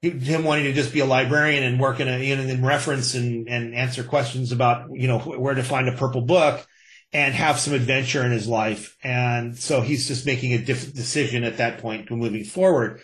him 0.00 0.44
wanting 0.44 0.64
to 0.64 0.72
just 0.72 0.92
be 0.92 1.00
a 1.00 1.06
librarian 1.06 1.64
and 1.64 1.80
work 1.80 1.98
in 1.98 2.08
a, 2.08 2.18
you 2.18 2.36
know, 2.36 2.42
in 2.42 2.64
reference 2.64 3.14
and, 3.14 3.48
and 3.48 3.74
answer 3.74 4.04
questions 4.04 4.52
about, 4.52 4.88
you 4.92 5.08
know, 5.08 5.18
where 5.18 5.54
to 5.54 5.62
find 5.62 5.88
a 5.88 5.96
purple 5.96 6.20
book 6.20 6.66
and 7.12 7.32
have 7.34 7.58
some 7.58 7.74
adventure 7.74 8.24
in 8.24 8.32
his 8.32 8.46
life. 8.46 8.96
And 9.02 9.56
so 9.56 9.80
he's 9.80 10.08
just 10.08 10.26
making 10.26 10.52
a 10.52 10.58
different 10.58 10.94
decision 10.94 11.44
at 11.44 11.56
that 11.58 11.78
point 11.78 12.10
moving 12.10 12.44
forward. 12.44 13.00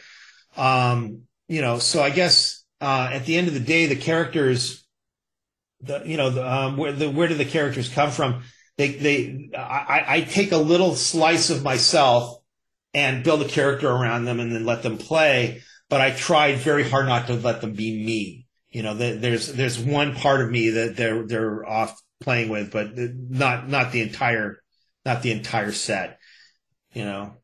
Um, 0.57 1.23
you 1.49 1.63
know, 1.63 1.79
so 1.79 2.03
I 2.03 2.11
guess, 2.11 2.65
uh, 2.81 3.11
at 3.13 3.25
the 3.25 3.37
end 3.37 3.49
of 3.49 3.55
the 3.55 3.61
day, 3.61 3.87
the 3.87 3.97
characters, 3.97 4.87
the, 5.83 6.03
you 6.05 6.17
know, 6.17 6.31
the, 6.31 6.49
um, 6.49 6.77
where 6.77 6.93
the, 6.93 7.11
where 7.11 7.29
do 7.29 7.35
the 7.35 7.45
characters 7.45 7.89
come 7.89 8.11
from? 8.11 8.43
They, 8.77 8.93
they, 8.93 9.51
I, 9.57 10.05
I 10.07 10.21
take 10.23 10.53
a 10.53 10.57
little 10.57 10.95
slice 10.95 11.51
of 11.51 11.63
myself 11.63 12.39
and 12.95 13.23
build 13.23 13.43
a 13.43 13.49
character 13.49 13.89
around 13.89 14.25
them 14.25 14.41
and 14.41 14.53
then 14.53 14.65
let 14.65 14.83
them 14.83 14.99
play 14.99 15.63
but 15.91 16.01
I 16.01 16.13
tried 16.13 16.59
very 16.59 16.89
hard 16.89 17.07
not 17.07 17.27
to 17.27 17.35
let 17.35 17.61
them 17.61 17.75
be 17.75 18.03
me. 18.03 18.47
You 18.71 18.85
know, 18.85 18.95
there's 18.95 19.53
there's 19.53 19.79
one 19.79 20.15
part 20.15 20.41
of 20.41 20.51
me 20.51 20.71
that 20.71 20.97
they're 20.97 21.27
they're 21.27 21.69
off 21.69 22.01
playing 22.21 22.49
with, 22.49 22.71
but 22.71 22.93
not 22.97 23.69
not 23.69 23.91
the 23.91 24.01
entire 24.01 24.63
not 25.05 25.23
the 25.23 25.33
entire 25.33 25.73
set. 25.73 26.19
You 26.93 27.05
know. 27.05 27.35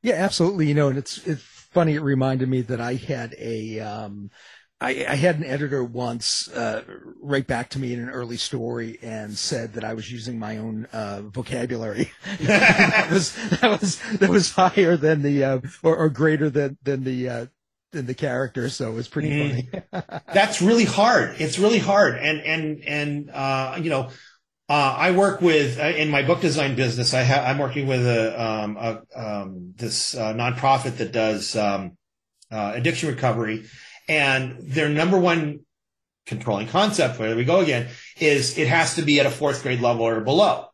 Yeah, 0.00 0.14
absolutely. 0.14 0.68
You 0.68 0.74
know, 0.74 0.88
and 0.88 0.96
it's 0.96 1.24
it's 1.26 1.42
funny. 1.42 1.94
It 1.94 2.00
reminded 2.00 2.48
me 2.48 2.62
that 2.62 2.80
I 2.80 2.94
had 2.94 3.34
a 3.38 3.80
um, 3.80 4.30
I, 4.80 5.06
I, 5.08 5.14
had 5.14 5.36
an 5.36 5.44
editor 5.44 5.82
once 5.82 6.48
uh, 6.48 6.82
write 7.22 7.46
back 7.46 7.70
to 7.70 7.78
me 7.78 7.94
in 7.94 8.00
an 8.00 8.10
early 8.10 8.36
story 8.36 8.98
and 9.00 9.36
said 9.36 9.72
that 9.72 9.84
I 9.84 9.94
was 9.94 10.12
using 10.12 10.38
my 10.38 10.58
own 10.58 10.86
uh, 10.92 11.22
vocabulary. 11.22 12.10
that 12.42 13.08
was 13.10 13.34
that 13.60 13.80
was 13.80 14.00
that 14.18 14.28
was 14.28 14.52
higher 14.52 14.98
than 14.98 15.22
the 15.22 15.44
uh, 15.44 15.60
or, 15.82 15.96
or, 15.96 16.08
greater 16.10 16.50
than 16.50 16.76
than 16.82 17.04
the 17.04 17.28
uh, 17.28 17.46
than 17.92 18.04
the 18.04 18.12
character. 18.12 18.68
So 18.68 18.90
it 18.90 18.94
was 18.94 19.08
pretty 19.08 19.30
mm. 19.30 19.70
funny. 19.90 20.20
That's 20.34 20.60
really 20.60 20.84
hard. 20.84 21.36
It's 21.40 21.58
really 21.58 21.78
hard, 21.78 22.16
and 22.16 22.40
and 22.40 22.84
and 22.84 23.30
uh, 23.30 23.78
you 23.80 23.90
know. 23.90 24.10
Uh, 24.68 24.96
I 24.98 25.12
work 25.12 25.40
with 25.40 25.78
in 25.78 26.10
my 26.10 26.22
book 26.22 26.40
design 26.40 26.74
business. 26.74 27.14
I 27.14 27.20
have 27.20 27.44
I'm 27.44 27.58
working 27.58 27.86
with 27.86 28.04
a, 28.04 28.44
um, 28.44 28.76
a 28.76 29.02
um, 29.14 29.74
this 29.76 30.16
nonprofit 30.16 30.96
that 30.96 31.12
does 31.12 31.54
um, 31.54 31.96
addiction 32.50 33.08
recovery, 33.08 33.66
and 34.08 34.58
their 34.60 34.88
number 34.88 35.18
one 35.18 35.60
controlling 36.26 36.66
concept, 36.66 37.18
where 37.18 37.36
we 37.36 37.44
go 37.44 37.60
again, 37.60 37.88
is 38.18 38.58
it 38.58 38.68
has 38.68 38.96
to 38.96 39.02
be 39.02 39.20
at 39.20 39.26
a 39.26 39.30
fourth 39.30 39.62
grade 39.62 39.80
level 39.80 40.06
or 40.06 40.20
below 40.20 40.66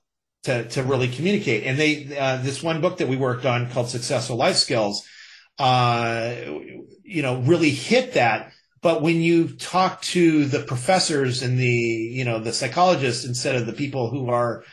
to, 0.45 0.69
to 0.71 0.83
really 0.83 1.09
communicate. 1.09 1.65
And 1.65 1.79
they, 1.79 2.17
uh, 2.19 2.39
this 2.39 2.63
one 2.63 2.81
book 2.81 2.99
that 2.99 3.09
we 3.09 3.17
worked 3.17 3.47
on 3.47 3.71
called 3.71 3.89
Successful 3.89 4.37
Life 4.37 4.57
Skills, 4.57 5.07
uh, 5.59 6.35
you 7.05 7.23
know, 7.23 7.41
really 7.43 7.71
hit 7.71 8.15
that. 8.15 8.53
But 8.81 9.03
when 9.03 9.21
you 9.21 9.49
talk 9.49 10.03
to 10.03 10.47
the 10.47 10.61
professors 10.61 11.43
and 11.43 11.59
the, 11.59 11.67
you 11.67 12.25
know, 12.25 12.41
the 12.41 12.53
psychologists 12.53 13.25
instead 13.25 13.55
of 13.55 13.67
the 13.67 13.73
people 13.73 14.11
who 14.11 14.31
are, 14.31 14.65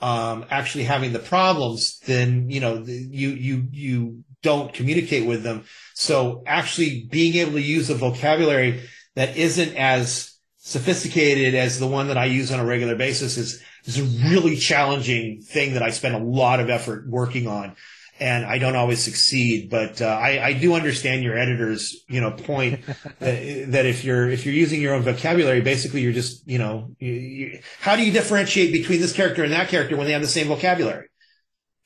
um, 0.00 0.46
actually 0.50 0.82
having 0.82 1.12
the 1.12 1.20
problems, 1.20 2.00
then, 2.06 2.50
you 2.50 2.58
know, 2.58 2.82
you, 2.84 3.28
you, 3.28 3.68
you 3.70 4.24
don't 4.42 4.74
communicate 4.74 5.28
with 5.28 5.44
them. 5.44 5.64
So 6.02 6.42
actually 6.46 7.06
being 7.08 7.36
able 7.36 7.52
to 7.52 7.62
use 7.62 7.88
a 7.88 7.94
vocabulary 7.94 8.82
that 9.14 9.36
isn't 9.36 9.76
as 9.76 10.36
sophisticated 10.58 11.54
as 11.54 11.78
the 11.78 11.86
one 11.86 12.08
that 12.08 12.18
I 12.18 12.24
use 12.24 12.50
on 12.50 12.58
a 12.58 12.64
regular 12.64 12.96
basis 12.96 13.36
is, 13.36 13.62
is 13.84 14.00
a 14.00 14.28
really 14.28 14.56
challenging 14.56 15.42
thing 15.42 15.74
that 15.74 15.82
I 15.84 15.90
spend 15.90 16.16
a 16.16 16.18
lot 16.18 16.58
of 16.58 16.70
effort 16.70 17.06
working 17.06 17.46
on. 17.46 17.76
And 18.18 18.44
I 18.44 18.58
don't 18.58 18.74
always 18.74 19.00
succeed, 19.02 19.70
but 19.70 20.02
uh, 20.02 20.06
I, 20.06 20.44
I, 20.44 20.52
do 20.52 20.74
understand 20.74 21.24
your 21.24 21.36
editor's, 21.36 22.04
you 22.08 22.20
know, 22.20 22.32
point 22.32 22.84
that, 23.20 23.70
that, 23.72 23.86
if 23.86 24.04
you're 24.04 24.28
if 24.28 24.44
you're 24.44 24.54
using 24.54 24.80
your 24.80 24.94
own 24.94 25.02
vocabulary, 25.02 25.60
basically 25.60 26.02
you're 26.02 26.12
just, 26.12 26.46
you 26.46 26.58
know, 26.58 26.94
you, 26.98 27.12
you, 27.12 27.60
how 27.80 27.96
do 27.96 28.04
you 28.04 28.12
differentiate 28.12 28.72
between 28.72 29.00
this 29.00 29.12
character 29.12 29.42
and 29.42 29.52
that 29.52 29.68
character 29.68 29.96
when 29.96 30.06
they 30.06 30.12
have 30.12 30.22
the 30.22 30.28
same 30.28 30.46
vocabulary? 30.48 31.08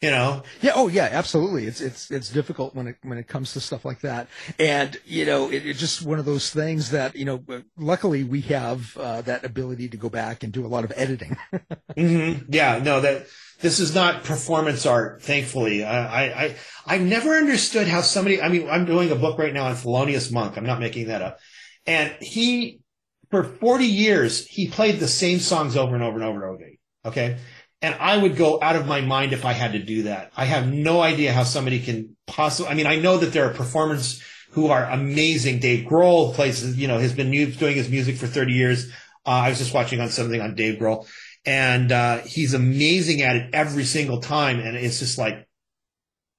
You 0.00 0.10
know? 0.10 0.42
Yeah 0.60 0.72
oh 0.74 0.88
yeah 0.88 1.08
absolutely. 1.10 1.66
It's 1.66 1.80
it's 1.80 2.10
it's 2.10 2.30
difficult 2.30 2.74
when 2.74 2.88
it 2.88 2.96
when 3.02 3.16
it 3.16 3.28
comes 3.28 3.52
to 3.54 3.60
stuff 3.60 3.84
like 3.84 4.00
that. 4.00 4.28
And 4.58 4.96
you 5.06 5.24
know 5.24 5.50
it, 5.50 5.66
it's 5.66 5.80
just 5.80 6.04
one 6.04 6.18
of 6.18 6.24
those 6.24 6.50
things 6.50 6.90
that 6.90 7.16
you 7.16 7.24
know 7.24 7.42
luckily 7.78 8.22
we 8.24 8.42
have 8.42 8.96
uh, 8.98 9.22
that 9.22 9.44
ability 9.44 9.88
to 9.88 9.96
go 9.96 10.08
back 10.10 10.42
and 10.42 10.52
do 10.52 10.66
a 10.66 10.68
lot 10.68 10.84
of 10.84 10.92
editing. 10.96 11.36
Mm-hmm. 11.96 12.52
yeah 12.52 12.78
no 12.82 13.00
that 13.00 13.26
this 13.60 13.80
is 13.80 13.94
not 13.94 14.22
performance 14.22 14.84
art 14.84 15.22
thankfully. 15.22 15.82
I, 15.82 16.44
I 16.44 16.56
i 16.84 16.98
never 16.98 17.38
understood 17.38 17.88
how 17.88 18.02
somebody 18.02 18.42
i 18.42 18.50
mean 18.50 18.68
i'm 18.68 18.84
doing 18.84 19.10
a 19.10 19.14
book 19.14 19.38
right 19.38 19.54
now 19.54 19.64
on 19.66 19.74
thelonious 19.76 20.30
monk. 20.30 20.58
I'm 20.58 20.66
not 20.66 20.78
making 20.78 21.08
that 21.08 21.22
up. 21.22 21.38
And 21.86 22.14
he 22.20 22.80
for 23.30 23.44
40 23.44 23.86
years 23.86 24.46
he 24.46 24.68
played 24.68 25.00
the 25.00 25.08
same 25.08 25.38
songs 25.38 25.74
over 25.74 25.94
and 25.94 26.04
over 26.04 26.16
and 26.16 26.24
over 26.24 26.36
and 26.36 26.44
over 26.44 26.54
again 26.56 26.76
okay 27.06 27.38
and 27.82 27.94
I 27.94 28.16
would 28.16 28.36
go 28.36 28.58
out 28.62 28.76
of 28.76 28.86
my 28.86 29.00
mind 29.00 29.32
if 29.32 29.44
I 29.44 29.52
had 29.52 29.72
to 29.72 29.78
do 29.78 30.04
that. 30.04 30.32
I 30.36 30.44
have 30.46 30.72
no 30.72 31.00
idea 31.00 31.32
how 31.32 31.44
somebody 31.44 31.80
can 31.80 32.16
possibly, 32.26 32.70
I 32.70 32.74
mean, 32.74 32.86
I 32.86 32.96
know 32.96 33.18
that 33.18 33.32
there 33.32 33.48
are 33.48 33.54
performers 33.54 34.22
who 34.50 34.68
are 34.68 34.84
amazing. 34.84 35.60
Dave 35.60 35.86
Grohl 35.86 36.34
plays, 36.34 36.76
you 36.78 36.88
know, 36.88 36.98
has 36.98 37.12
been 37.12 37.30
doing 37.30 37.76
his 37.76 37.88
music 37.88 38.16
for 38.16 38.26
30 38.26 38.52
years. 38.52 38.90
Uh, 39.26 39.30
I 39.30 39.48
was 39.50 39.58
just 39.58 39.74
watching 39.74 40.00
on 40.00 40.08
something 40.08 40.40
on 40.40 40.54
Dave 40.54 40.78
Grohl 40.78 41.06
and, 41.44 41.92
uh, 41.92 42.18
he's 42.18 42.54
amazing 42.54 43.22
at 43.22 43.36
it 43.36 43.50
every 43.54 43.84
single 43.84 44.20
time. 44.20 44.58
And 44.60 44.76
it's 44.76 44.98
just 44.98 45.18
like, 45.18 45.46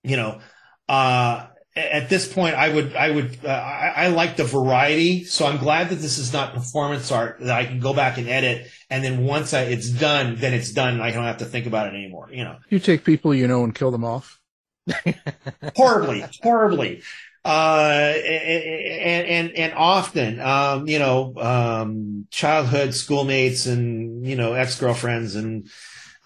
you 0.04 0.18
know, 0.18 0.42
uh, 0.90 1.48
at 1.78 2.10
this 2.10 2.32
point, 2.32 2.56
I 2.56 2.70
would, 2.70 2.96
I 2.96 3.12
would, 3.12 3.40
uh, 3.46 3.50
I, 3.50 3.94
I, 3.96 4.08
like 4.08 4.36
the 4.36 4.44
variety. 4.44 5.24
So 5.24 5.46
I'm 5.46 5.58
glad 5.58 5.90
that 5.90 5.96
this 5.96 6.18
is 6.18 6.34
not 6.34 6.54
performance 6.54 7.12
art 7.12 7.38
that 7.42 7.56
I 7.56 7.66
can 7.66 7.80
go 7.80 7.94
back 7.94 8.18
and 8.18 8.28
edit. 8.28 8.68
And 8.90 9.04
then 9.04 9.26
once 9.26 9.54
I, 9.54 9.64
it's 9.64 9.90
done, 9.90 10.36
then 10.38 10.54
it's 10.54 10.72
done. 10.72 10.96
And 10.96 11.04
I 11.04 11.12
don't 11.12 11.24
have 11.24 11.38
to 11.38 11.46
think 11.46 11.66
about 11.66 11.88
it 11.88 11.96
anymore. 11.96 12.30
You 12.32 12.44
know, 12.44 12.58
you 12.70 12.80
take 12.80 13.04
people 13.04 13.34
you 13.34 13.48
know 13.48 13.64
and 13.64 13.74
kill 13.74 13.92
them 13.92 14.04
off. 14.04 14.40
horribly, 15.76 16.26
horribly. 16.42 17.02
Uh, 17.46 18.14
and, 18.16 19.28
and, 19.28 19.52
and 19.52 19.74
often, 19.74 20.40
um, 20.42 20.88
you 20.88 21.00
know, 21.00 21.34
um, 21.38 22.28
childhood 22.30 22.94
schoolmates 22.94 23.68
and, 23.68 24.26
you 24.26 24.36
know, 24.36 24.54
ex-girlfriends 24.54 25.36
and, 25.36 25.70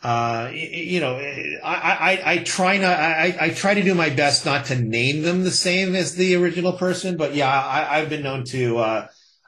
uh, 0.04 0.49
you 0.52 0.99
know, 0.99 1.18
I, 1.18 1.62
I, 1.64 2.22
I 2.34 2.38
try 2.39 2.78
not, 2.78 2.97
I, 2.97 3.38
I 3.39 3.49
try 3.49 3.76
to 3.76 3.84
do 3.84 3.93
my 3.93 4.10
best 4.10 4.45
not 4.45 4.66
to 4.66 4.76
name 4.76 5.22
them 5.22 5.43
the 5.43 5.52
same 5.52 5.95
as 5.95 6.16
the 6.16 6.36
original 6.36 6.74
person, 6.74 7.18
but 7.18 7.36
yeah, 7.36 7.49
I, 7.49 7.99
have 7.99 8.10
been 8.10 8.24
known 8.24 8.43
to, 8.45 8.80
uh, 8.80 9.08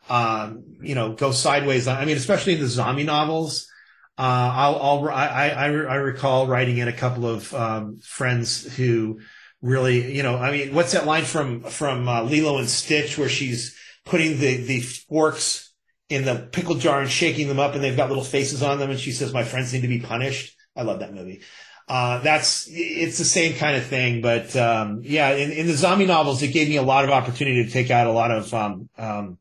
um, 0.10 0.64
you 0.82 0.94
know, 0.94 1.14
go 1.14 1.32
sideways. 1.32 1.88
I 1.88 2.06
mean, 2.06 2.18
especially 2.18 2.54
in 2.54 2.60
the 2.60 2.68
zombie 2.68 3.04
novels. 3.04 3.68
Uh, 4.16 4.22
I'll, 4.54 4.76
I'll, 4.76 5.10
I, 5.10 5.50
I, 5.50 5.66
I 5.66 5.96
recall 5.96 6.46
writing 6.46 6.78
in 6.78 6.88
a 6.88 6.94
couple 6.94 7.26
of, 7.26 7.52
um, 7.56 7.98
friends 8.04 8.76
who 8.76 9.22
really, 9.64 10.16
you 10.16 10.22
know, 10.22 10.38
I 10.38 10.52
mean, 10.52 10.76
what's 10.76 10.92
that 10.92 11.08
line 11.08 11.24
from, 11.24 11.62
from, 11.62 12.08
uh, 12.08 12.22
Lilo 12.22 12.60
and 12.60 12.70
Stitch 12.70 13.18
where 13.18 13.30
she's 13.30 13.76
putting 14.06 14.38
the, 14.38 14.58
the 14.58 14.82
forks 14.82 15.73
in 16.10 16.26
the 16.26 16.48
pickle 16.52 16.76
jar 16.76 17.02
and 17.02 17.10
shaking 17.10 17.48
them 17.48 17.60
up 17.60 17.74
and 17.74 17.84
they've 17.84 17.98
got 17.98 18.10
little 18.10 18.24
faces 18.24 18.62
on 18.62 18.80
them. 18.80 18.90
And 18.90 19.00
she 19.00 19.12
says, 19.12 19.34
my 19.34 19.44
friends 19.44 19.74
need 19.74 19.82
to 19.82 19.88
be 19.88 20.00
punished. 20.00 20.58
I 20.76 20.84
love 20.84 21.00
that 21.00 21.14
movie. 21.14 21.42
Uh, 21.88 22.20
that's, 22.20 22.68
it's 22.72 23.18
the 23.18 23.26
same 23.26 23.56
kind 23.56 23.76
of 23.76 23.86
thing. 23.86 24.22
But, 24.22 24.56
um, 24.56 25.02
yeah, 25.04 25.32
in, 25.32 25.52
in, 25.52 25.68
the 25.68 25.74
zombie 25.74 26.06
novels, 26.06 26.42
it 26.42 26.50
gave 26.50 26.70
me 26.70 26.78
a 26.78 26.84
lot 26.84 27.04
of 27.04 27.10
opportunity 27.10 27.66
to 27.66 27.70
take 27.70 27.92
out 27.92 28.08
a 28.08 28.12
lot 28.12 28.32
of, 28.32 28.54
um, 28.54 28.90
um, 28.98 29.38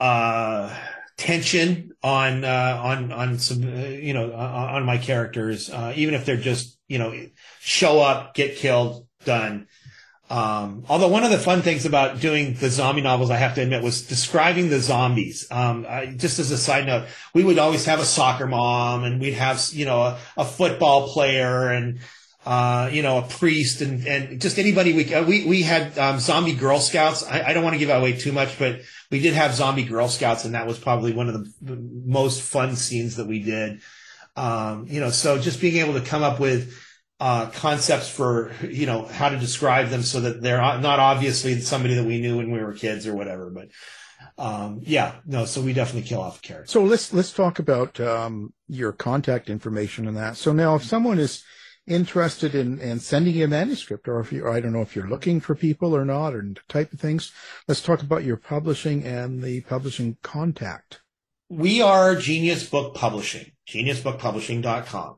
uh, 0.00 0.74
tension 1.16 1.92
on, 2.02 2.44
uh, 2.44 2.80
on, 2.82 3.12
on 3.12 3.38
some, 3.38 3.62
uh, 3.62 3.86
you 3.86 4.14
know, 4.14 4.32
on, 4.32 4.74
on 4.76 4.84
my 4.84 4.98
characters, 4.98 5.70
uh, 5.70 5.92
even 5.96 6.14
if 6.14 6.24
they're 6.24 6.36
just, 6.36 6.78
you 6.88 6.98
know, 6.98 7.14
show 7.60 8.00
up, 8.00 8.34
get 8.34 8.56
killed, 8.56 9.06
done. 9.24 9.66
Um, 10.34 10.84
although 10.88 11.06
one 11.06 11.22
of 11.22 11.30
the 11.30 11.38
fun 11.38 11.62
things 11.62 11.86
about 11.86 12.18
doing 12.18 12.54
the 12.54 12.68
zombie 12.68 13.02
novels, 13.02 13.30
I 13.30 13.36
have 13.36 13.54
to 13.54 13.62
admit, 13.62 13.84
was 13.84 14.02
describing 14.02 14.68
the 14.68 14.80
zombies. 14.80 15.46
Um, 15.48 15.86
I, 15.88 16.06
just 16.06 16.40
as 16.40 16.50
a 16.50 16.58
side 16.58 16.86
note, 16.86 17.06
we 17.34 17.44
would 17.44 17.56
always 17.56 17.84
have 17.84 18.00
a 18.00 18.04
soccer 18.04 18.48
mom 18.48 19.04
and 19.04 19.20
we'd 19.20 19.34
have, 19.34 19.64
you 19.70 19.84
know, 19.84 20.00
a, 20.02 20.18
a 20.36 20.44
football 20.44 21.06
player 21.06 21.68
and, 21.68 22.00
uh, 22.44 22.90
you 22.92 23.00
know, 23.00 23.18
a 23.18 23.22
priest 23.22 23.80
and, 23.80 24.04
and 24.08 24.40
just 24.40 24.58
anybody 24.58 24.92
we, 24.92 25.14
uh, 25.14 25.22
we, 25.22 25.44
we 25.44 25.62
had, 25.62 25.96
um, 26.00 26.18
zombie 26.18 26.54
Girl 26.54 26.80
Scouts. 26.80 27.22
I, 27.22 27.50
I 27.50 27.52
don't 27.52 27.62
want 27.62 27.74
to 27.74 27.78
give 27.78 27.90
away 27.90 28.14
too 28.14 28.32
much, 28.32 28.58
but 28.58 28.80
we 29.12 29.20
did 29.20 29.34
have 29.34 29.54
zombie 29.54 29.84
Girl 29.84 30.08
Scouts 30.08 30.44
and 30.44 30.56
that 30.56 30.66
was 30.66 30.80
probably 30.80 31.12
one 31.12 31.28
of 31.28 31.34
the 31.62 31.76
most 32.04 32.42
fun 32.42 32.74
scenes 32.74 33.14
that 33.16 33.28
we 33.28 33.38
did. 33.38 33.82
Um, 34.34 34.86
you 34.88 34.98
know, 34.98 35.10
so 35.10 35.38
just 35.38 35.60
being 35.60 35.76
able 35.76 35.94
to 35.94 36.04
come 36.04 36.24
up 36.24 36.40
with, 36.40 36.76
uh, 37.20 37.46
concepts 37.50 38.08
for 38.08 38.52
you 38.62 38.86
know 38.86 39.04
how 39.04 39.28
to 39.28 39.38
describe 39.38 39.88
them 39.88 40.02
so 40.02 40.20
that 40.20 40.42
they're 40.42 40.58
not 40.58 40.98
obviously 40.98 41.60
somebody 41.60 41.94
that 41.94 42.04
we 42.04 42.20
knew 42.20 42.36
when 42.36 42.50
we 42.50 42.62
were 42.62 42.72
kids 42.72 43.06
or 43.06 43.14
whatever. 43.14 43.50
But 43.50 43.68
um, 44.36 44.80
yeah, 44.82 45.16
no. 45.24 45.44
So 45.44 45.60
we 45.60 45.72
definitely 45.72 46.08
kill 46.08 46.20
off 46.20 46.42
characters. 46.42 46.70
So 46.70 46.82
let's 46.82 47.12
let's 47.12 47.32
talk 47.32 47.58
about 47.58 48.00
um, 48.00 48.52
your 48.68 48.92
contact 48.92 49.48
information 49.48 50.08
and 50.08 50.16
that. 50.16 50.36
So 50.36 50.52
now, 50.52 50.74
if 50.74 50.84
someone 50.84 51.18
is 51.18 51.44
interested 51.86 52.54
in, 52.54 52.80
in 52.80 52.98
sending 52.98 53.34
you 53.34 53.44
a 53.44 53.48
manuscript, 53.48 54.08
or 54.08 54.20
if 54.20 54.32
you 54.32 54.48
I 54.48 54.60
don't 54.60 54.72
know 54.72 54.82
if 54.82 54.96
you're 54.96 55.08
looking 55.08 55.40
for 55.40 55.54
people 55.54 55.94
or 55.94 56.04
not, 56.04 56.34
or 56.34 56.44
type 56.68 56.92
of 56.92 57.00
things, 57.00 57.32
let's 57.68 57.82
talk 57.82 58.02
about 58.02 58.24
your 58.24 58.36
publishing 58.36 59.04
and 59.04 59.42
the 59.42 59.60
publishing 59.62 60.16
contact. 60.22 61.00
We 61.48 61.80
are 61.82 62.16
Genius 62.16 62.68
Book 62.68 62.94
Publishing, 62.94 63.52
geniusbookpublishing.com. 63.68 65.16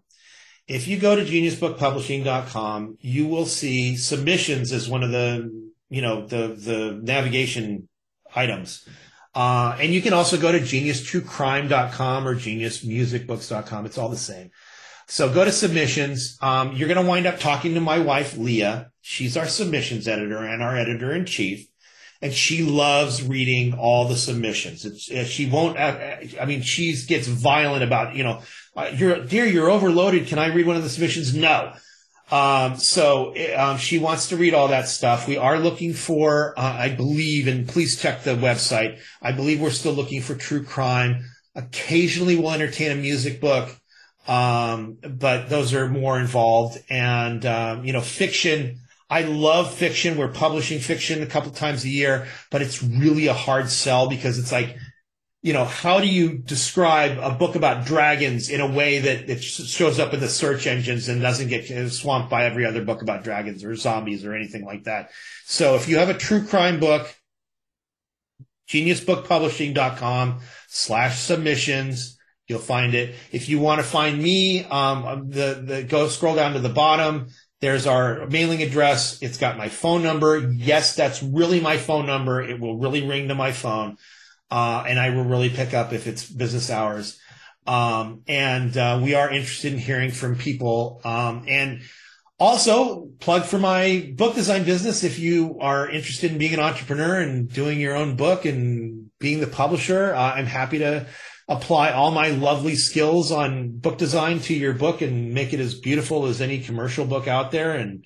If 0.68 0.88
you 0.88 0.98
go 0.98 1.14
to 1.14 1.22
geniusbookpublishing.com, 1.22 2.98
you 3.00 3.26
will 3.26 3.46
see 3.46 3.96
submissions 3.96 4.72
as 4.72 4.88
one 4.88 5.04
of 5.04 5.10
the, 5.12 5.70
you 5.88 6.02
know, 6.02 6.26
the, 6.26 6.48
the 6.48 7.00
navigation 7.02 7.88
items. 8.34 8.86
Uh, 9.34 9.76
and 9.80 9.92
you 9.92 10.02
can 10.02 10.12
also 10.12 10.36
go 10.36 10.50
to 10.50 10.58
geniustruecrime.com 10.58 12.26
or 12.26 12.34
geniusmusicbooks.com. 12.34 13.86
It's 13.86 13.98
all 13.98 14.08
the 14.08 14.16
same. 14.16 14.50
So 15.08 15.32
go 15.32 15.44
to 15.44 15.52
submissions. 15.52 16.36
Um, 16.42 16.74
you're 16.74 16.88
going 16.88 17.02
to 17.02 17.08
wind 17.08 17.26
up 17.26 17.38
talking 17.38 17.74
to 17.74 17.80
my 17.80 18.00
wife, 18.00 18.36
Leah. 18.36 18.90
She's 19.02 19.36
our 19.36 19.46
submissions 19.46 20.08
editor 20.08 20.38
and 20.38 20.62
our 20.62 20.76
editor 20.76 21.12
in 21.12 21.26
chief 21.26 21.68
and 22.22 22.32
she 22.32 22.62
loves 22.62 23.22
reading 23.22 23.74
all 23.74 24.08
the 24.08 24.16
submissions. 24.16 24.84
It's, 24.84 25.10
uh, 25.10 25.24
she 25.24 25.46
won't, 25.48 25.78
uh, 25.78 26.16
I 26.40 26.44
mean, 26.46 26.62
she 26.62 26.96
gets 27.06 27.26
violent 27.26 27.84
about, 27.84 28.14
you 28.16 28.24
know, 28.24 28.42
uh, 28.76 28.90
you're, 28.94 29.24
dear, 29.24 29.44
you're 29.44 29.70
overloaded. 29.70 30.26
Can 30.26 30.38
I 30.38 30.46
read 30.46 30.66
one 30.66 30.76
of 30.76 30.82
the 30.82 30.88
submissions? 30.88 31.34
No. 31.34 31.72
Um, 32.30 32.76
so, 32.76 33.34
um, 33.56 33.78
she 33.78 33.98
wants 33.98 34.30
to 34.30 34.36
read 34.36 34.54
all 34.54 34.68
that 34.68 34.88
stuff. 34.88 35.28
We 35.28 35.36
are 35.36 35.58
looking 35.58 35.92
for, 35.92 36.58
uh, 36.58 36.76
I 36.78 36.88
believe, 36.88 37.46
and 37.46 37.68
please 37.68 38.00
check 38.00 38.24
the 38.24 38.34
website. 38.34 38.98
I 39.22 39.32
believe 39.32 39.60
we're 39.60 39.70
still 39.70 39.92
looking 39.92 40.22
for 40.22 40.34
true 40.34 40.64
crime. 40.64 41.24
Occasionally 41.54 42.36
we'll 42.36 42.50
entertain 42.52 42.90
a 42.90 42.96
music 42.96 43.40
book. 43.40 43.70
Um, 44.26 44.98
but 45.02 45.48
those 45.48 45.72
are 45.72 45.88
more 45.88 46.18
involved 46.18 46.78
and, 46.90 47.46
um, 47.46 47.84
you 47.84 47.92
know, 47.92 48.00
fiction, 48.00 48.80
I 49.08 49.22
love 49.22 49.72
fiction. 49.72 50.18
We're 50.18 50.28
publishing 50.28 50.80
fiction 50.80 51.22
a 51.22 51.26
couple 51.26 51.50
times 51.52 51.84
a 51.84 51.88
year, 51.88 52.26
but 52.50 52.62
it's 52.62 52.82
really 52.82 53.28
a 53.28 53.34
hard 53.34 53.70
sell 53.70 54.08
because 54.08 54.38
it's 54.38 54.50
like, 54.50 54.76
you 55.42 55.52
know, 55.52 55.64
how 55.64 56.00
do 56.00 56.08
you 56.08 56.38
describe 56.38 57.18
a 57.18 57.30
book 57.30 57.54
about 57.54 57.86
dragons 57.86 58.50
in 58.50 58.60
a 58.60 58.66
way 58.66 58.98
that 58.98 59.30
it 59.30 59.42
shows 59.42 60.00
up 60.00 60.12
in 60.12 60.18
the 60.18 60.28
search 60.28 60.66
engines 60.66 61.08
and 61.08 61.22
doesn't 61.22 61.48
get 61.48 61.92
swamped 61.92 62.30
by 62.30 62.46
every 62.46 62.66
other 62.66 62.84
book 62.84 63.00
about 63.00 63.22
dragons 63.22 63.62
or 63.62 63.76
zombies 63.76 64.24
or 64.24 64.34
anything 64.34 64.64
like 64.64 64.84
that? 64.84 65.10
So 65.44 65.76
if 65.76 65.88
you 65.88 65.98
have 65.98 66.08
a 66.08 66.14
true 66.14 66.44
crime 66.44 66.80
book, 66.80 67.14
geniusbookpublishing.com 68.68 70.40
slash 70.66 71.20
submissions, 71.20 72.18
you'll 72.48 72.58
find 72.58 72.94
it. 72.94 73.14
If 73.30 73.48
you 73.48 73.60
want 73.60 73.80
to 73.80 73.86
find 73.86 74.20
me, 74.20 74.64
um, 74.64 75.30
the, 75.30 75.62
the, 75.64 75.82
go 75.84 76.08
scroll 76.08 76.34
down 76.34 76.54
to 76.54 76.58
the 76.58 76.68
bottom. 76.68 77.28
There's 77.60 77.86
our 77.86 78.26
mailing 78.26 78.62
address. 78.62 79.22
It's 79.22 79.38
got 79.38 79.56
my 79.56 79.68
phone 79.68 80.02
number. 80.02 80.50
Yes, 80.52 80.94
that's 80.94 81.22
really 81.22 81.60
my 81.60 81.78
phone 81.78 82.06
number. 82.06 82.42
It 82.42 82.60
will 82.60 82.76
really 82.76 83.06
ring 83.06 83.28
to 83.28 83.34
my 83.34 83.52
phone. 83.52 83.96
Uh, 84.50 84.84
and 84.86 84.98
I 84.98 85.10
will 85.10 85.24
really 85.24 85.50
pick 85.50 85.74
up 85.74 85.92
if 85.92 86.06
it's 86.06 86.28
business 86.30 86.70
hours. 86.70 87.18
Um, 87.66 88.22
and, 88.28 88.76
uh, 88.76 89.00
we 89.02 89.14
are 89.14 89.30
interested 89.30 89.72
in 89.72 89.78
hearing 89.78 90.10
from 90.10 90.36
people. 90.36 91.00
Um, 91.04 91.44
and 91.48 91.80
also 92.38 93.08
plug 93.20 93.44
for 93.44 93.58
my 93.58 94.12
book 94.14 94.34
design 94.34 94.64
business. 94.64 95.02
If 95.02 95.18
you 95.18 95.58
are 95.60 95.88
interested 95.88 96.32
in 96.32 96.38
being 96.38 96.54
an 96.54 96.60
entrepreneur 96.60 97.20
and 97.20 97.50
doing 97.50 97.80
your 97.80 97.96
own 97.96 98.16
book 98.16 98.44
and 98.44 99.10
being 99.18 99.40
the 99.40 99.46
publisher, 99.46 100.14
uh, 100.14 100.34
I'm 100.34 100.46
happy 100.46 100.78
to 100.78 101.06
apply 101.48 101.92
all 101.92 102.10
my 102.10 102.30
lovely 102.30 102.74
skills 102.74 103.30
on 103.30 103.78
book 103.78 103.98
design 103.98 104.40
to 104.40 104.54
your 104.54 104.72
book 104.72 105.00
and 105.00 105.32
make 105.32 105.52
it 105.52 105.60
as 105.60 105.78
beautiful 105.78 106.26
as 106.26 106.40
any 106.40 106.60
commercial 106.60 107.04
book 107.04 107.28
out 107.28 107.52
there. 107.52 107.72
And, 107.72 108.04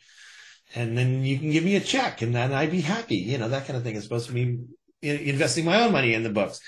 and 0.74 0.96
then 0.96 1.24
you 1.24 1.38
can 1.38 1.50
give 1.50 1.64
me 1.64 1.76
a 1.76 1.80
check 1.80 2.20
and 2.22 2.34
then 2.34 2.52
I'd 2.52 2.70
be 2.70 2.82
happy. 2.82 3.16
You 3.16 3.38
know, 3.38 3.48
that 3.48 3.66
kind 3.66 3.76
of 3.76 3.82
thing 3.82 3.96
is 3.96 4.02
supposed 4.02 4.26
to 4.28 4.34
be 4.34 4.58
investing 5.00 5.64
my 5.64 5.82
own 5.82 5.92
money 5.92 6.12
in 6.12 6.22
the 6.22 6.30
books. 6.30 6.60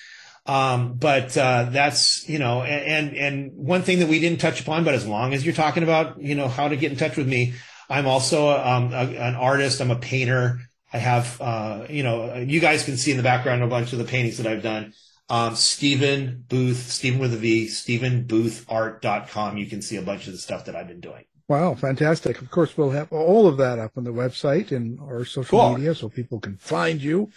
Um, 0.46 0.94
but, 0.94 1.36
uh, 1.36 1.68
that's, 1.70 2.28
you 2.28 2.38
know, 2.38 2.62
and, 2.62 3.16
and 3.16 3.52
one 3.54 3.82
thing 3.82 4.00
that 4.00 4.08
we 4.08 4.18
didn't 4.18 4.40
touch 4.40 4.60
upon, 4.60 4.82
but 4.82 4.94
as 4.94 5.06
long 5.06 5.34
as 5.34 5.44
you're 5.44 5.54
talking 5.54 5.84
about, 5.84 6.20
you 6.20 6.34
know, 6.34 6.48
how 6.48 6.68
to 6.68 6.76
get 6.76 6.90
in 6.90 6.98
touch 6.98 7.16
with 7.16 7.28
me, 7.28 7.54
I'm 7.88 8.06
also, 8.06 8.50
um, 8.50 8.92
a, 8.92 9.04
an 9.20 9.36
artist. 9.36 9.80
I'm 9.80 9.92
a 9.92 9.96
painter. 9.96 10.60
I 10.92 10.98
have, 10.98 11.40
uh, 11.40 11.86
you 11.88 12.02
know, 12.02 12.38
you 12.38 12.58
guys 12.58 12.84
can 12.84 12.96
see 12.96 13.10
in 13.12 13.18
the 13.18 13.22
background 13.22 13.62
a 13.62 13.68
bunch 13.68 13.92
of 13.92 13.98
the 13.98 14.04
paintings 14.04 14.38
that 14.38 14.46
I've 14.46 14.62
done. 14.62 14.94
Um, 15.32 15.56
Stephen 15.56 16.44
Booth, 16.46 16.90
Stephen 16.90 17.18
with 17.18 17.32
a 17.32 17.38
V, 17.38 17.66
StephenBoothArt.com. 17.66 19.56
You 19.56 19.64
can 19.66 19.80
see 19.80 19.96
a 19.96 20.02
bunch 20.02 20.26
of 20.26 20.34
the 20.34 20.38
stuff 20.38 20.66
that 20.66 20.76
I've 20.76 20.88
been 20.88 21.00
doing. 21.00 21.24
Wow, 21.48 21.74
fantastic. 21.74 22.42
Of 22.42 22.50
course, 22.50 22.76
we'll 22.76 22.90
have 22.90 23.10
all 23.10 23.46
of 23.46 23.56
that 23.56 23.78
up 23.78 23.92
on 23.96 24.04
the 24.04 24.12
website 24.12 24.72
and 24.72 25.00
our 25.00 25.24
social 25.24 25.58
Cool. 25.58 25.76
media 25.78 25.94
so 25.94 26.10
people 26.10 26.38
can 26.38 26.58
find 26.58 27.00
you 27.02 27.30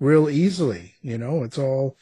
real 0.00 0.28
easily. 0.28 0.94
You 1.02 1.18
know, 1.18 1.44
it's 1.44 1.56
all, 1.56 1.96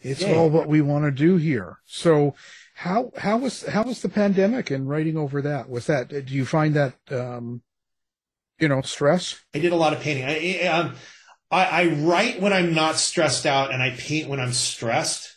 it's 0.00 0.22
Yeah. 0.22 0.34
all 0.36 0.48
what 0.48 0.68
we 0.68 0.80
want 0.80 1.04
to 1.04 1.10
do 1.10 1.36
here. 1.36 1.80
So 1.84 2.34
how, 2.74 3.12
how 3.18 3.36
was, 3.36 3.66
how 3.66 3.82
was 3.82 4.00
the 4.00 4.08
pandemic 4.08 4.70
and 4.70 4.88
writing 4.88 5.18
over 5.18 5.42
that? 5.42 5.68
Was 5.68 5.86
that, 5.86 6.08
do 6.08 6.34
you 6.34 6.46
find 6.46 6.74
that, 6.76 6.94
um, 7.10 7.60
you 8.58 8.68
know, 8.68 8.80
stress? 8.80 9.38
I 9.54 9.58
did 9.58 9.72
a 9.72 9.76
lot 9.76 9.92
of 9.92 10.00
painting. 10.00 10.24
I, 10.24 10.60
I, 10.64 10.66
um, 10.68 10.94
I, 11.50 11.64
I 11.64 11.86
write 11.86 12.40
when 12.40 12.52
I'm 12.52 12.74
not 12.74 12.96
stressed 12.96 13.46
out 13.46 13.72
and 13.72 13.82
I 13.82 13.90
paint 13.90 14.28
when 14.28 14.40
I'm 14.40 14.52
stressed. 14.52 15.36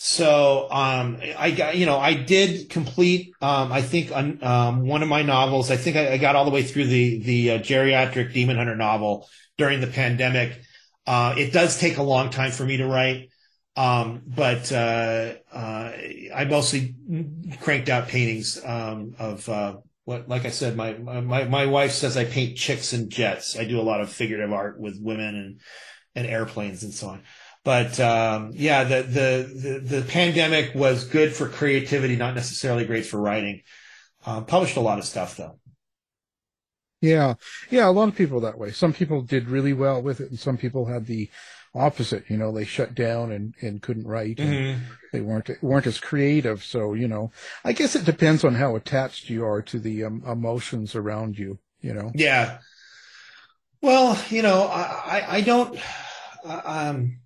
So, 0.00 0.68
um, 0.70 1.20
I 1.36 1.50
got, 1.50 1.76
you 1.76 1.84
know, 1.84 1.98
I 1.98 2.14
did 2.14 2.70
complete, 2.70 3.32
um, 3.40 3.72
I 3.72 3.82
think, 3.82 4.12
um, 4.12 4.38
um, 4.42 4.86
one 4.86 5.02
of 5.02 5.08
my 5.08 5.22
novels. 5.22 5.72
I 5.72 5.76
think 5.76 5.96
I, 5.96 6.12
I 6.12 6.18
got 6.18 6.36
all 6.36 6.44
the 6.44 6.52
way 6.52 6.62
through 6.62 6.86
the, 6.86 7.18
the 7.18 7.50
uh, 7.50 7.58
geriatric 7.58 8.32
demon 8.32 8.56
hunter 8.56 8.76
novel 8.76 9.28
during 9.56 9.80
the 9.80 9.88
pandemic. 9.88 10.60
Uh, 11.04 11.34
it 11.36 11.52
does 11.52 11.80
take 11.80 11.96
a 11.96 12.02
long 12.04 12.30
time 12.30 12.52
for 12.52 12.64
me 12.64 12.76
to 12.76 12.86
write. 12.86 13.30
Um, 13.74 14.22
but, 14.24 14.70
uh, 14.70 15.34
uh, 15.52 15.92
I 16.32 16.46
mostly 16.48 16.94
cranked 17.60 17.88
out 17.88 18.06
paintings, 18.06 18.64
um, 18.64 19.16
of, 19.18 19.48
uh, 19.48 19.78
what, 20.08 20.26
like 20.26 20.46
I 20.46 20.50
said, 20.50 20.74
my, 20.74 20.94
my, 20.94 21.44
my 21.44 21.66
wife 21.66 21.92
says 21.92 22.16
I 22.16 22.24
paint 22.24 22.56
chicks 22.56 22.94
and 22.94 23.10
jets. 23.10 23.58
I 23.58 23.64
do 23.64 23.78
a 23.78 23.82
lot 23.82 24.00
of 24.00 24.08
figurative 24.08 24.54
art 24.54 24.80
with 24.80 24.98
women 24.98 25.36
and, 25.36 25.60
and 26.14 26.26
airplanes 26.26 26.82
and 26.82 26.94
so 26.94 27.08
on. 27.08 27.22
But, 27.62 28.00
um, 28.00 28.52
yeah, 28.54 28.84
the, 28.84 29.02
the, 29.02 29.80
the, 29.84 29.96
the 30.00 30.02
pandemic 30.08 30.74
was 30.74 31.04
good 31.04 31.34
for 31.34 31.46
creativity, 31.46 32.16
not 32.16 32.34
necessarily 32.34 32.86
great 32.86 33.04
for 33.04 33.20
writing. 33.20 33.60
Uh, 34.24 34.40
published 34.40 34.78
a 34.78 34.80
lot 34.80 34.98
of 34.98 35.04
stuff 35.04 35.36
though. 35.36 35.58
Yeah. 37.02 37.34
Yeah. 37.68 37.86
A 37.86 37.92
lot 37.92 38.08
of 38.08 38.16
people 38.16 38.40
that 38.40 38.56
way. 38.56 38.70
Some 38.70 38.94
people 38.94 39.20
did 39.20 39.50
really 39.50 39.74
well 39.74 40.00
with 40.00 40.22
it 40.22 40.30
and 40.30 40.38
some 40.38 40.56
people 40.56 40.86
had 40.86 41.04
the 41.04 41.28
opposite. 41.78 42.24
You 42.28 42.36
know, 42.36 42.52
they 42.52 42.64
shut 42.64 42.94
down 42.94 43.32
and, 43.32 43.54
and 43.60 43.80
couldn't 43.82 44.06
write 44.06 44.38
and 44.38 44.48
Mhm. 44.48 44.80
they 45.12 45.20
weren't, 45.20 45.50
weren't 45.62 45.86
as 45.86 46.00
creative. 46.00 46.64
So, 46.64 46.94
you 46.94 47.08
know, 47.08 47.30
I 47.64 47.72
guess 47.72 47.96
it 47.96 48.04
depends 48.04 48.44
on 48.44 48.54
how 48.54 48.76
attached 48.76 49.30
you 49.30 49.44
are 49.44 49.62
to 49.62 49.78
the 49.78 50.04
um, 50.04 50.22
emotions 50.26 50.94
around 50.94 51.38
you, 51.38 51.58
you 51.80 51.94
know? 51.94 52.12
Yeah. 52.14 52.58
Well, 53.80 54.20
you 54.28 54.42
know, 54.42 54.64
I, 54.64 54.82
I, 54.82 55.36
I 55.36 55.40
don't, 55.40 55.78
um, 56.44 57.20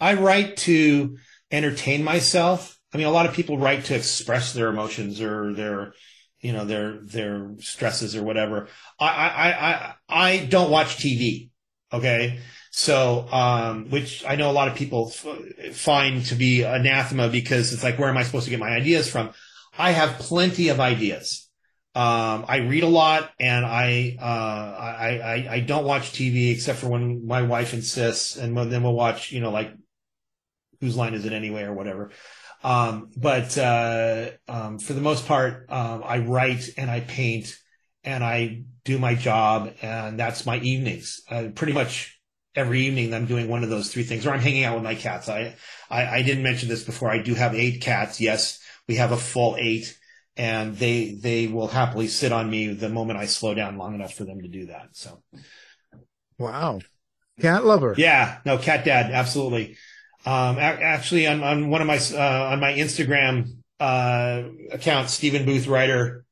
I 0.00 0.14
write 0.14 0.56
to 0.58 1.16
entertain 1.50 2.04
myself. 2.04 2.78
I 2.92 2.98
mean, 2.98 3.06
a 3.06 3.10
lot 3.10 3.26
of 3.26 3.34
people 3.34 3.58
write 3.58 3.86
to 3.86 3.96
express 3.96 4.52
their 4.52 4.68
emotions 4.68 5.20
or 5.20 5.54
their, 5.54 5.94
you 6.40 6.52
know, 6.52 6.64
their, 6.64 6.98
their 7.00 7.52
stresses 7.60 8.14
or 8.14 8.22
whatever. 8.22 8.68
I, 9.00 9.06
I, 9.06 9.48
I 9.50 9.94
I 10.08 10.46
don't 10.46 10.70
watch 10.70 10.96
TV. 10.96 11.50
Okay. 11.92 12.40
So, 12.76 13.28
um, 13.30 13.88
which 13.90 14.24
I 14.26 14.34
know 14.34 14.50
a 14.50 14.52
lot 14.52 14.66
of 14.66 14.74
people 14.74 15.12
f- 15.14 15.76
find 15.76 16.26
to 16.26 16.34
be 16.34 16.62
anathema 16.62 17.28
because 17.28 17.72
it's 17.72 17.84
like, 17.84 18.00
where 18.00 18.08
am 18.08 18.16
I 18.16 18.24
supposed 18.24 18.46
to 18.46 18.50
get 18.50 18.58
my 18.58 18.70
ideas 18.70 19.08
from? 19.08 19.32
I 19.78 19.92
have 19.92 20.18
plenty 20.18 20.70
of 20.70 20.80
ideas. 20.80 21.48
Um, 21.94 22.44
I 22.48 22.56
read 22.56 22.82
a 22.82 22.88
lot 22.88 23.30
and 23.38 23.64
I, 23.64 24.16
uh, 24.20 24.24
I, 24.24 25.18
I, 25.18 25.54
I 25.54 25.60
don't 25.60 25.84
watch 25.84 26.10
TV 26.14 26.50
except 26.50 26.80
for 26.80 26.88
when 26.88 27.24
my 27.24 27.42
wife 27.42 27.74
insists 27.74 28.34
and 28.34 28.56
then 28.56 28.82
we'll 28.82 28.92
watch, 28.92 29.30
you 29.30 29.40
know, 29.40 29.52
like 29.52 29.72
whose 30.80 30.96
line 30.96 31.14
is 31.14 31.24
it 31.24 31.32
anyway 31.32 31.62
or 31.62 31.74
whatever. 31.74 32.10
Um, 32.64 33.10
but, 33.16 33.56
uh, 33.56 34.30
um, 34.48 34.80
for 34.80 34.94
the 34.94 35.00
most 35.00 35.28
part, 35.28 35.70
um, 35.70 36.02
I 36.04 36.18
write 36.18 36.70
and 36.76 36.90
I 36.90 37.00
paint 37.00 37.56
and 38.02 38.24
I 38.24 38.64
do 38.84 38.98
my 38.98 39.14
job 39.14 39.74
and 39.80 40.18
that's 40.18 40.44
my 40.44 40.58
evenings. 40.58 41.22
Uh, 41.30 41.50
pretty 41.54 41.72
much 41.72 42.13
every 42.54 42.82
evening 42.82 43.12
I'm 43.12 43.26
doing 43.26 43.48
one 43.48 43.64
of 43.64 43.70
those 43.70 43.92
three 43.92 44.04
things 44.04 44.26
or 44.26 44.30
I'm 44.30 44.40
hanging 44.40 44.64
out 44.64 44.74
with 44.74 44.84
my 44.84 44.94
cats. 44.94 45.28
I, 45.28 45.56
I, 45.90 46.06
I 46.06 46.22
didn't 46.22 46.42
mention 46.42 46.68
this 46.68 46.84
before. 46.84 47.10
I 47.10 47.22
do 47.22 47.34
have 47.34 47.54
eight 47.54 47.80
cats. 47.80 48.20
Yes, 48.20 48.60
we 48.88 48.96
have 48.96 49.12
a 49.12 49.16
full 49.16 49.56
eight 49.58 49.98
and 50.36 50.76
they 50.76 51.12
they 51.12 51.46
will 51.46 51.68
happily 51.68 52.08
sit 52.08 52.32
on 52.32 52.50
me 52.50 52.72
the 52.72 52.88
moment 52.88 53.18
I 53.18 53.26
slow 53.26 53.54
down 53.54 53.78
long 53.78 53.94
enough 53.94 54.14
for 54.14 54.24
them 54.24 54.42
to 54.42 54.48
do 54.48 54.66
that. 54.66 54.88
So, 54.92 55.22
wow, 56.38 56.80
cat 57.40 57.64
lover. 57.64 57.94
Yeah, 57.96 58.38
no, 58.44 58.58
cat 58.58 58.84
dad, 58.84 59.12
absolutely. 59.12 59.76
Um, 60.26 60.58
actually, 60.58 61.26
on 61.26 61.42
on 61.42 61.70
one 61.70 61.80
of 61.80 61.86
my 61.86 61.98
uh, 61.98 62.50
on 62.52 62.60
my 62.60 62.72
Instagram 62.72 63.58
uh, 63.78 64.42
account, 64.72 65.10
Stephen 65.10 65.44
Booth 65.44 65.66
Writer, 65.66 66.24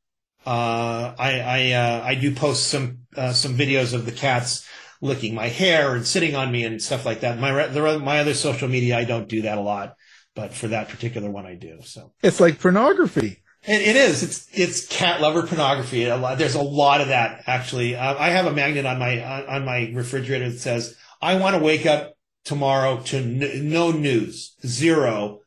uh, 0.46 1.14
I 1.18 1.40
I 1.40 1.72
uh, 1.72 2.02
I 2.04 2.14
do 2.16 2.34
post 2.34 2.68
some 2.68 3.00
uh, 3.16 3.32
some 3.32 3.56
videos 3.56 3.94
of 3.94 4.04
the 4.04 4.12
cats 4.12 4.66
licking 5.02 5.34
my 5.34 5.48
hair 5.48 5.94
and 5.94 6.06
sitting 6.06 6.34
on 6.34 6.50
me 6.50 6.64
and 6.64 6.80
stuff 6.80 7.04
like 7.04 7.20
that. 7.20 7.38
My 7.38 7.66
the, 7.66 7.98
my 7.98 8.20
other 8.20 8.32
social 8.32 8.68
media, 8.68 8.96
I 8.96 9.04
don't 9.04 9.28
do 9.28 9.42
that 9.42 9.58
a 9.58 9.60
lot, 9.60 9.96
but 10.34 10.54
for 10.54 10.68
that 10.68 10.88
particular 10.88 11.30
one, 11.30 11.44
I 11.44 11.56
do. 11.56 11.80
So 11.82 12.14
it's 12.22 12.40
like 12.40 12.60
pornography. 12.60 13.42
It, 13.64 13.82
it 13.82 13.96
is. 13.96 14.22
It's 14.22 14.48
it's 14.52 14.86
cat 14.86 15.20
lover 15.20 15.46
pornography. 15.46 16.04
A 16.04 16.16
lot, 16.16 16.38
there's 16.38 16.54
a 16.54 16.62
lot 16.62 17.02
of 17.02 17.08
that 17.08 17.42
actually. 17.46 17.96
Uh, 17.96 18.16
I 18.16 18.30
have 18.30 18.46
a 18.46 18.52
magnet 18.52 18.86
on 18.86 18.98
my 18.98 19.22
on, 19.22 19.46
on 19.46 19.64
my 19.66 19.90
refrigerator 19.92 20.48
that 20.48 20.58
says, 20.60 20.96
"I 21.20 21.34
want 21.34 21.56
to 21.56 21.62
wake 21.62 21.84
up 21.84 22.14
tomorrow 22.44 23.00
to 23.00 23.18
n- 23.18 23.70
no 23.70 23.90
news, 23.90 24.54
zero, 24.64 25.40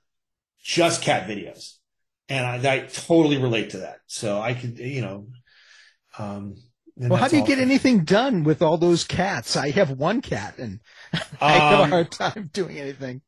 just 0.62 1.02
cat 1.02 1.28
videos," 1.30 1.78
and 2.28 2.46
I, 2.46 2.76
I, 2.76 2.80
totally 2.80 3.38
relate 3.38 3.72
to 3.72 3.80
that. 3.80 4.00
So 4.06 4.40
I 4.40 4.54
could, 4.54 4.78
you 4.78 5.02
know. 5.02 5.28
Um, 6.18 6.56
well, 6.98 7.20
how 7.20 7.28
do 7.28 7.36
you 7.38 7.44
get 7.44 7.60
anything 7.60 8.04
done 8.04 8.44
with 8.44 8.62
all 8.62 8.78
those 8.78 9.04
cats? 9.04 9.56
I 9.56 9.72
have 9.72 9.92
one 9.92 10.22
cat, 10.22 10.58
and 10.58 10.80
I 11.42 11.60
have 11.60 11.80
Um, 11.82 11.82
a 11.82 11.88
hard 11.88 12.12
time 12.12 12.50
doing 12.54 12.78
anything. 12.78 13.22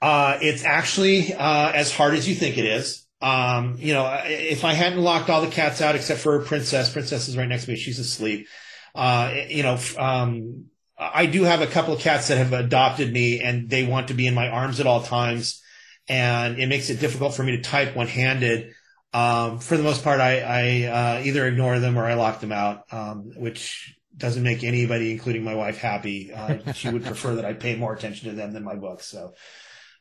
Uh, 0.00 0.38
it's 0.40 0.64
actually 0.64 1.34
uh, 1.34 1.72
as 1.72 1.92
hard 1.92 2.14
as 2.14 2.28
you 2.28 2.34
think 2.34 2.58
it 2.58 2.64
is. 2.64 3.06
Um, 3.20 3.76
you 3.78 3.94
know, 3.94 4.06
if 4.26 4.64
I 4.64 4.74
hadn't 4.74 5.00
locked 5.00 5.28
all 5.28 5.40
the 5.42 5.50
cats 5.50 5.80
out 5.82 5.96
except 5.96 6.20
for 6.20 6.38
Princess, 6.44 6.92
Princess 6.92 7.28
is 7.28 7.36
right 7.36 7.48
next 7.48 7.64
to 7.64 7.72
me. 7.72 7.76
She's 7.76 7.98
asleep. 7.98 8.46
Uh, 8.94 9.34
you 9.48 9.62
know, 9.64 9.78
um, 9.98 10.66
I 10.96 11.26
do 11.26 11.42
have 11.42 11.60
a 11.60 11.66
couple 11.66 11.94
of 11.94 12.00
cats 12.00 12.28
that 12.28 12.38
have 12.38 12.52
adopted 12.52 13.12
me 13.12 13.40
and 13.40 13.68
they 13.68 13.84
want 13.84 14.08
to 14.08 14.14
be 14.14 14.26
in 14.26 14.34
my 14.34 14.48
arms 14.48 14.78
at 14.78 14.86
all 14.86 15.02
times. 15.02 15.60
And 16.08 16.58
it 16.58 16.68
makes 16.68 16.90
it 16.90 17.00
difficult 17.00 17.34
for 17.34 17.42
me 17.42 17.56
to 17.56 17.62
type 17.62 17.94
one 17.94 18.06
handed. 18.06 18.72
Um, 19.12 19.58
for 19.58 19.76
the 19.76 19.82
most 19.82 20.04
part, 20.04 20.20
I, 20.20 20.40
I 20.40 20.84
uh, 21.18 21.22
either 21.24 21.46
ignore 21.46 21.78
them 21.78 21.98
or 21.98 22.04
I 22.04 22.14
lock 22.14 22.40
them 22.40 22.52
out, 22.52 22.84
um, 22.92 23.32
which 23.36 23.98
doesn't 24.16 24.42
make 24.42 24.64
anybody, 24.64 25.12
including 25.12 25.44
my 25.44 25.54
wife, 25.54 25.78
happy. 25.78 26.32
Uh, 26.32 26.72
she 26.72 26.90
would 26.90 27.04
prefer 27.06 27.36
that 27.36 27.44
I 27.44 27.54
pay 27.54 27.76
more 27.76 27.94
attention 27.94 28.28
to 28.28 28.34
them 28.34 28.52
than 28.52 28.64
my 28.64 28.74
books. 28.74 29.06
So, 29.06 29.34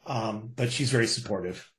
um, 0.05 0.51
but 0.55 0.71
she's 0.71 0.91
very 0.91 1.07
supportive. 1.07 1.71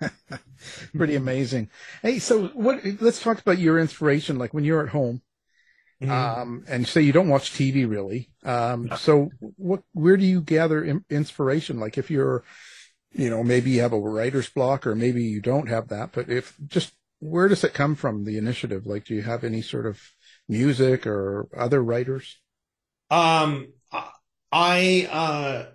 Pretty 0.96 1.14
amazing. 1.14 1.70
Hey, 2.02 2.18
so 2.18 2.48
what? 2.48 2.80
Let's 3.00 3.22
talk 3.22 3.40
about 3.40 3.58
your 3.58 3.78
inspiration. 3.78 4.38
Like 4.38 4.52
when 4.52 4.64
you're 4.64 4.82
at 4.82 4.90
home, 4.90 5.22
Mm-hmm. 6.02 6.12
um, 6.12 6.64
and 6.68 6.86
say 6.86 7.00
you 7.00 7.12
don't 7.12 7.30
watch 7.30 7.52
TV 7.52 7.88
really. 7.88 8.28
Um, 8.44 8.90
so 8.98 9.30
what? 9.56 9.82
Where 9.94 10.18
do 10.18 10.26
you 10.26 10.42
gather 10.42 10.84
in, 10.84 11.02
inspiration? 11.08 11.80
Like 11.80 11.96
if 11.96 12.10
you're, 12.10 12.44
you 13.16 13.30
know, 13.30 13.42
maybe 13.42 13.70
you 13.70 13.80
have 13.80 13.92
a 13.92 13.98
writer's 13.98 14.48
block, 14.48 14.86
or 14.86 14.94
maybe 14.94 15.22
you 15.24 15.40
don't 15.40 15.68
have 15.68 15.88
that. 15.88 16.12
But 16.12 16.28
if 16.28 16.54
just 16.66 16.92
where 17.18 17.48
does 17.48 17.64
it 17.64 17.72
come 17.72 17.94
from? 17.94 18.24
The 18.24 18.36
initiative. 18.36 18.86
Like, 18.86 19.04
do 19.04 19.14
you 19.14 19.22
have 19.22 19.42
any 19.42 19.62
sort 19.62 19.86
of 19.86 20.00
music 20.48 21.06
or 21.06 21.48
other 21.56 21.82
writers? 21.82 22.38
Um, 23.10 23.68
I, 24.52 25.08
uh, 25.10 25.66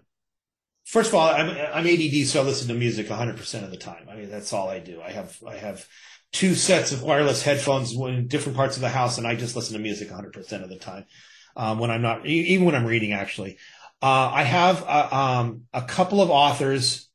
first 0.85 1.09
of 1.09 1.15
all, 1.15 1.27
I'm, 1.29 1.49
I'm 1.49 1.87
ADD, 1.87 2.27
so 2.27 2.41
I 2.41 2.45
listen 2.45 2.67
to 2.67 2.73
music 2.73 3.07
100% 3.07 3.63
of 3.63 3.71
the 3.71 3.77
time. 3.77 4.07
I 4.09 4.15
mean, 4.15 4.29
that's 4.29 4.53
all 4.53 4.69
I 4.69 4.79
do. 4.79 5.01
I 5.01 5.11
have, 5.11 5.37
I 5.47 5.55
have 5.55 5.85
two 6.31 6.53
sets 6.53 6.91
of 6.91 7.01
wireless 7.01 7.43
headphones 7.43 7.93
in 7.93 8.27
different 8.27 8.55
parts 8.55 8.75
of 8.75 8.81
the 8.81 8.89
house, 8.89 9.17
and 9.17 9.25
I 9.25 9.35
just 9.35 9.55
listen 9.55 9.73
to 9.73 9.81
music 9.81 10.09
100% 10.09 10.63
of 10.63 10.69
the 10.69 10.77
time. 10.77 11.05
Um, 11.55 11.79
when 11.79 11.91
I'm 11.91 12.01
not, 12.01 12.25
even 12.25 12.65
when 12.65 12.75
I'm 12.75 12.85
reading, 12.85 13.11
actually. 13.13 13.57
Uh, 14.01 14.31
I 14.33 14.43
have, 14.43 14.83
uh, 14.87 15.09
um, 15.11 15.63
a 15.73 15.81
couple 15.81 16.21
of 16.21 16.31
authors 16.31 17.10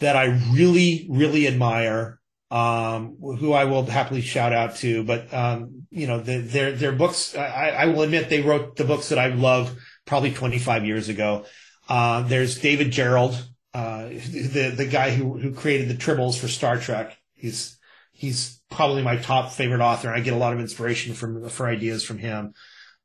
that 0.00 0.16
I 0.16 0.26
really, 0.52 1.06
really 1.10 1.46
admire, 1.46 2.20
um, 2.50 3.16
who 3.20 3.52
I 3.52 3.64
will 3.64 3.84
happily 3.84 4.20
shout 4.20 4.52
out 4.52 4.76
to, 4.76 5.02
but, 5.04 5.32
um, 5.34 5.86
you 5.90 6.06
know, 6.06 6.20
the, 6.20 6.38
their, 6.38 6.72
their 6.72 6.92
books, 6.92 7.36
I, 7.36 7.70
I 7.70 7.86
will 7.86 8.02
admit 8.02 8.28
they 8.28 8.42
wrote 8.42 8.76
the 8.76 8.84
books 8.84 9.10
that 9.10 9.18
I 9.18 9.28
love 9.28 9.76
probably 10.06 10.32
25 10.32 10.86
years 10.86 11.08
ago. 11.08 11.44
Uh, 11.88 12.22
there's 12.22 12.58
David 12.58 12.88
Gerrold, 12.90 13.40
uh, 13.74 14.08
the, 14.08 14.72
the 14.76 14.86
guy 14.86 15.10
who, 15.10 15.38
who 15.38 15.52
created 15.52 15.88
the 15.88 15.94
Tribbles 15.94 16.38
for 16.38 16.48
Star 16.48 16.78
Trek. 16.78 17.16
He's, 17.34 17.78
he's 18.12 18.60
probably 18.70 19.02
my 19.02 19.16
top 19.16 19.52
favorite 19.52 19.80
author. 19.80 20.10
I 20.10 20.20
get 20.20 20.34
a 20.34 20.38
lot 20.38 20.52
of 20.52 20.60
inspiration 20.60 21.14
from, 21.14 21.48
for 21.48 21.66
ideas 21.66 22.04
from 22.04 22.18
him. 22.18 22.54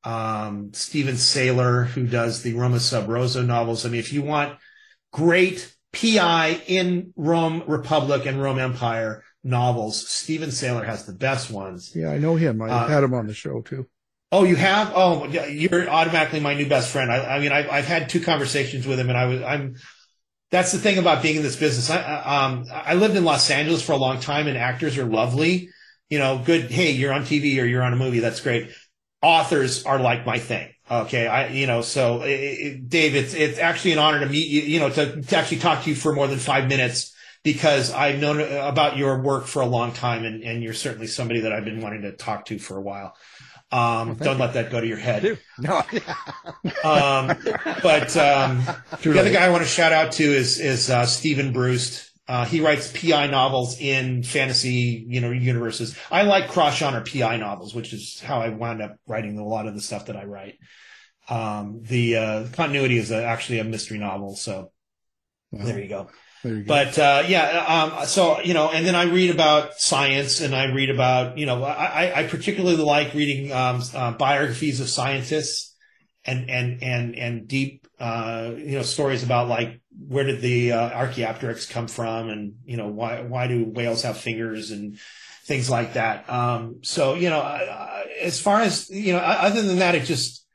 Um, 0.04 0.74
Steven 0.74 1.16
Saylor, 1.16 1.86
who 1.88 2.06
does 2.06 2.44
the 2.44 2.54
Roma 2.54 2.80
Sub 2.80 3.08
Rosa 3.08 3.42
novels. 3.42 3.86
I 3.86 3.90
mean, 3.90 4.00
if 4.00 4.12
you 4.12 4.22
want 4.22 4.58
great 5.12 5.73
PI 5.94 6.62
in 6.68 7.14
Rome 7.16 7.64
Republic 7.68 8.26
and 8.26 8.42
Rome 8.42 8.60
Empire 8.60 9.24
novels, 9.44 10.08
Steven 10.08 10.50
Saylor 10.50 10.86
has 10.86 11.06
the 11.06 11.14
best 11.14 11.52
ones. 11.52 11.92
Yeah, 11.96 12.10
I 12.10 12.18
know 12.18 12.36
him. 12.36 12.62
I 12.62 12.70
Uh, 12.70 12.88
had 12.88 13.04
him 13.04 13.14
on 13.14 13.28
the 13.28 13.34
show 13.34 13.62
too. 13.62 13.88
Oh, 14.32 14.44
you 14.44 14.56
have? 14.56 14.92
Oh, 14.96 15.28
you're 15.28 15.88
automatically 15.88 16.40
my 16.40 16.56
new 16.56 16.68
best 16.68 16.90
friend. 16.92 17.12
I, 17.12 17.36
I 17.36 17.40
mean, 17.40 17.52
I've, 17.52 17.70
I've 17.70 17.86
had 17.86 18.10
two 18.10 18.20
conversations 18.20 18.88
with 18.88 19.00
him 19.00 19.10
and 19.10 19.18
I 19.18 19.26
was, 19.26 19.42
I'm, 19.44 19.76
that's 20.50 20.72
the 20.72 20.80
thing 20.80 20.98
about 20.98 21.22
being 21.22 21.36
in 21.36 21.44
this 21.44 21.56
business. 21.56 21.90
I- 21.92 22.46
um, 22.46 22.66
I 22.72 22.96
lived 22.96 23.16
in 23.16 23.24
Los 23.26 23.50
Angeles 23.52 23.84
for 23.84 23.92
a 23.92 23.98
long 23.98 24.20
time 24.20 24.48
and 24.48 24.58
actors 24.58 24.98
are 24.98 25.06
lovely. 25.06 25.70
You 26.10 26.20
know, 26.20 26.42
good. 26.44 26.72
Hey, 26.72 26.92
you're 26.92 27.14
on 27.14 27.24
TV 27.24 27.62
or 27.62 27.66
you're 27.66 27.84
on 27.84 27.94
a 27.94 27.96
movie. 27.96 28.20
That's 28.20 28.42
great. 28.42 28.72
Authors 29.22 29.86
are 29.86 30.00
like 30.00 30.26
my 30.26 30.40
thing. 30.40 30.73
Okay. 30.90 31.28
I, 31.28 31.48
you 31.48 31.68
know, 31.68 31.82
so 31.82 32.22
it, 32.22 32.30
it, 32.30 32.90
Dave, 32.90 33.16
it's, 33.16 33.34
it's 33.34 33.58
actually 33.58 33.94
an 33.94 34.00
honor 34.00 34.20
to 34.20 34.26
meet 34.28 34.48
you, 34.48 34.62
you 34.62 34.80
know, 34.80 34.90
to, 34.90 35.22
to 35.22 35.38
actually 35.38 35.60
talk 35.60 35.84
to 35.84 35.90
you 35.90 35.96
for 35.96 36.14
more 36.14 36.28
than 36.28 36.40
five 36.40 36.68
minutes 36.68 37.14
because 37.44 37.92
I've 37.92 38.20
known 38.20 38.40
about 38.40 38.98
your 38.98 39.22
work 39.22 39.46
for 39.48 39.62
a 39.62 39.66
long 39.66 39.92
time 39.94 40.26
and, 40.26 40.44
and 40.44 40.64
you're 40.64 40.74
certainly 40.74 41.08
somebody 41.08 41.42
that 41.42 41.52
I've 41.52 41.66
been 41.66 41.82
wanting 41.82 42.04
to 42.04 42.12
talk 42.12 42.46
to 42.46 42.60
for 42.60 42.78
a 42.78 42.82
while. 42.82 43.16
Um, 43.72 44.14
don't 44.16 44.38
let 44.38 44.54
that 44.54 44.70
go 44.70 44.80
to 44.80 44.86
your 44.88 44.98
head. 44.98 45.40
No. 45.58 45.82
Um, 46.84 47.28
but 47.82 48.16
um, 48.18 48.62
the 49.02 49.20
other 49.20 49.32
guy 49.32 49.46
I 49.46 49.50
want 49.50 49.64
to 49.64 49.70
shout 49.70 49.92
out 49.92 50.14
to 50.14 50.24
is 50.24 50.60
is 50.60 50.90
uh, 50.90 51.06
Stephen 51.06 51.54
Bruce. 51.54 52.12
Uh, 52.28 52.46
he 52.46 52.62
writes 52.62 52.92
PI 52.92 53.28
novels 53.28 53.80
in 53.80 54.24
fantasy, 54.24 55.06
you 55.08 55.20
know, 55.20 55.32
universes. 55.32 55.98
I 56.10 56.24
like 56.24 56.50
cross 56.50 56.78
genre 56.78 57.02
PI 57.02 57.38
novels, 57.38 57.76
which 57.76 57.92
is 57.94 58.22
how 58.22 58.40
I 58.42 58.50
wound 58.50 58.82
up 58.82 58.96
writing 59.08 59.38
a 59.38 59.46
lot 59.46 59.68
of 59.68 59.76
the 59.76 59.82
stuff 59.82 60.06
that 60.06 60.16
I 60.16 60.24
write. 60.24 60.58
Um, 61.30 61.82
the 61.84 62.18
uh, 62.18 62.48
continuity 62.54 62.98
is 62.98 63.12
a, 63.12 63.24
actually 63.24 63.60
a 63.60 63.64
mystery 63.64 63.98
novel, 63.98 64.36
so 64.36 64.72
there 65.52 65.80
you 65.80 65.88
go. 65.90 66.10
There 66.44 66.56
you. 66.56 66.64
But 66.66 67.00
uh, 67.00 67.24
yeah, 67.28 67.66
um, 68.00 68.06
so 68.08 68.42
you 68.42 68.54
know, 68.54 68.70
and 68.70 68.86
then 68.86 68.96
I 68.96 69.04
read 69.04 69.32
about 69.32 69.76
science, 69.76 70.42
and 70.42 70.56
I 70.56 70.66
read 70.74 70.90
about 70.90 71.38
you 71.38 71.46
know, 71.46 71.64
I, 71.64 72.06
I- 72.08 72.20
I 72.22 72.28
particularly 72.28 72.78
like 72.78 73.14
reading 73.14 73.52
um, 73.54 73.82
uh, 73.94 74.12
biographies 74.14 74.80
of 74.82 74.90
scientists 74.90 75.76
and 76.26 76.50
and 76.50 76.84
and 76.84 77.16
and 77.16 77.48
deep 77.48 77.88
uh, 78.00 78.52
you 78.58 78.78
know 78.78 78.84
stories 78.84 79.24
about 79.24 79.50
like 79.50 79.82
where 80.08 80.24
did 80.24 80.42
the 80.42 80.72
uh, 80.72 80.90
Archaeopteryx 80.90 81.66
come 81.66 81.88
from, 81.88 82.30
and 82.30 82.56
you 82.66 82.78
know 82.78 82.88
why 82.88 83.22
why 83.22 83.48
do 83.48 83.66
whales 83.66 84.04
have 84.04 84.18
fingers 84.18 84.72
and 84.72 84.98
things 85.46 85.70
like 85.70 85.94
that. 85.94 86.30
Um, 86.30 86.80
so 86.82 87.16
you 87.16 87.30
know, 87.30 87.40
uh, 87.40 88.04
as 88.22 88.40
far 88.40 88.62
as 88.62 88.90
you 88.90 89.14
know, 89.14 89.20
other 89.20 89.62
than 89.62 89.80
that, 89.80 89.96
it 89.96 90.06
just 90.06 90.46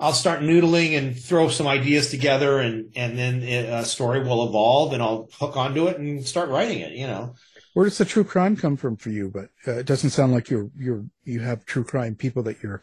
I'll 0.00 0.12
start 0.12 0.40
noodling 0.40 0.96
and 0.96 1.18
throw 1.18 1.48
some 1.48 1.66
ideas 1.66 2.10
together, 2.10 2.58
and 2.58 2.92
and 2.96 3.18
then 3.18 3.42
it, 3.42 3.68
a 3.68 3.84
story 3.84 4.20
will 4.22 4.48
evolve, 4.48 4.92
and 4.92 5.02
I'll 5.02 5.28
hook 5.32 5.56
onto 5.56 5.86
it 5.88 5.98
and 5.98 6.26
start 6.26 6.48
writing 6.48 6.80
it. 6.80 6.92
You 6.92 7.06
know. 7.06 7.34
Where 7.74 7.84
does 7.84 7.98
the 7.98 8.04
true 8.04 8.24
crime 8.24 8.56
come 8.56 8.76
from 8.76 8.96
for 8.96 9.10
you? 9.10 9.30
But 9.30 9.50
uh, 9.66 9.78
it 9.78 9.86
doesn't 9.86 10.10
sound 10.10 10.32
like 10.32 10.50
you're 10.50 10.70
you're 10.76 11.04
you 11.24 11.40
have 11.40 11.64
true 11.64 11.84
crime 11.84 12.14
people 12.14 12.42
that 12.44 12.62
you're 12.62 12.82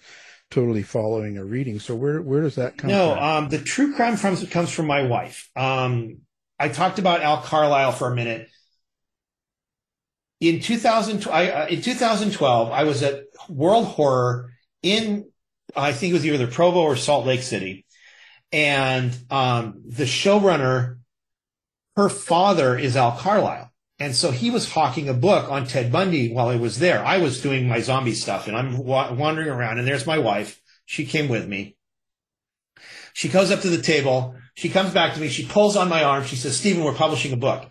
totally 0.51 0.83
following 0.83 1.37
or 1.37 1.45
reading. 1.45 1.79
So 1.79 1.95
where 1.95 2.21
where 2.21 2.41
does 2.41 2.55
that 2.55 2.77
come 2.77 2.89
No, 2.89 3.13
from? 3.15 3.23
um, 3.23 3.49
the 3.49 3.59
true 3.59 3.95
crime 3.95 4.17
comes 4.17 4.47
comes 4.49 4.71
from 4.71 4.87
my 4.87 5.03
wife. 5.03 5.49
Um, 5.55 6.17
I 6.59 6.69
talked 6.69 6.99
about 6.99 7.21
Al 7.21 7.41
Carlisle 7.41 7.91
for 7.93 8.11
a 8.11 8.15
minute. 8.15 8.49
in 10.39 10.59
2000, 10.59 11.27
I, 11.27 11.49
uh, 11.49 11.67
in 11.67 11.81
2012, 11.81 12.71
I 12.71 12.83
was 12.83 13.01
at 13.03 13.23
World 13.49 13.85
Horror 13.85 14.51
in, 14.83 15.29
I 15.75 15.91
think 15.93 16.11
it 16.11 16.13
was 16.13 16.25
either 16.25 16.47
Provo 16.47 16.81
or 16.81 16.95
Salt 16.95 17.25
Lake 17.25 17.41
City. 17.41 17.85
And, 18.51 19.17
um, 19.29 19.81
the 19.87 20.03
showrunner, 20.03 20.99
her 21.95 22.09
father 22.09 22.77
is 22.77 22.95
Al 22.97 23.13
Carlisle. 23.17 23.71
And 23.97 24.13
so 24.13 24.31
he 24.31 24.51
was 24.51 24.71
hawking 24.71 25.07
a 25.07 25.13
book 25.13 25.49
on 25.49 25.67
Ted 25.67 25.91
Bundy 25.91 26.31
while 26.31 26.49
I 26.49 26.57
was 26.57 26.79
there. 26.79 27.03
I 27.03 27.17
was 27.17 27.41
doing 27.41 27.67
my 27.67 27.79
zombie 27.79 28.13
stuff 28.13 28.47
and 28.47 28.57
I'm 28.57 28.77
wa- 28.77 29.13
wandering 29.13 29.47
around 29.47 29.79
and 29.79 29.87
there's 29.87 30.05
my 30.05 30.17
wife. 30.17 30.61
She 30.85 31.05
came 31.05 31.29
with 31.29 31.47
me. 31.47 31.77
She 33.13 33.29
goes 33.29 33.51
up 33.51 33.61
to 33.61 33.69
the 33.69 33.81
table. 33.81 34.35
She 34.55 34.67
comes 34.67 34.93
back 34.93 35.13
to 35.13 35.21
me. 35.21 35.29
She 35.29 35.45
pulls 35.45 35.77
on 35.77 35.87
my 35.87 36.03
arm. 36.03 36.25
She 36.25 36.35
says, 36.35 36.57
Stephen, 36.57 36.83
we're 36.83 36.93
publishing 36.93 37.31
a 37.31 37.37
book. 37.37 37.69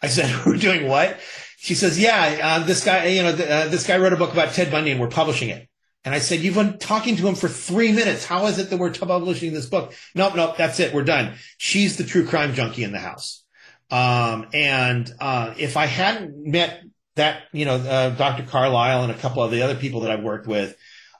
I 0.00 0.08
said, 0.08 0.34
we're 0.46 0.56
doing 0.56 0.88
what? 0.88 1.18
She 1.58 1.74
says, 1.74 1.98
yeah, 1.98 2.38
uh, 2.42 2.58
this 2.64 2.84
guy, 2.84 3.06
you 3.06 3.22
know, 3.22 3.36
th- 3.36 3.48
uh, 3.48 3.68
this 3.68 3.86
guy 3.86 3.98
wrote 3.98 4.12
a 4.14 4.16
book 4.16 4.32
about 4.32 4.54
Ted 4.54 4.70
Bundy 4.70 4.90
and 4.90 5.00
we're 5.00 5.08
publishing 5.08 5.50
it. 5.50 5.68
And 6.04 6.14
I 6.14 6.18
said, 6.18 6.40
you've 6.40 6.54
been 6.54 6.78
talking 6.78 7.16
to 7.16 7.26
him 7.26 7.34
for 7.34 7.48
three 7.48 7.92
minutes. 7.92 8.24
How 8.24 8.46
is 8.46 8.58
it 8.58 8.70
that 8.70 8.78
we're 8.78 8.92
publishing 8.92 9.52
this 9.52 9.66
book? 9.66 9.94
Nope, 10.14 10.34
nope, 10.34 10.56
that's 10.56 10.80
it. 10.80 10.94
We're 10.94 11.04
done. 11.04 11.34
She's 11.56 11.96
the 11.96 12.04
true 12.04 12.26
crime 12.26 12.54
junkie 12.54 12.84
in 12.84 12.92
the 12.92 12.98
house. 12.98 13.43
Um, 13.90 14.48
and, 14.52 15.10
uh, 15.20 15.54
if 15.58 15.76
I 15.76 15.86
hadn't 15.86 16.36
met 16.36 16.82
that, 17.16 17.42
you 17.52 17.64
know, 17.64 17.76
uh, 17.76 18.10
Dr. 18.10 18.44
Carlisle 18.44 19.04
and 19.04 19.12
a 19.12 19.16
couple 19.16 19.42
of 19.42 19.50
the 19.50 19.62
other 19.62 19.76
people 19.76 20.00
that 20.00 20.10
I've 20.10 20.22
worked 20.24 20.46
with, 20.46 20.76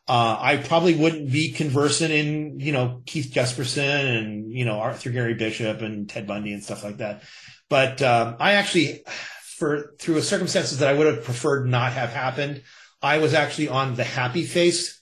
uh, 0.06 0.36
I 0.38 0.58
probably 0.58 0.94
wouldn't 0.94 1.32
be 1.32 1.52
conversant 1.52 2.12
in, 2.12 2.60
you 2.60 2.72
know, 2.72 3.02
Keith 3.06 3.32
Jesperson 3.32 4.18
and, 4.18 4.52
you 4.52 4.64
know, 4.64 4.78
Arthur 4.78 5.10
Gary 5.10 5.34
Bishop 5.34 5.80
and 5.80 6.08
Ted 6.08 6.26
Bundy 6.26 6.52
and 6.52 6.62
stuff 6.62 6.84
like 6.84 6.98
that. 6.98 7.22
But, 7.70 8.02
um, 8.02 8.36
I 8.38 8.54
actually, 8.54 9.02
for, 9.56 9.94
through 9.98 10.20
circumstances 10.20 10.78
that 10.78 10.88
I 10.88 10.98
would 10.98 11.06
have 11.06 11.24
preferred 11.24 11.68
not 11.68 11.92
have 11.92 12.10
happened, 12.10 12.62
I 13.00 13.18
was 13.18 13.32
actually 13.32 13.68
on 13.68 13.94
the 13.94 14.04
Happy 14.04 14.44
Face, 14.44 15.00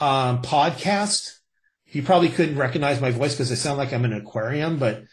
um, 0.00 0.42
podcast. 0.42 1.38
You 1.86 2.02
probably 2.02 2.28
couldn't 2.28 2.56
recognize 2.56 3.00
my 3.00 3.12
voice 3.12 3.34
because 3.34 3.52
I 3.52 3.54
sound 3.54 3.78
like 3.78 3.92
I'm 3.92 4.04
in 4.04 4.12
an 4.12 4.22
aquarium, 4.22 4.78
but, 4.78 5.04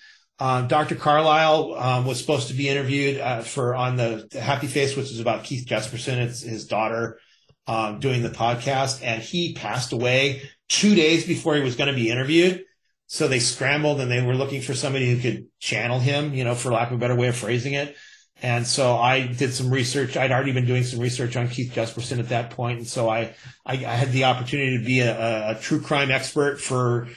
um, 0.42 0.68
Dr. 0.68 0.96
Carlisle 0.96 1.76
um, 1.78 2.06
was 2.08 2.20
supposed 2.20 2.48
to 2.48 2.56
be 2.56 2.68
interviewed 2.68 3.20
uh, 3.20 3.42
for 3.42 3.76
on 3.76 3.96
the, 3.96 4.28
Happy 4.34 4.66
Face, 4.66 4.98
which 4.98 5.12
is 5.12 5.20
about 5.20 5.44
Keith 5.44 5.68
Jesperson. 5.68 6.18
It's 6.18 6.42
his 6.42 6.66
daughter 6.66 7.20
um, 7.68 8.00
doing 8.00 8.24
the 8.24 8.30
podcast, 8.30 9.04
and 9.04 9.22
he 9.22 9.54
passed 9.54 9.94
away 9.94 10.42
two 10.68 10.96
days 10.96 11.28
before 11.28 11.54
he 11.56 11.62
was 11.62 11.76
going 11.76 11.90
to 11.90 11.96
be 11.96 12.10
interviewed. 12.10 12.64
So 13.06 13.28
they 13.28 13.38
scrambled 13.38 14.02
and 14.02 14.10
they 14.10 14.26
were 14.26 14.34
looking 14.34 14.64
for 14.64 14.74
somebody 14.74 15.12
who 15.12 15.22
could 15.22 15.46
channel 15.60 16.00
him, 16.00 16.34
you 16.34 16.44
know, 16.44 16.56
for 16.56 16.72
lack 16.72 16.88
of 16.88 16.96
a 16.96 17.00
better 17.00 17.16
way 17.16 17.28
of 17.28 17.36
phrasing 17.36 17.74
it. 17.74 17.96
And 18.42 18.66
so 18.66 18.96
I 18.96 19.28
did 19.28 19.54
some 19.54 19.70
research. 19.70 20.18
I'd 20.18 20.32
already 20.32 20.54
been 20.54 20.66
doing 20.66 20.84
some 20.84 21.02
research 21.02 21.36
on 21.36 21.50
Keith 21.50 21.72
Jesperson 21.72 22.18
at 22.18 22.30
that 22.30 22.50
point, 22.50 22.80
and 22.80 22.88
so 22.88 23.08
I 23.08 23.36
I, 23.64 23.74
I 23.74 23.94
had 23.94 24.12
the 24.12 24.24
opportunity 24.24 24.80
to 24.80 24.84
be 24.84 25.02
a, 25.02 25.52
a 25.52 25.60
true 25.62 25.82
crime 25.82 26.10
expert 26.10 26.60
for 26.60 27.10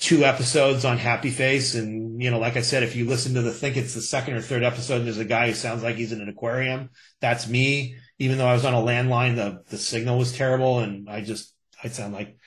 two 0.00 0.24
episodes 0.24 0.84
on 0.84 0.98
Happy 0.98 1.30
Face. 1.30 1.74
And, 1.74 2.22
you 2.22 2.30
know, 2.30 2.38
like 2.38 2.56
I 2.56 2.62
said, 2.62 2.82
if 2.82 2.94
you 2.94 3.04
listen 3.04 3.34
to 3.34 3.42
the, 3.42 3.52
think 3.52 3.76
it's 3.76 3.94
the 3.94 4.00
second 4.00 4.34
or 4.34 4.40
third 4.40 4.62
episode, 4.62 5.00
there's 5.00 5.18
a 5.18 5.24
guy 5.24 5.48
who 5.48 5.54
sounds 5.54 5.82
like 5.82 5.96
he's 5.96 6.12
in 6.12 6.20
an 6.20 6.28
aquarium. 6.28 6.90
That's 7.20 7.48
me. 7.48 7.96
Even 8.18 8.38
though 8.38 8.46
I 8.46 8.54
was 8.54 8.64
on 8.64 8.74
a 8.74 8.78
landline, 8.78 9.36
the, 9.36 9.62
the 9.68 9.78
signal 9.78 10.18
was 10.18 10.32
terrible. 10.32 10.80
And 10.80 11.08
I 11.08 11.20
just, 11.20 11.54
I 11.82 11.88
sound 11.88 12.14
like, 12.14 12.37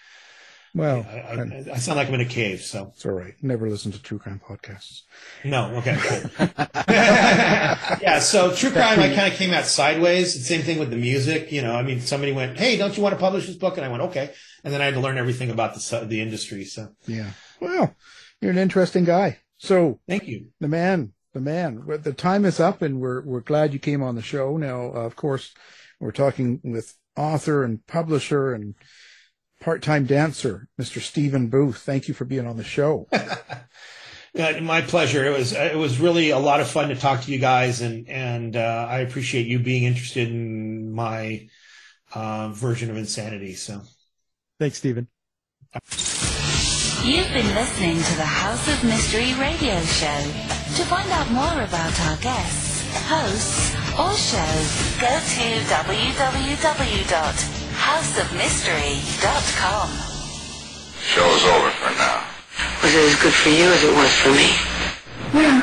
Well, 0.74 1.06
I, 1.10 1.18
I, 1.18 1.74
I 1.74 1.78
sound 1.78 1.98
like 1.98 2.08
I'm 2.08 2.14
in 2.14 2.22
a 2.22 2.26
cave. 2.26 2.62
So 2.62 2.92
it's 2.94 3.06
all 3.06 3.12
right. 3.12 3.34
Never 3.42 3.70
listen 3.70 3.92
to 3.92 4.02
true 4.02 4.20
crime 4.20 4.40
podcasts. 4.46 5.02
no. 5.44 5.76
Okay. 5.78 5.98
Cool. 6.00 6.48
yeah. 6.88 8.20
So 8.20 8.56
true 8.56 8.72
crime, 8.72 9.00
I 9.00 9.14
kind 9.14 9.32
of 9.32 9.38
came 9.38 9.52
out 9.54 9.66
sideways. 9.66 10.34
The 10.34 10.44
same 10.44 10.62
thing 10.62 10.80
with 10.80 10.90
the 10.90 10.96
music. 10.98 11.52
You 11.52 11.62
know, 11.62 11.76
I 11.76 11.84
mean, 11.84 12.00
somebody 12.00 12.32
went, 12.32 12.58
Hey, 12.58 12.78
don't 12.78 12.96
you 12.96 13.04
want 13.04 13.14
to 13.14 13.20
publish 13.20 13.48
this 13.48 13.58
book? 13.58 13.78
And 13.78 13.86
I 13.86 13.90
went, 13.90 14.04
okay. 14.04 14.34
And 14.64 14.74
then 14.74 14.82
I 14.82 14.86
had 14.86 14.94
to 14.94 15.02
learn 15.02 15.18
everything 15.18 15.50
about 15.50 15.74
the, 15.76 16.06
the 16.06 16.22
industry. 16.22 16.64
So 16.66 16.90
Yeah. 17.06 17.32
Well, 17.60 17.94
you're 18.40 18.52
an 18.52 18.58
interesting 18.58 19.04
guy. 19.04 19.40
So 19.58 20.00
thank 20.08 20.28
you. 20.28 20.48
the 20.60 20.68
man, 20.68 21.14
the 21.34 21.40
man. 21.40 21.84
The 21.86 22.14
time 22.14 22.46
is 22.46 22.60
up, 22.60 22.82
and 22.82 23.00
we're 23.00 23.22
we're 23.22 23.42
glad 23.42 23.74
you 23.74 23.80
came 23.80 24.02
on 24.02 24.16
the 24.16 24.24
show. 24.24 24.58
Now, 24.58 24.88
uh, 24.88 25.06
of 25.06 25.16
course, 25.16 25.54
we're 26.00 26.12
talking 26.12 26.60
with 26.64 26.96
author 27.16 27.64
and 27.64 27.86
publisher 27.86 28.54
and 28.54 28.74
part-time 29.62 30.06
dancer, 30.06 30.68
Mr. 30.80 31.00
Stephen 31.00 31.48
Booth. 31.48 31.78
Thank 31.78 32.08
you 32.08 32.14
for 32.14 32.26
being 32.26 32.46
on 32.46 32.58
the 32.58 32.64
show. 32.64 33.08
Uh, 34.34 34.54
my 34.62 34.80
pleasure. 34.80 35.26
It 35.26 35.38
was 35.38 35.52
it 35.52 35.76
was 35.76 36.00
really 36.00 36.30
a 36.30 36.40
lot 36.40 36.62
of 36.62 36.70
fun 36.70 36.88
to 36.88 36.96
talk 36.96 37.20
to 37.24 37.32
you 37.34 37.38
guys, 37.38 37.82
and 37.82 38.08
and 38.08 38.56
uh, 38.56 38.88
I 38.90 39.00
appreciate 39.00 39.46
you 39.46 39.60
being 39.60 39.84
interested 39.84 40.30
in 40.30 40.94
my 40.94 41.50
uh, 42.16 42.48
version 42.54 42.90
of 42.90 42.96
insanity. 42.96 43.56
So, 43.56 43.82
Thanks, 44.58 44.78
Stephen. 44.78 45.10
You've 47.04 47.34
been 47.34 47.54
listening 47.56 47.98
to 47.98 48.16
the 48.16 48.24
House 48.24 48.68
of 48.72 48.82
Mystery 48.86 49.34
radio 49.34 49.82
show. 49.82 50.22
To 50.78 50.84
find 50.86 51.12
out 51.12 51.30
more 51.32 51.64
about 51.64 52.00
our 52.08 52.16
guests, 52.18 52.88
hosts, 53.10 53.76
or 54.00 54.14
shows, 54.16 54.96
go 55.02 55.10
to 56.66 57.61
www.houseofmystery.com. 57.82 59.90
Show's 61.02 61.44
over 61.46 61.72
for 61.72 61.90
now. 61.98 62.24
Was 62.84 62.94
it 62.94 63.10
as 63.10 63.16
good 63.22 63.34
for 63.34 63.50
you 63.50 63.66
as 63.74 63.84
it 63.84 63.96
was 63.96 64.14
for 64.22 64.30
me? 64.30 64.54
Well, 65.34 65.62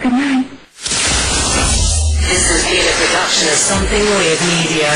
good 0.00 0.12
night. 0.12 0.46
This 2.28 2.48
has 2.50 2.64
been 2.64 2.86
a 2.88 2.92
production 2.96 3.48
of 3.48 3.58
Something 3.58 4.04
Weird 4.16 4.40
Media. 4.40 4.90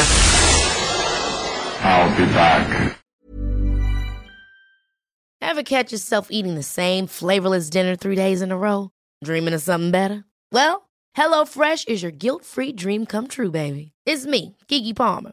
I'll 1.83 2.11
be 2.17 2.25
back. 2.33 2.97
Ever 5.43 5.63
catch 5.63 5.93
yourself 5.93 6.29
eating 6.31 6.55
the 6.55 6.63
same 6.63 7.07
flavorless 7.07 7.69
dinner 7.71 7.97
three 7.97 8.17
days 8.17 8.41
in 8.41 8.51
a 8.53 8.57
row? 8.59 8.91
Dreaming 9.25 9.53
of 9.55 9.61
something 9.63 9.91
better? 9.91 10.25
Well, 10.53 10.89
HelloFresh 11.17 11.89
is 11.89 12.03
your 12.03 12.13
guilt-free 12.13 12.73
dream 12.73 13.05
come 13.07 13.27
true, 13.29 13.51
baby. 13.51 13.93
It's 14.07 14.27
me, 14.27 14.57
Keke 14.69 14.95
Palmer. 14.97 15.33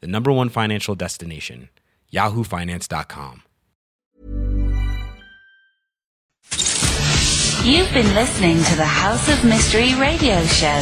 the 0.00 0.06
number 0.06 0.32
one 0.32 0.48
financial 0.48 0.94
destination, 0.94 1.68
yahoofinance.com. 2.12 3.42
You've 7.64 7.92
been 7.92 8.14
listening 8.14 8.62
to 8.64 8.76
the 8.76 8.84
House 8.84 9.28
of 9.28 9.44
Mystery 9.44 9.94
radio 9.96 10.42
show. 10.46 10.80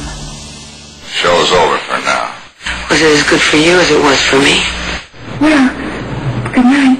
Show's 1.08 1.52
over 1.54 1.78
for 1.78 2.00
now. 2.04 2.34
Was 2.90 3.02
it 3.02 3.12
as 3.16 3.24
good 3.30 3.40
for 3.42 3.58
you 3.58 3.80
as 3.80 3.92
it 3.92 4.02
was 4.04 4.20
for 4.26 4.40
me? 4.40 4.60
Well, 5.40 5.70
good 6.54 6.66
night. 6.66 7.00